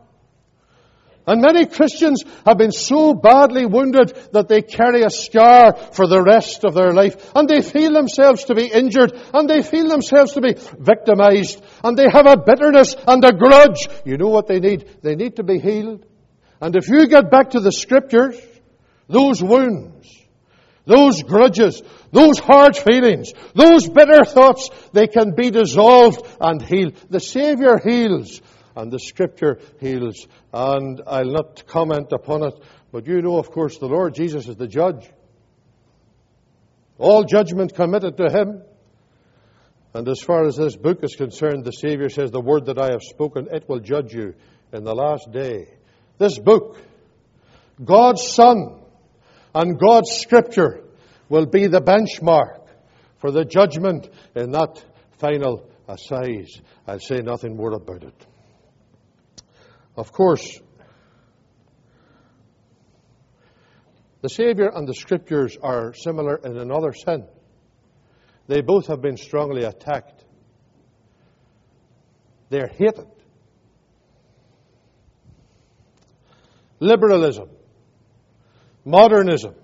And 1.28 1.42
many 1.42 1.66
Christians 1.66 2.24
have 2.46 2.60
been 2.60 2.72
so 2.72 3.16
badly 3.16 3.66
wounded 3.66 4.16
that 4.32 4.48
they 4.48 4.62
carry 4.62 5.02
a 5.02 5.10
scar 5.10 5.76
for 5.76 6.08
the 6.08 6.22
rest 6.22 6.64
of 6.64 6.76
their 6.76 6.94
life. 6.94 7.32
And 7.36 7.50
they 7.50 7.62
feel 7.62 7.94
themselves 7.94 8.46
to 8.46 8.56
be 8.56 8.68
injured. 8.68 9.12
And 9.34 9.50
they 9.50 9.64
feel 9.64 9.90
themselves 9.90 10.34
to 10.34 10.42
be 10.42 10.54
victimized. 10.54 11.64
And 11.84 11.98
they 11.98 12.08
have 12.10 12.28
a 12.28 12.38
bitterness 12.38 12.96
and 13.08 13.26
a 13.26 13.34
grudge. 13.34 13.90
You 14.06 14.18
know 14.18 14.30
what 14.30 14.48
they 14.48 14.60
need? 14.60 14.88
They 15.02 15.16
need 15.16 15.38
to 15.38 15.44
be 15.44 15.60
healed. 15.60 16.06
And 16.62 16.76
if 16.76 16.88
you 16.88 17.08
get 17.08 17.32
back 17.32 17.50
to 17.52 17.60
the 17.60 17.72
scriptures, 17.72 18.40
those 19.08 19.44
wounds, 19.44 20.08
those 20.86 21.24
grudges, 21.24 21.82
those 22.12 22.40
hard 22.40 22.78
feelings, 22.78 23.32
those 23.54 23.88
bitter 23.90 24.24
thoughts, 24.24 24.70
they 24.94 25.08
can 25.08 25.36
be 25.36 25.52
dissolved 25.52 26.26
and 26.40 26.62
healed. 26.62 26.96
The 27.10 27.20
Savior 27.20 27.78
heals 27.78 28.42
and 28.76 28.92
the 28.92 29.00
Scripture 29.00 29.60
heals. 29.80 30.28
And 30.54 31.02
I'll 31.08 31.32
not 31.32 31.66
comment 31.68 32.12
upon 32.12 32.44
it, 32.44 32.54
but 32.92 33.08
you 33.08 33.22
know, 33.22 33.38
of 33.38 33.52
course, 33.52 33.78
the 33.78 33.88
Lord 33.88 34.16
Jesus 34.16 34.48
is 34.48 34.56
the 34.56 34.68
judge. 34.68 35.10
All 36.98 37.24
judgment 37.24 37.76
committed 37.76 38.18
to 38.18 38.30
Him. 38.30 38.62
And 39.94 40.08
as 40.08 40.20
far 40.20 40.46
as 40.46 40.58
this 40.58 40.76
book 40.76 41.04
is 41.04 41.16
concerned, 41.16 41.64
the 41.64 41.72
Savior 41.72 42.10
says, 42.10 42.32
The 42.32 42.42
word 42.42 42.66
that 42.66 42.78
I 42.78 42.92
have 42.92 43.02
spoken, 43.02 43.48
it 43.52 43.68
will 43.68 43.80
judge 43.80 44.14
you 44.14 44.34
in 44.74 44.84
the 44.84 44.94
last 44.94 45.32
day. 45.32 45.70
This 46.18 46.38
book, 46.38 46.78
God's 47.84 48.28
Son, 48.28 48.82
and 49.56 49.80
God's 49.80 50.12
Scripture 50.12 50.84
will 51.30 51.46
be 51.46 51.68
the 51.68 51.82
benchmark 51.82 52.68
for 53.20 53.32
the 53.32 53.46
judgment 53.46 54.10
in 54.36 54.52
that 54.52 54.84
final 55.18 55.68
assize. 55.88 56.62
I'll 56.86 57.00
say 57.00 57.22
nothing 57.22 57.56
more 57.56 57.72
about 57.72 58.04
it. 58.04 58.26
Of 59.96 60.12
course, 60.12 60.60
the 64.22 64.28
Savior 64.28 64.70
and 64.76 64.86
the 64.86 64.94
Scriptures 64.94 65.58
are 65.64 65.94
similar 65.94 66.36
in 66.44 66.58
another 66.58 66.92
sense. 66.92 67.26
They 68.48 68.60
both 68.62 68.88
have 68.88 69.02
been 69.02 69.18
strongly 69.18 69.64
attacked. 69.64 70.24
They're 72.50 72.68
hated. 72.68 73.08
Liberalism 76.82 77.55
modernism, 78.86 79.56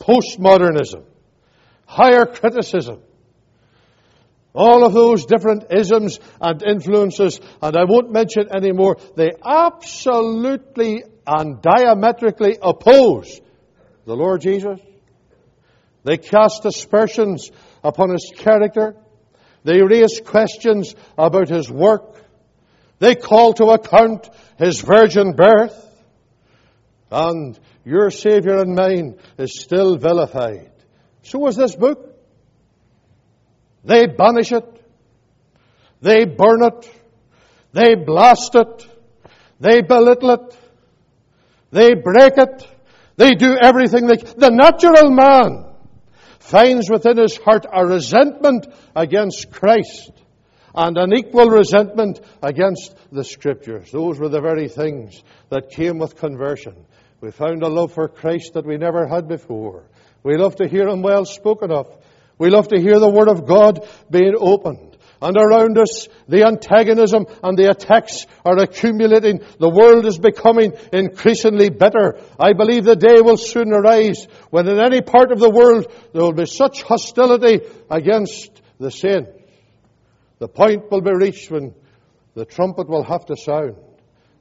postmodernism, 0.00 1.04
higher 1.86 2.26
criticism, 2.26 3.00
all 4.54 4.84
of 4.84 4.92
those 4.92 5.26
different 5.26 5.64
isms 5.70 6.18
and 6.40 6.62
influences, 6.62 7.40
and 7.62 7.76
I 7.76 7.84
won't 7.84 8.10
mention 8.10 8.48
any 8.54 8.72
more, 8.72 8.96
they 9.14 9.32
absolutely 9.44 11.04
and 11.26 11.60
diametrically 11.60 12.58
oppose 12.60 13.40
the 14.06 14.16
Lord 14.16 14.40
Jesus. 14.40 14.80
They 16.04 16.16
cast 16.16 16.64
aspersions 16.64 17.50
upon 17.82 18.10
his 18.10 18.32
character. 18.36 18.94
They 19.64 19.82
raise 19.82 20.20
questions 20.24 20.94
about 21.18 21.48
his 21.48 21.68
work. 21.68 22.14
They 23.00 23.16
call 23.16 23.54
to 23.54 23.66
account 23.66 24.30
his 24.58 24.80
virgin 24.80 25.32
birth. 25.32 25.74
And 27.10 27.58
your 27.86 28.10
Savior 28.10 28.58
and 28.58 28.74
mine 28.74 29.16
is 29.38 29.60
still 29.60 29.96
vilified. 29.96 30.72
So 31.22 31.46
is 31.46 31.54
this 31.54 31.76
book. 31.76 32.18
They 33.84 34.06
banish 34.06 34.50
it. 34.50 34.64
They 36.02 36.24
burn 36.24 36.64
it. 36.64 36.90
They 37.72 37.94
blast 37.94 38.56
it. 38.56 38.86
They 39.60 39.82
belittle 39.82 40.30
it. 40.32 40.58
They 41.70 41.94
break 41.94 42.36
it. 42.36 42.68
They 43.16 43.34
do 43.34 43.56
everything 43.56 44.08
they 44.08 44.16
The 44.16 44.50
natural 44.50 45.10
man 45.10 45.66
finds 46.40 46.90
within 46.90 47.18
his 47.18 47.36
heart 47.36 47.66
a 47.72 47.86
resentment 47.86 48.66
against 48.96 49.52
Christ 49.52 50.10
and 50.74 50.98
an 50.98 51.14
equal 51.14 51.50
resentment 51.50 52.20
against 52.42 52.96
the 53.12 53.24
Scriptures. 53.24 53.92
Those 53.92 54.18
were 54.18 54.28
the 54.28 54.40
very 54.40 54.68
things 54.68 55.22
that 55.50 55.70
came 55.70 55.98
with 55.98 56.16
conversion. 56.16 56.74
We 57.20 57.30
found 57.30 57.62
a 57.62 57.68
love 57.68 57.92
for 57.92 58.08
Christ 58.08 58.54
that 58.54 58.66
we 58.66 58.76
never 58.76 59.06
had 59.06 59.26
before. 59.26 59.84
We 60.22 60.36
love 60.36 60.56
to 60.56 60.68
hear 60.68 60.88
Him 60.88 61.02
well 61.02 61.24
spoken 61.24 61.70
of. 61.70 61.86
We 62.38 62.50
love 62.50 62.68
to 62.68 62.80
hear 62.80 62.98
the 62.98 63.08
Word 63.08 63.28
of 63.28 63.46
God 63.46 63.88
being 64.10 64.34
opened. 64.38 64.96
And 65.22 65.34
around 65.34 65.78
us, 65.78 66.08
the 66.28 66.44
antagonism 66.44 67.24
and 67.42 67.56
the 67.56 67.70
attacks 67.70 68.26
are 68.44 68.58
accumulating. 68.58 69.40
The 69.58 69.70
world 69.70 70.04
is 70.04 70.18
becoming 70.18 70.74
increasingly 70.92 71.70
bitter. 71.70 72.20
I 72.38 72.52
believe 72.52 72.84
the 72.84 72.96
day 72.96 73.22
will 73.22 73.38
soon 73.38 73.72
arise 73.72 74.26
when 74.50 74.68
in 74.68 74.78
any 74.78 75.00
part 75.00 75.32
of 75.32 75.38
the 75.38 75.48
world 75.48 75.90
there 76.12 76.22
will 76.22 76.34
be 76.34 76.44
such 76.44 76.82
hostility 76.82 77.60
against 77.90 78.60
the 78.78 78.90
saints. 78.90 79.30
The 80.38 80.48
point 80.48 80.90
will 80.90 81.00
be 81.00 81.14
reached 81.14 81.50
when 81.50 81.74
the 82.34 82.44
trumpet 82.44 82.90
will 82.90 83.04
have 83.04 83.24
to 83.26 83.36
sound 83.36 83.76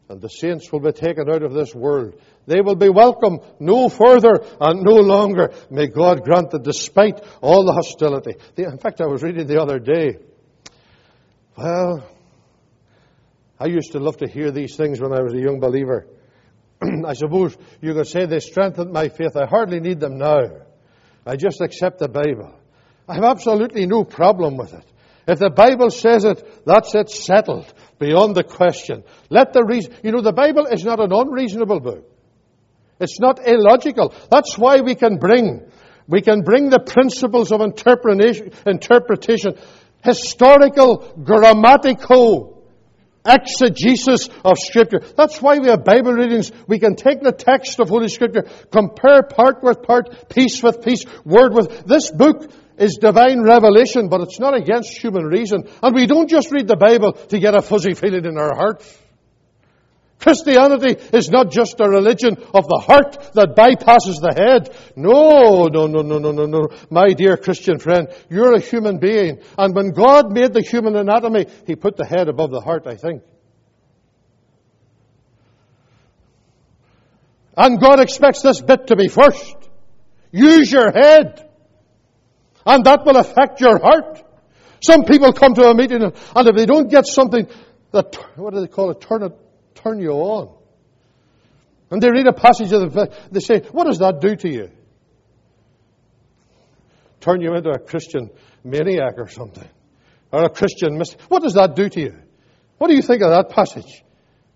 and 0.08 0.22
the 0.22 0.30
saints 0.30 0.72
will 0.72 0.82
be 0.82 0.92
taken 0.92 1.30
out 1.30 1.44
of 1.44 1.54
this 1.54 1.74
world. 1.74 2.20
They 2.46 2.62
will 2.62 2.76
be 2.76 2.90
welcome 2.90 3.40
no 3.60 3.90
further 3.90 4.44
and 4.60 4.84
no 4.84 4.96
longer. 4.96 5.52
May 5.70 5.88
God 5.88 6.24
grant 6.24 6.52
that 6.52 6.64
despite 6.64 7.24
all 7.42 7.66
the 7.66 7.74
hostility. 7.74 8.36
In 8.58 8.78
fact, 8.78 9.02
I 9.02 9.08
was 9.08 9.24
reading 9.24 9.48
the 9.48 9.62
other 9.62 9.80
day 9.80 10.20
well, 11.58 12.04
I 13.60 13.68
used 13.68 13.94
to 13.94 14.00
love 14.00 14.18
to 14.18 14.28
hear 14.28 14.52
these 14.52 14.76
things 14.76 15.00
when 15.00 15.14
I 15.14 15.22
was 15.22 15.34
a 15.34 15.40
young 15.40 15.60
believer. 15.60 16.06
I 17.06 17.14
suppose 17.14 17.58
you 17.82 17.94
could 17.94 18.08
say 18.08 18.26
they 18.26 18.40
strengthened 18.40 18.92
my 18.92 19.08
faith. 19.08 19.38
I 19.38 19.46
hardly 19.46 19.80
need 19.80 20.02
them 20.02 20.18
now. 20.18 20.42
I 21.26 21.38
just 21.38 21.62
accept 21.62 22.00
the 22.00 22.10
Bible. 22.10 22.54
I 23.08 23.16
have 23.16 23.24
absolutely 23.24 23.86
no 23.86 24.04
problem 24.04 24.58
with 24.58 24.74
it. 24.74 24.84
If 25.28 25.40
the 25.40 25.50
Bible 25.50 25.90
says 25.90 26.26
it, 26.26 26.66
that's 26.66 26.94
it 26.94 27.10
settled 27.10 27.74
beyond 28.06 28.36
the 28.36 28.44
question. 28.44 29.04
Let 29.30 29.54
the 29.54 29.64
reason, 29.64 29.94
you 30.04 30.12
know, 30.12 30.22
the 30.22 30.34
Bible 30.34 30.66
is 30.68 30.84
not 30.84 31.00
an 31.00 31.12
unreasonable 31.12 31.80
book. 31.80 32.04
It's 33.00 33.20
not 33.20 33.46
illogical. 33.46 34.14
That's 34.30 34.58
why 34.58 34.82
we 34.82 34.96
can 34.96 35.18
bring, 35.18 35.62
we 36.08 36.22
can 36.22 36.42
bring 36.42 36.70
the 36.70 36.80
principles 36.80 37.52
of 37.52 37.62
interpretation, 37.62 38.52
interpretation 38.66 39.56
historical, 40.04 41.14
grammatical 41.24 42.64
exegesis 43.28 44.30
of 44.44 44.60
Scripture. 44.60 45.00
That's 45.18 45.42
why 45.42 45.58
we 45.58 45.68
have 45.70 45.84
Bible 45.84 46.14
readings. 46.14 46.52
We 46.68 46.78
can 46.78 46.96
take 46.96 47.22
the 47.22 47.32
text 47.32 47.80
of 47.80 47.90
Holy 47.90 48.08
Scripture, 48.08 48.44
compare 48.72 49.24
part 49.24 49.64
with 49.64 49.82
part, 49.82 50.30
piece 50.30 50.62
with 50.62 50.86
piece, 50.86 51.06
word 51.26 51.54
with. 51.54 51.86
This 51.86 52.12
book 52.12 52.52
is 52.78 52.98
divine 53.00 53.42
revelation, 53.42 54.10
but 54.10 54.22
it's 54.22 54.40
not 54.40 54.56
against 54.56 54.98
human 54.98 55.26
reason. 55.26 55.68
And 55.82 55.96
we 55.96 56.08
don't 56.08 56.30
just 56.30 56.52
read 56.52 56.68
the 56.68 56.76
Bible 56.76 57.14
to 57.14 57.40
get 57.40 57.56
a 57.56 57.62
fuzzy 57.62 57.94
feeling 57.94 58.26
in 58.26 58.38
our 58.38 58.56
hearts. 58.56 59.02
Christianity 60.20 60.96
is 61.14 61.30
not 61.30 61.52
just 61.52 61.80
a 61.80 61.90
religion 61.90 62.38
of 62.54 62.68
the 62.68 62.82
heart 62.84 63.34
that 63.34 63.56
bypasses 63.56 64.22
the 64.22 64.34
head. 64.36 64.76
No, 64.96 65.68
no, 65.68 65.88
no, 65.88 66.02
no, 66.02 66.18
no, 66.18 66.32
no, 66.32 66.46
no. 66.46 66.70
My 66.90 67.14
dear 67.14 67.38
Christian 67.38 67.80
friend, 67.80 68.08
you're 68.30 68.54
a 68.54 68.60
human 68.60 68.98
being. 68.98 69.40
And 69.58 69.76
when 69.76 69.92
God 69.92 70.32
made 70.32 70.54
the 70.54 70.62
human 70.62 70.96
anatomy, 70.96 71.46
He 71.68 71.76
put 71.76 71.96
the 71.96 72.06
head 72.06 72.28
above 72.28 72.52
the 72.52 72.62
heart, 72.62 72.88
I 72.88 72.96
think. 72.96 73.24
And 77.58 77.80
God 77.80 78.00
expects 78.00 78.42
this 78.42 78.62
bit 78.62 78.88
to 78.88 78.96
be 78.96 79.08
first. 79.08 79.56
Use 80.32 80.72
your 80.72 80.92
head. 80.92 81.50
And 82.66 82.84
that 82.86 83.06
will 83.06 83.18
affect 83.18 83.62
your 83.62 83.80
heart. 83.80 84.24
Some 84.82 85.06
people 85.06 85.32
come 85.34 85.54
to 85.56 85.64
a 85.64 85.76
meeting 85.76 86.04
and 86.04 86.14
if 86.14 86.56
they 86.56 86.66
don't 86.66 86.90
get 86.90 87.06
something 87.06 87.48
that, 87.92 88.16
what 88.36 88.54
do 88.54 88.62
they 88.62 88.68
call 88.68 88.92
it, 88.92 89.02
turn 89.02 89.24
it 89.24 89.32
turn 89.86 90.00
you 90.00 90.12
on. 90.12 90.56
And 91.92 92.02
they 92.02 92.10
read 92.10 92.28
a 92.28 92.34
passage 92.34 92.72
of 92.72 92.94
the, 92.94 93.14
they 93.32 93.40
say, 93.40 93.60
what 93.72 93.86
does 93.86 94.00
that 94.00 94.20
do 94.20 94.36
to 94.36 94.50
you? 94.50 94.72
Turn 97.22 97.42
you 97.42 97.54
into 97.54 97.70
a 97.70 97.80
Christian 97.80 98.32
maniac 98.64 99.16
or 99.18 99.28
something. 99.28 99.68
Or 100.32 100.44
a 100.44 100.50
Christian 100.50 100.98
mystic. 100.98 101.22
What 101.22 101.44
does 101.44 101.54
that 101.54 101.76
do 101.76 101.88
to 101.88 102.02
you? 102.02 102.16
What 102.78 102.88
do 102.88 102.96
you 102.96 103.02
think 103.02 103.22
of 103.22 103.30
that 103.30 103.50
passage? 103.50 104.04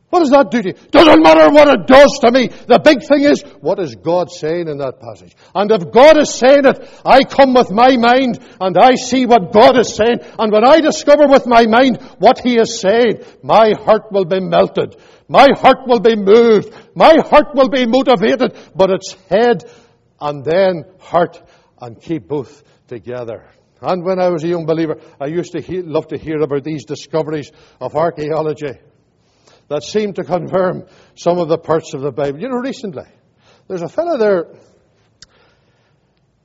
What 0.10 0.22
does 0.22 0.32
that 0.32 0.50
do 0.50 0.64
to 0.64 0.70
you? 0.70 0.74
Doesn't 0.90 1.22
matter 1.22 1.52
what 1.52 1.68
it 1.68 1.86
does 1.86 2.18
to 2.22 2.32
me. 2.32 2.48
The 2.48 2.80
big 2.80 3.06
thing 3.06 3.24
is, 3.24 3.44
what 3.62 3.78
is 3.78 3.94
God 3.94 4.32
saying 4.32 4.68
in 4.68 4.80
that 4.80 5.00
passage? 5.00 5.36
And 5.54 5.70
if 5.72 5.92
God 5.92 6.18
is 6.18 6.34
saying 6.34 6.66
it, 6.66 6.90
I 7.06 7.24
come 7.24 7.54
with 7.54 7.70
my 7.70 7.96
mind 7.96 8.40
and 8.60 8.76
I 8.76 8.96
see 8.96 9.28
what 9.28 9.54
God 9.54 9.78
is 9.78 9.94
saying. 9.94 10.22
And 10.40 10.52
when 10.52 10.66
I 10.66 10.82
discover 10.82 11.28
with 11.28 11.46
my 11.46 11.68
mind 11.68 12.02
what 12.18 12.40
He 12.40 12.58
is 12.58 12.80
saying, 12.80 13.24
my 13.44 13.74
heart 13.74 14.12
will 14.12 14.26
be 14.26 14.40
melted. 14.40 14.96
My 15.28 15.48
heart 15.56 15.86
will 15.86 16.00
be 16.00 16.16
moved. 16.16 16.74
My 16.96 17.14
heart 17.30 17.54
will 17.54 17.70
be 17.70 17.86
motivated. 17.86 18.58
But 18.76 18.90
it's 18.90 19.14
head 19.30 19.64
and 20.20 20.44
then 20.44 20.86
heart 21.00 21.40
and 21.80 22.02
keep 22.02 22.28
both 22.28 22.64
together. 22.88 23.46
And 23.80 24.04
when 24.04 24.20
I 24.20 24.30
was 24.30 24.44
a 24.44 24.48
young 24.48 24.66
believer, 24.66 25.00
I 25.22 25.28
used 25.28 25.52
to 25.52 25.62
hear, 25.62 25.84
love 25.84 26.08
to 26.08 26.18
hear 26.18 26.42
about 26.42 26.64
these 26.64 26.84
discoveries 26.84 27.52
of 27.80 27.96
archaeology 27.96 28.80
that 29.70 29.84
seem 29.84 30.14
to 30.14 30.24
confirm 30.24 30.86
some 31.16 31.38
of 31.38 31.48
the 31.48 31.58
parts 31.58 31.94
of 31.94 32.02
the 32.02 32.12
Bible. 32.12 32.40
You 32.42 32.50
know, 32.50 32.58
recently, 32.58 33.08
there's 33.68 33.84
a 33.84 33.88
fellow 33.88 34.18
there 34.18 34.46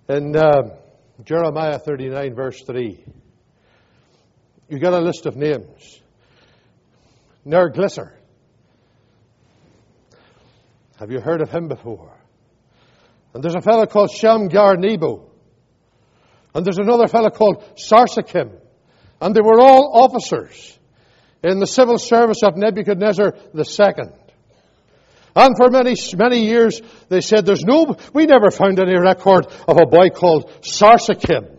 in 0.09 0.37
uh, 0.37 0.77
Jeremiah 1.25 1.79
39, 1.79 2.35
verse 2.35 2.63
3. 2.63 3.03
You 4.69 4.79
got 4.79 4.93
a 4.93 5.01
list 5.01 5.27
of 5.27 5.37
names. 5.37 6.01
Nerglisser. 7.47 8.13
Have 10.99 11.11
you 11.11 11.21
heard 11.21 11.41
of 11.41 11.51
him 11.51 11.69
before? 11.69 12.17
And 13.33 13.43
there's 13.43 13.55
a 13.55 13.61
fellow 13.61 13.87
called 13.87 14.11
Shamgar 14.11 14.77
Nebo. 14.77 15.31
And 16.55 16.65
there's 16.65 16.79
another 16.79 17.09
fellow 17.09 17.31
called 17.31 17.65
Sarsakim. 17.77 18.59
And 19.21 19.35
they 19.35 19.41
were 19.41 19.61
all 19.61 19.91
officers 19.95 20.79
in 21.45 21.59
the 21.59 21.67
civil 21.67 21.99
service 21.99 22.43
of 22.43 22.57
Nebuchadnezzar 22.57 23.35
II. 23.55 24.09
And 25.37 25.57
for 25.57 25.69
many, 25.69 25.95
many 26.17 26.47
years, 26.47 26.81
they 27.09 27.21
said 27.21 27.45
there's 27.45 27.65
no, 27.65 27.97
we 28.13 28.25
never 28.27 28.51
found 28.51 28.79
any 28.79 28.97
record 28.97 29.47
of 29.69 29.77
a 29.77 29.87
boy 29.87 30.09
called 30.09 30.51
Sarsakim. 30.63 31.59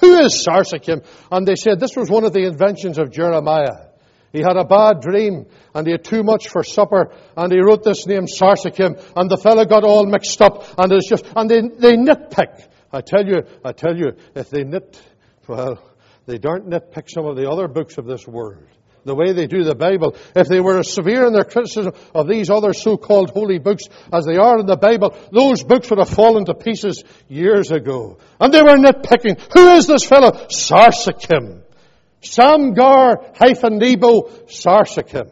Who 0.00 0.18
is 0.18 0.46
Sarsakim? 0.46 1.04
And 1.30 1.46
they 1.46 1.54
said 1.54 1.80
this 1.80 1.96
was 1.96 2.10
one 2.10 2.24
of 2.24 2.32
the 2.32 2.44
inventions 2.46 2.98
of 2.98 3.12
Jeremiah. 3.12 3.86
He 4.32 4.40
had 4.40 4.56
a 4.56 4.64
bad 4.64 5.00
dream 5.00 5.46
and 5.74 5.86
he 5.86 5.92
had 5.92 6.04
too 6.04 6.22
much 6.22 6.48
for 6.48 6.62
supper 6.62 7.12
and 7.36 7.50
he 7.50 7.60
wrote 7.60 7.84
this 7.84 8.06
name 8.06 8.26
Sarsakim 8.26 9.00
and 9.16 9.30
the 9.30 9.38
fellow 9.38 9.64
got 9.64 9.84
all 9.84 10.04
mixed 10.04 10.42
up 10.42 10.64
and 10.76 10.92
it's 10.92 11.08
just, 11.08 11.24
and 11.34 11.48
they, 11.48 11.60
they 11.62 11.96
nitpick. 11.96 12.66
I 12.92 13.00
tell 13.00 13.24
you, 13.24 13.44
I 13.64 13.72
tell 13.72 13.96
you, 13.96 14.12
if 14.34 14.50
they 14.50 14.64
nit, 14.64 15.00
well, 15.46 15.82
they 16.26 16.38
don't 16.38 16.68
nitpick 16.68 17.08
some 17.08 17.24
of 17.24 17.36
the 17.36 17.48
other 17.48 17.68
books 17.68 17.96
of 17.98 18.04
this 18.04 18.26
world 18.26 18.66
the 19.06 19.14
way 19.14 19.32
they 19.32 19.46
do 19.46 19.62
the 19.62 19.74
Bible, 19.74 20.16
if 20.34 20.48
they 20.48 20.60
were 20.60 20.80
as 20.80 20.92
severe 20.92 21.26
in 21.26 21.32
their 21.32 21.44
criticism 21.44 21.94
of 22.14 22.28
these 22.28 22.50
other 22.50 22.72
so-called 22.72 23.30
holy 23.30 23.58
books 23.58 23.84
as 24.12 24.26
they 24.26 24.36
are 24.36 24.58
in 24.58 24.66
the 24.66 24.76
Bible, 24.76 25.16
those 25.32 25.62
books 25.62 25.88
would 25.88 26.00
have 26.00 26.10
fallen 26.10 26.44
to 26.44 26.54
pieces 26.54 27.04
years 27.28 27.70
ago. 27.70 28.18
And 28.40 28.52
they 28.52 28.62
were 28.62 28.76
nitpicking. 28.76 29.40
Who 29.54 29.68
is 29.76 29.86
this 29.86 30.04
fellow? 30.04 30.32
Sarsekim. 30.48 31.62
Samgar 32.20 33.36
hyphen 33.38 33.78
Nebo 33.78 34.22
Sarsekim. 34.46 35.30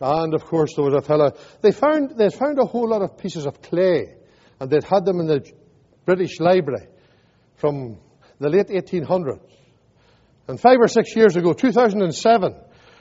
And 0.00 0.34
of 0.34 0.44
course 0.44 0.74
there 0.74 0.84
was 0.84 0.94
a 0.94 1.00
fellow, 1.00 1.32
they 1.60 1.70
found, 1.70 2.18
they 2.18 2.28
found 2.28 2.58
a 2.58 2.64
whole 2.64 2.88
lot 2.88 3.02
of 3.02 3.18
pieces 3.18 3.46
of 3.46 3.62
clay 3.62 4.16
and 4.58 4.68
they'd 4.68 4.82
had 4.82 5.04
them 5.04 5.20
in 5.20 5.28
the 5.28 5.48
British 6.04 6.40
Library 6.40 6.88
from 7.54 7.98
the 8.40 8.48
late 8.48 8.66
1800s. 8.66 9.52
And 10.48 10.60
five 10.60 10.78
or 10.80 10.88
six 10.88 11.14
years 11.14 11.36
ago, 11.36 11.52
2007, 11.52 12.54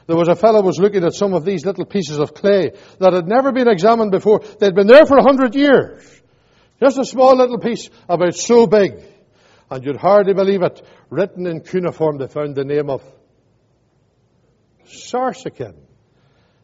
there 0.07 0.15
was 0.15 0.27
a 0.27 0.35
fellow 0.35 0.61
was 0.61 0.79
looking 0.79 1.03
at 1.03 1.13
some 1.13 1.33
of 1.33 1.45
these 1.45 1.65
little 1.65 1.85
pieces 1.85 2.19
of 2.19 2.33
clay 2.33 2.71
that 2.99 3.13
had 3.13 3.27
never 3.27 3.51
been 3.51 3.67
examined 3.67 4.11
before. 4.11 4.39
They'd 4.59 4.75
been 4.75 4.87
there 4.87 5.05
for 5.05 5.17
a 5.17 5.23
hundred 5.23 5.55
years. 5.55 6.21
Just 6.81 6.97
a 6.97 7.05
small 7.05 7.37
little 7.37 7.59
piece 7.59 7.89
about 8.09 8.35
so 8.35 8.67
big. 8.67 8.93
And 9.69 9.85
you'd 9.85 9.97
hardly 9.97 10.33
believe 10.33 10.63
it. 10.63 10.81
Written 11.09 11.45
in 11.47 11.61
cuneiform, 11.61 12.17
they 12.17 12.27
found 12.27 12.55
the 12.55 12.65
name 12.65 12.89
of 12.89 13.03
Sarsekim. 14.85 15.75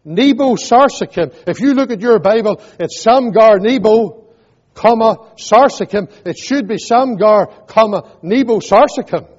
Nebo 0.03 0.55
Sarsakim. 0.55 1.34
If 1.47 1.59
you 1.59 1.73
look 1.73 1.91
at 1.91 2.01
your 2.01 2.19
Bible, 2.19 2.61
it's 2.80 3.05
Samgar 3.05 3.59
Nebo, 3.59 4.25
comma, 4.73 5.17
Sarsakim. 5.36 6.11
It 6.25 6.38
should 6.38 6.67
be 6.67 6.75
Samgar, 6.75 7.67
comma, 7.67 8.17
Nebo 8.21 8.59
Sarsekim. 8.59 9.36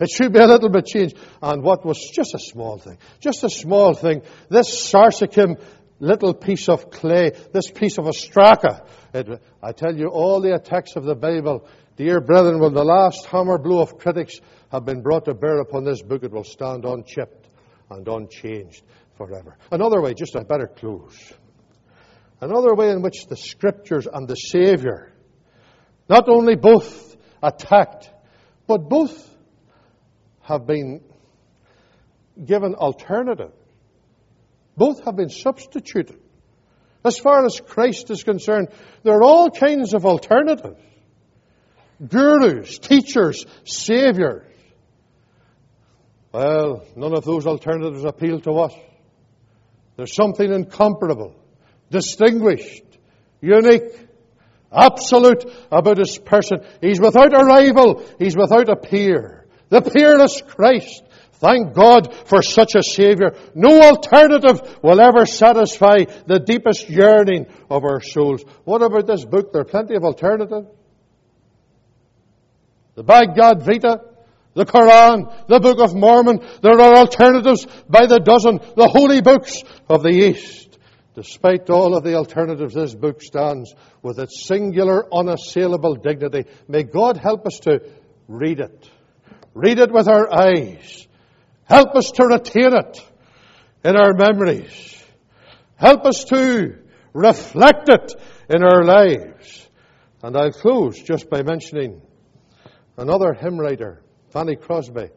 It 0.00 0.10
should 0.10 0.32
be 0.32 0.38
a 0.38 0.46
little 0.46 0.68
bit 0.68 0.86
changed. 0.86 1.16
And 1.42 1.62
what 1.62 1.84
was 1.84 1.98
just 2.14 2.34
a 2.34 2.38
small 2.38 2.78
thing, 2.78 2.98
just 3.20 3.42
a 3.44 3.50
small 3.50 3.94
thing, 3.94 4.22
this 4.48 4.90
Sarsekim 4.92 5.60
little 6.00 6.34
piece 6.34 6.68
of 6.68 6.90
clay, 6.90 7.32
this 7.52 7.70
piece 7.70 7.98
of 7.98 8.04
ostraca. 8.04 8.86
It, 9.12 9.42
I 9.62 9.72
tell 9.72 9.96
you, 9.96 10.08
all 10.08 10.40
the 10.40 10.54
attacks 10.54 10.96
of 10.96 11.04
the 11.04 11.14
Bible, 11.14 11.66
dear 11.96 12.20
brethren, 12.20 12.60
when 12.60 12.74
the 12.74 12.84
last 12.84 13.26
hammer 13.26 13.58
blow 13.58 13.80
of 13.80 13.98
critics 13.98 14.40
have 14.70 14.84
been 14.84 15.02
brought 15.02 15.24
to 15.24 15.34
bear 15.34 15.60
upon 15.60 15.84
this 15.84 16.02
book, 16.02 16.22
it 16.22 16.30
will 16.30 16.44
stand 16.44 16.84
unchipped 16.84 17.48
and 17.90 18.06
unchanged 18.06 18.82
forever. 19.16 19.56
Another 19.72 20.00
way, 20.00 20.14
just 20.14 20.34
a 20.34 20.44
better 20.44 20.68
close. 20.68 21.32
Another 22.40 22.74
way 22.74 22.90
in 22.90 23.02
which 23.02 23.26
the 23.26 23.36
Scriptures 23.36 24.06
and 24.12 24.28
the 24.28 24.36
Savior 24.36 25.12
not 26.08 26.28
only 26.28 26.54
both 26.54 27.16
attacked, 27.42 28.10
but 28.66 28.88
both 28.88 29.28
have 30.48 30.66
been 30.66 31.02
given 32.44 32.74
alternative 32.74 33.52
both 34.78 35.04
have 35.04 35.16
been 35.16 35.28
substituted. 35.28 36.18
As 37.04 37.18
far 37.18 37.44
as 37.44 37.60
Christ 37.60 38.10
is 38.10 38.22
concerned, 38.22 38.68
there 39.02 39.14
are 39.14 39.22
all 39.22 39.50
kinds 39.50 39.92
of 39.92 40.06
alternatives. 40.06 40.80
Gurus, 42.06 42.78
teachers, 42.78 43.44
saviors. 43.64 44.46
Well, 46.32 46.84
none 46.94 47.16
of 47.16 47.24
those 47.24 47.46
alternatives 47.46 48.04
appeal 48.04 48.40
to 48.42 48.52
us. 48.52 48.74
There's 49.96 50.14
something 50.14 50.52
incomparable, 50.52 51.34
distinguished, 51.90 52.84
unique, 53.40 53.98
absolute 54.70 55.44
about 55.72 55.98
his 55.98 56.18
person. 56.18 56.58
He's 56.80 57.00
without 57.00 57.34
a 57.34 57.44
rival. 57.44 58.04
He's 58.20 58.36
without 58.36 58.68
a 58.68 58.76
peer. 58.76 59.37
The 59.68 59.82
peerless 59.82 60.42
Christ. 60.42 61.02
Thank 61.32 61.74
God 61.74 62.12
for 62.26 62.42
such 62.42 62.74
a 62.74 62.82
Savior. 62.82 63.36
No 63.54 63.80
alternative 63.80 64.78
will 64.82 65.00
ever 65.00 65.24
satisfy 65.24 66.04
the 66.26 66.40
deepest 66.40 66.88
yearning 66.88 67.46
of 67.70 67.84
our 67.84 68.00
souls. 68.00 68.42
What 68.64 68.82
about 68.82 69.06
this 69.06 69.24
book? 69.24 69.52
There 69.52 69.62
are 69.62 69.64
plenty 69.64 69.94
of 69.94 70.04
alternatives. 70.04 70.66
The 72.96 73.04
Bhagavad 73.04 73.64
Gita, 73.64 74.00
the 74.54 74.64
Quran, 74.64 75.46
the 75.46 75.60
Book 75.60 75.78
of 75.78 75.94
Mormon. 75.94 76.44
There 76.62 76.80
are 76.80 76.96
alternatives 76.96 77.64
by 77.88 78.06
the 78.06 78.18
dozen. 78.18 78.58
The 78.74 78.88
holy 78.88 79.20
books 79.20 79.62
of 79.88 80.02
the 80.02 80.10
East. 80.10 80.76
Despite 81.14 81.70
all 81.70 81.96
of 81.96 82.02
the 82.02 82.14
alternatives, 82.14 82.74
this 82.74 82.94
book 82.94 83.22
stands 83.22 83.72
with 84.02 84.18
its 84.18 84.44
singular, 84.44 85.06
unassailable 85.14 85.94
dignity. 85.94 86.46
May 86.66 86.82
God 86.82 87.16
help 87.16 87.46
us 87.46 87.60
to 87.60 87.80
read 88.26 88.58
it. 88.58 88.90
Read 89.54 89.78
it 89.78 89.92
with 89.92 90.08
our 90.08 90.32
eyes 90.32 91.08
Help 91.68 91.94
us 91.96 92.10
to 92.12 92.24
retain 92.24 92.74
it 92.74 92.98
in 93.84 93.94
our 93.94 94.14
memories. 94.14 95.04
Help 95.76 96.06
us 96.06 96.24
to 96.24 96.78
reflect 97.12 97.90
it 97.90 98.14
in 98.48 98.62
our 98.62 98.84
lives. 98.84 99.68
And 100.22 100.36
I'll 100.36 100.52
close 100.52 100.98
just 101.00 101.28
by 101.28 101.42
mentioning 101.42 102.00
another 102.96 103.34
hymn 103.34 103.58
writer, 103.58 104.02
Fanny 104.30 104.56
Crosby. 104.56 105.10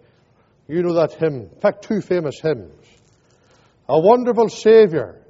You 0.68 0.84
know 0.84 0.94
that 0.96 1.14
hymn. 1.14 1.50
In 1.54 1.60
fact, 1.62 1.86
two 1.86 2.02
famous 2.02 2.40
hymns. 2.42 2.86
A 3.88 4.00
wonderful 4.00 4.50
Savior 4.50 5.22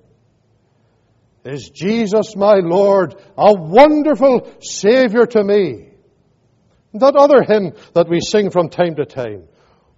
is 1.45 1.69
Jesus 1.69 2.35
my 2.35 2.55
Lord, 2.55 3.15
a 3.37 3.53
wonderful 3.53 4.51
Savior 4.59 5.27
to 5.27 5.43
me. 5.43 5.90
That 6.93 7.15
other 7.15 7.43
hymn 7.43 7.73
that 7.93 8.09
we 8.09 8.19
sing 8.19 8.49
from 8.49 8.69
time 8.69 8.95
to 8.95 9.05
time. 9.05 9.47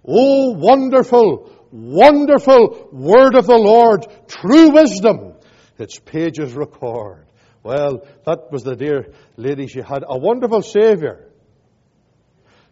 Oh, 0.06 0.52
wonderful, 0.52 1.50
wonderful 1.72 2.88
word 2.92 3.34
of 3.34 3.46
the 3.46 3.58
Lord, 3.58 4.06
true 4.28 4.70
wisdom, 4.70 5.34
its 5.78 5.98
pages 5.98 6.52
record. 6.52 7.26
Well, 7.62 8.06
that 8.26 8.52
was 8.52 8.62
the 8.62 8.76
dear 8.76 9.12
lady. 9.36 9.66
She 9.66 9.80
had 9.80 10.04
a 10.06 10.18
wonderful 10.18 10.62
Savior. 10.62 11.30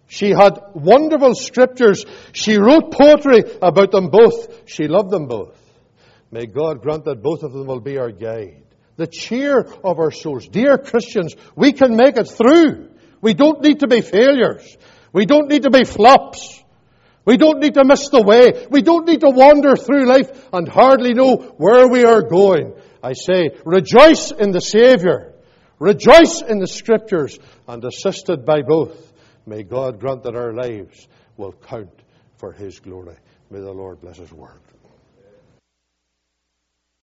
She 0.07 0.31
had 0.31 0.61
wonderful 0.75 1.35
scriptures. 1.35 2.05
She 2.33 2.59
wrote 2.59 2.93
poetry 2.93 3.45
about 3.63 3.91
them 3.91 4.11
both. 4.11 4.69
She 4.69 4.87
loved 4.87 5.11
them 5.11 5.27
both. 5.27 5.59
May 6.31 6.45
God 6.47 6.83
grant 6.83 7.07
that 7.07 7.23
both 7.23 7.43
of 7.43 7.53
them 7.53 7.67
will 7.67 7.81
be 7.81 7.97
our 7.97 8.11
guide. 8.11 8.65
The 8.97 9.07
cheer 9.07 9.61
of 9.61 9.99
our 9.99 10.11
souls. 10.11 10.47
Dear 10.47 10.77
Christians, 10.77 11.35
we 11.57 11.73
can 11.73 11.97
make 11.97 12.19
it 12.19 12.29
through. 12.29 12.91
We 13.23 13.33
don't 13.33 13.63
need 13.63 13.81
to 13.81 13.87
be 13.87 14.03
failures. 14.03 14.77
We 15.13 15.25
don't 15.25 15.49
need 15.49 15.63
to 15.63 15.71
be 15.71 15.85
flops. 15.85 16.63
We 17.25 17.37
don't 17.37 17.61
need 17.61 17.75
to 17.75 17.85
miss 17.85 18.09
the 18.09 18.21
way. 18.21 18.67
We 18.69 18.83
don't 18.83 19.07
need 19.07 19.21
to 19.21 19.31
wander 19.31 19.77
through 19.77 20.07
life 20.07 20.49
and 20.53 20.69
hardly 20.69 21.15
know 21.15 21.37
where 21.57 21.89
we 21.89 22.05
are 22.05 22.23
going. 22.23 22.75
I 23.03 23.13
say, 23.13 23.51
rejoice 23.65 24.33
in 24.33 24.51
the 24.51 24.61
Savior. 24.61 25.33
Rejoice 25.79 26.43
in 26.43 26.59
the 26.59 26.67
Scriptures 26.67 27.39
and 27.69 27.85
assisted 27.85 28.45
by 28.45 28.63
both. 28.63 29.13
May 29.47 29.63
God 29.63 30.01
grant 30.01 30.25
that 30.25 30.37
our 30.37 30.53
lives 30.53 31.07
will 31.37 31.53
count 31.53 31.91
for 32.39 32.53
His 32.53 32.81
glory. 32.81 33.17
May 33.51 33.61
the 33.61 33.73
Lord 33.73 34.01
bless 34.01 34.17
His 34.17 34.33
word. 34.33 34.61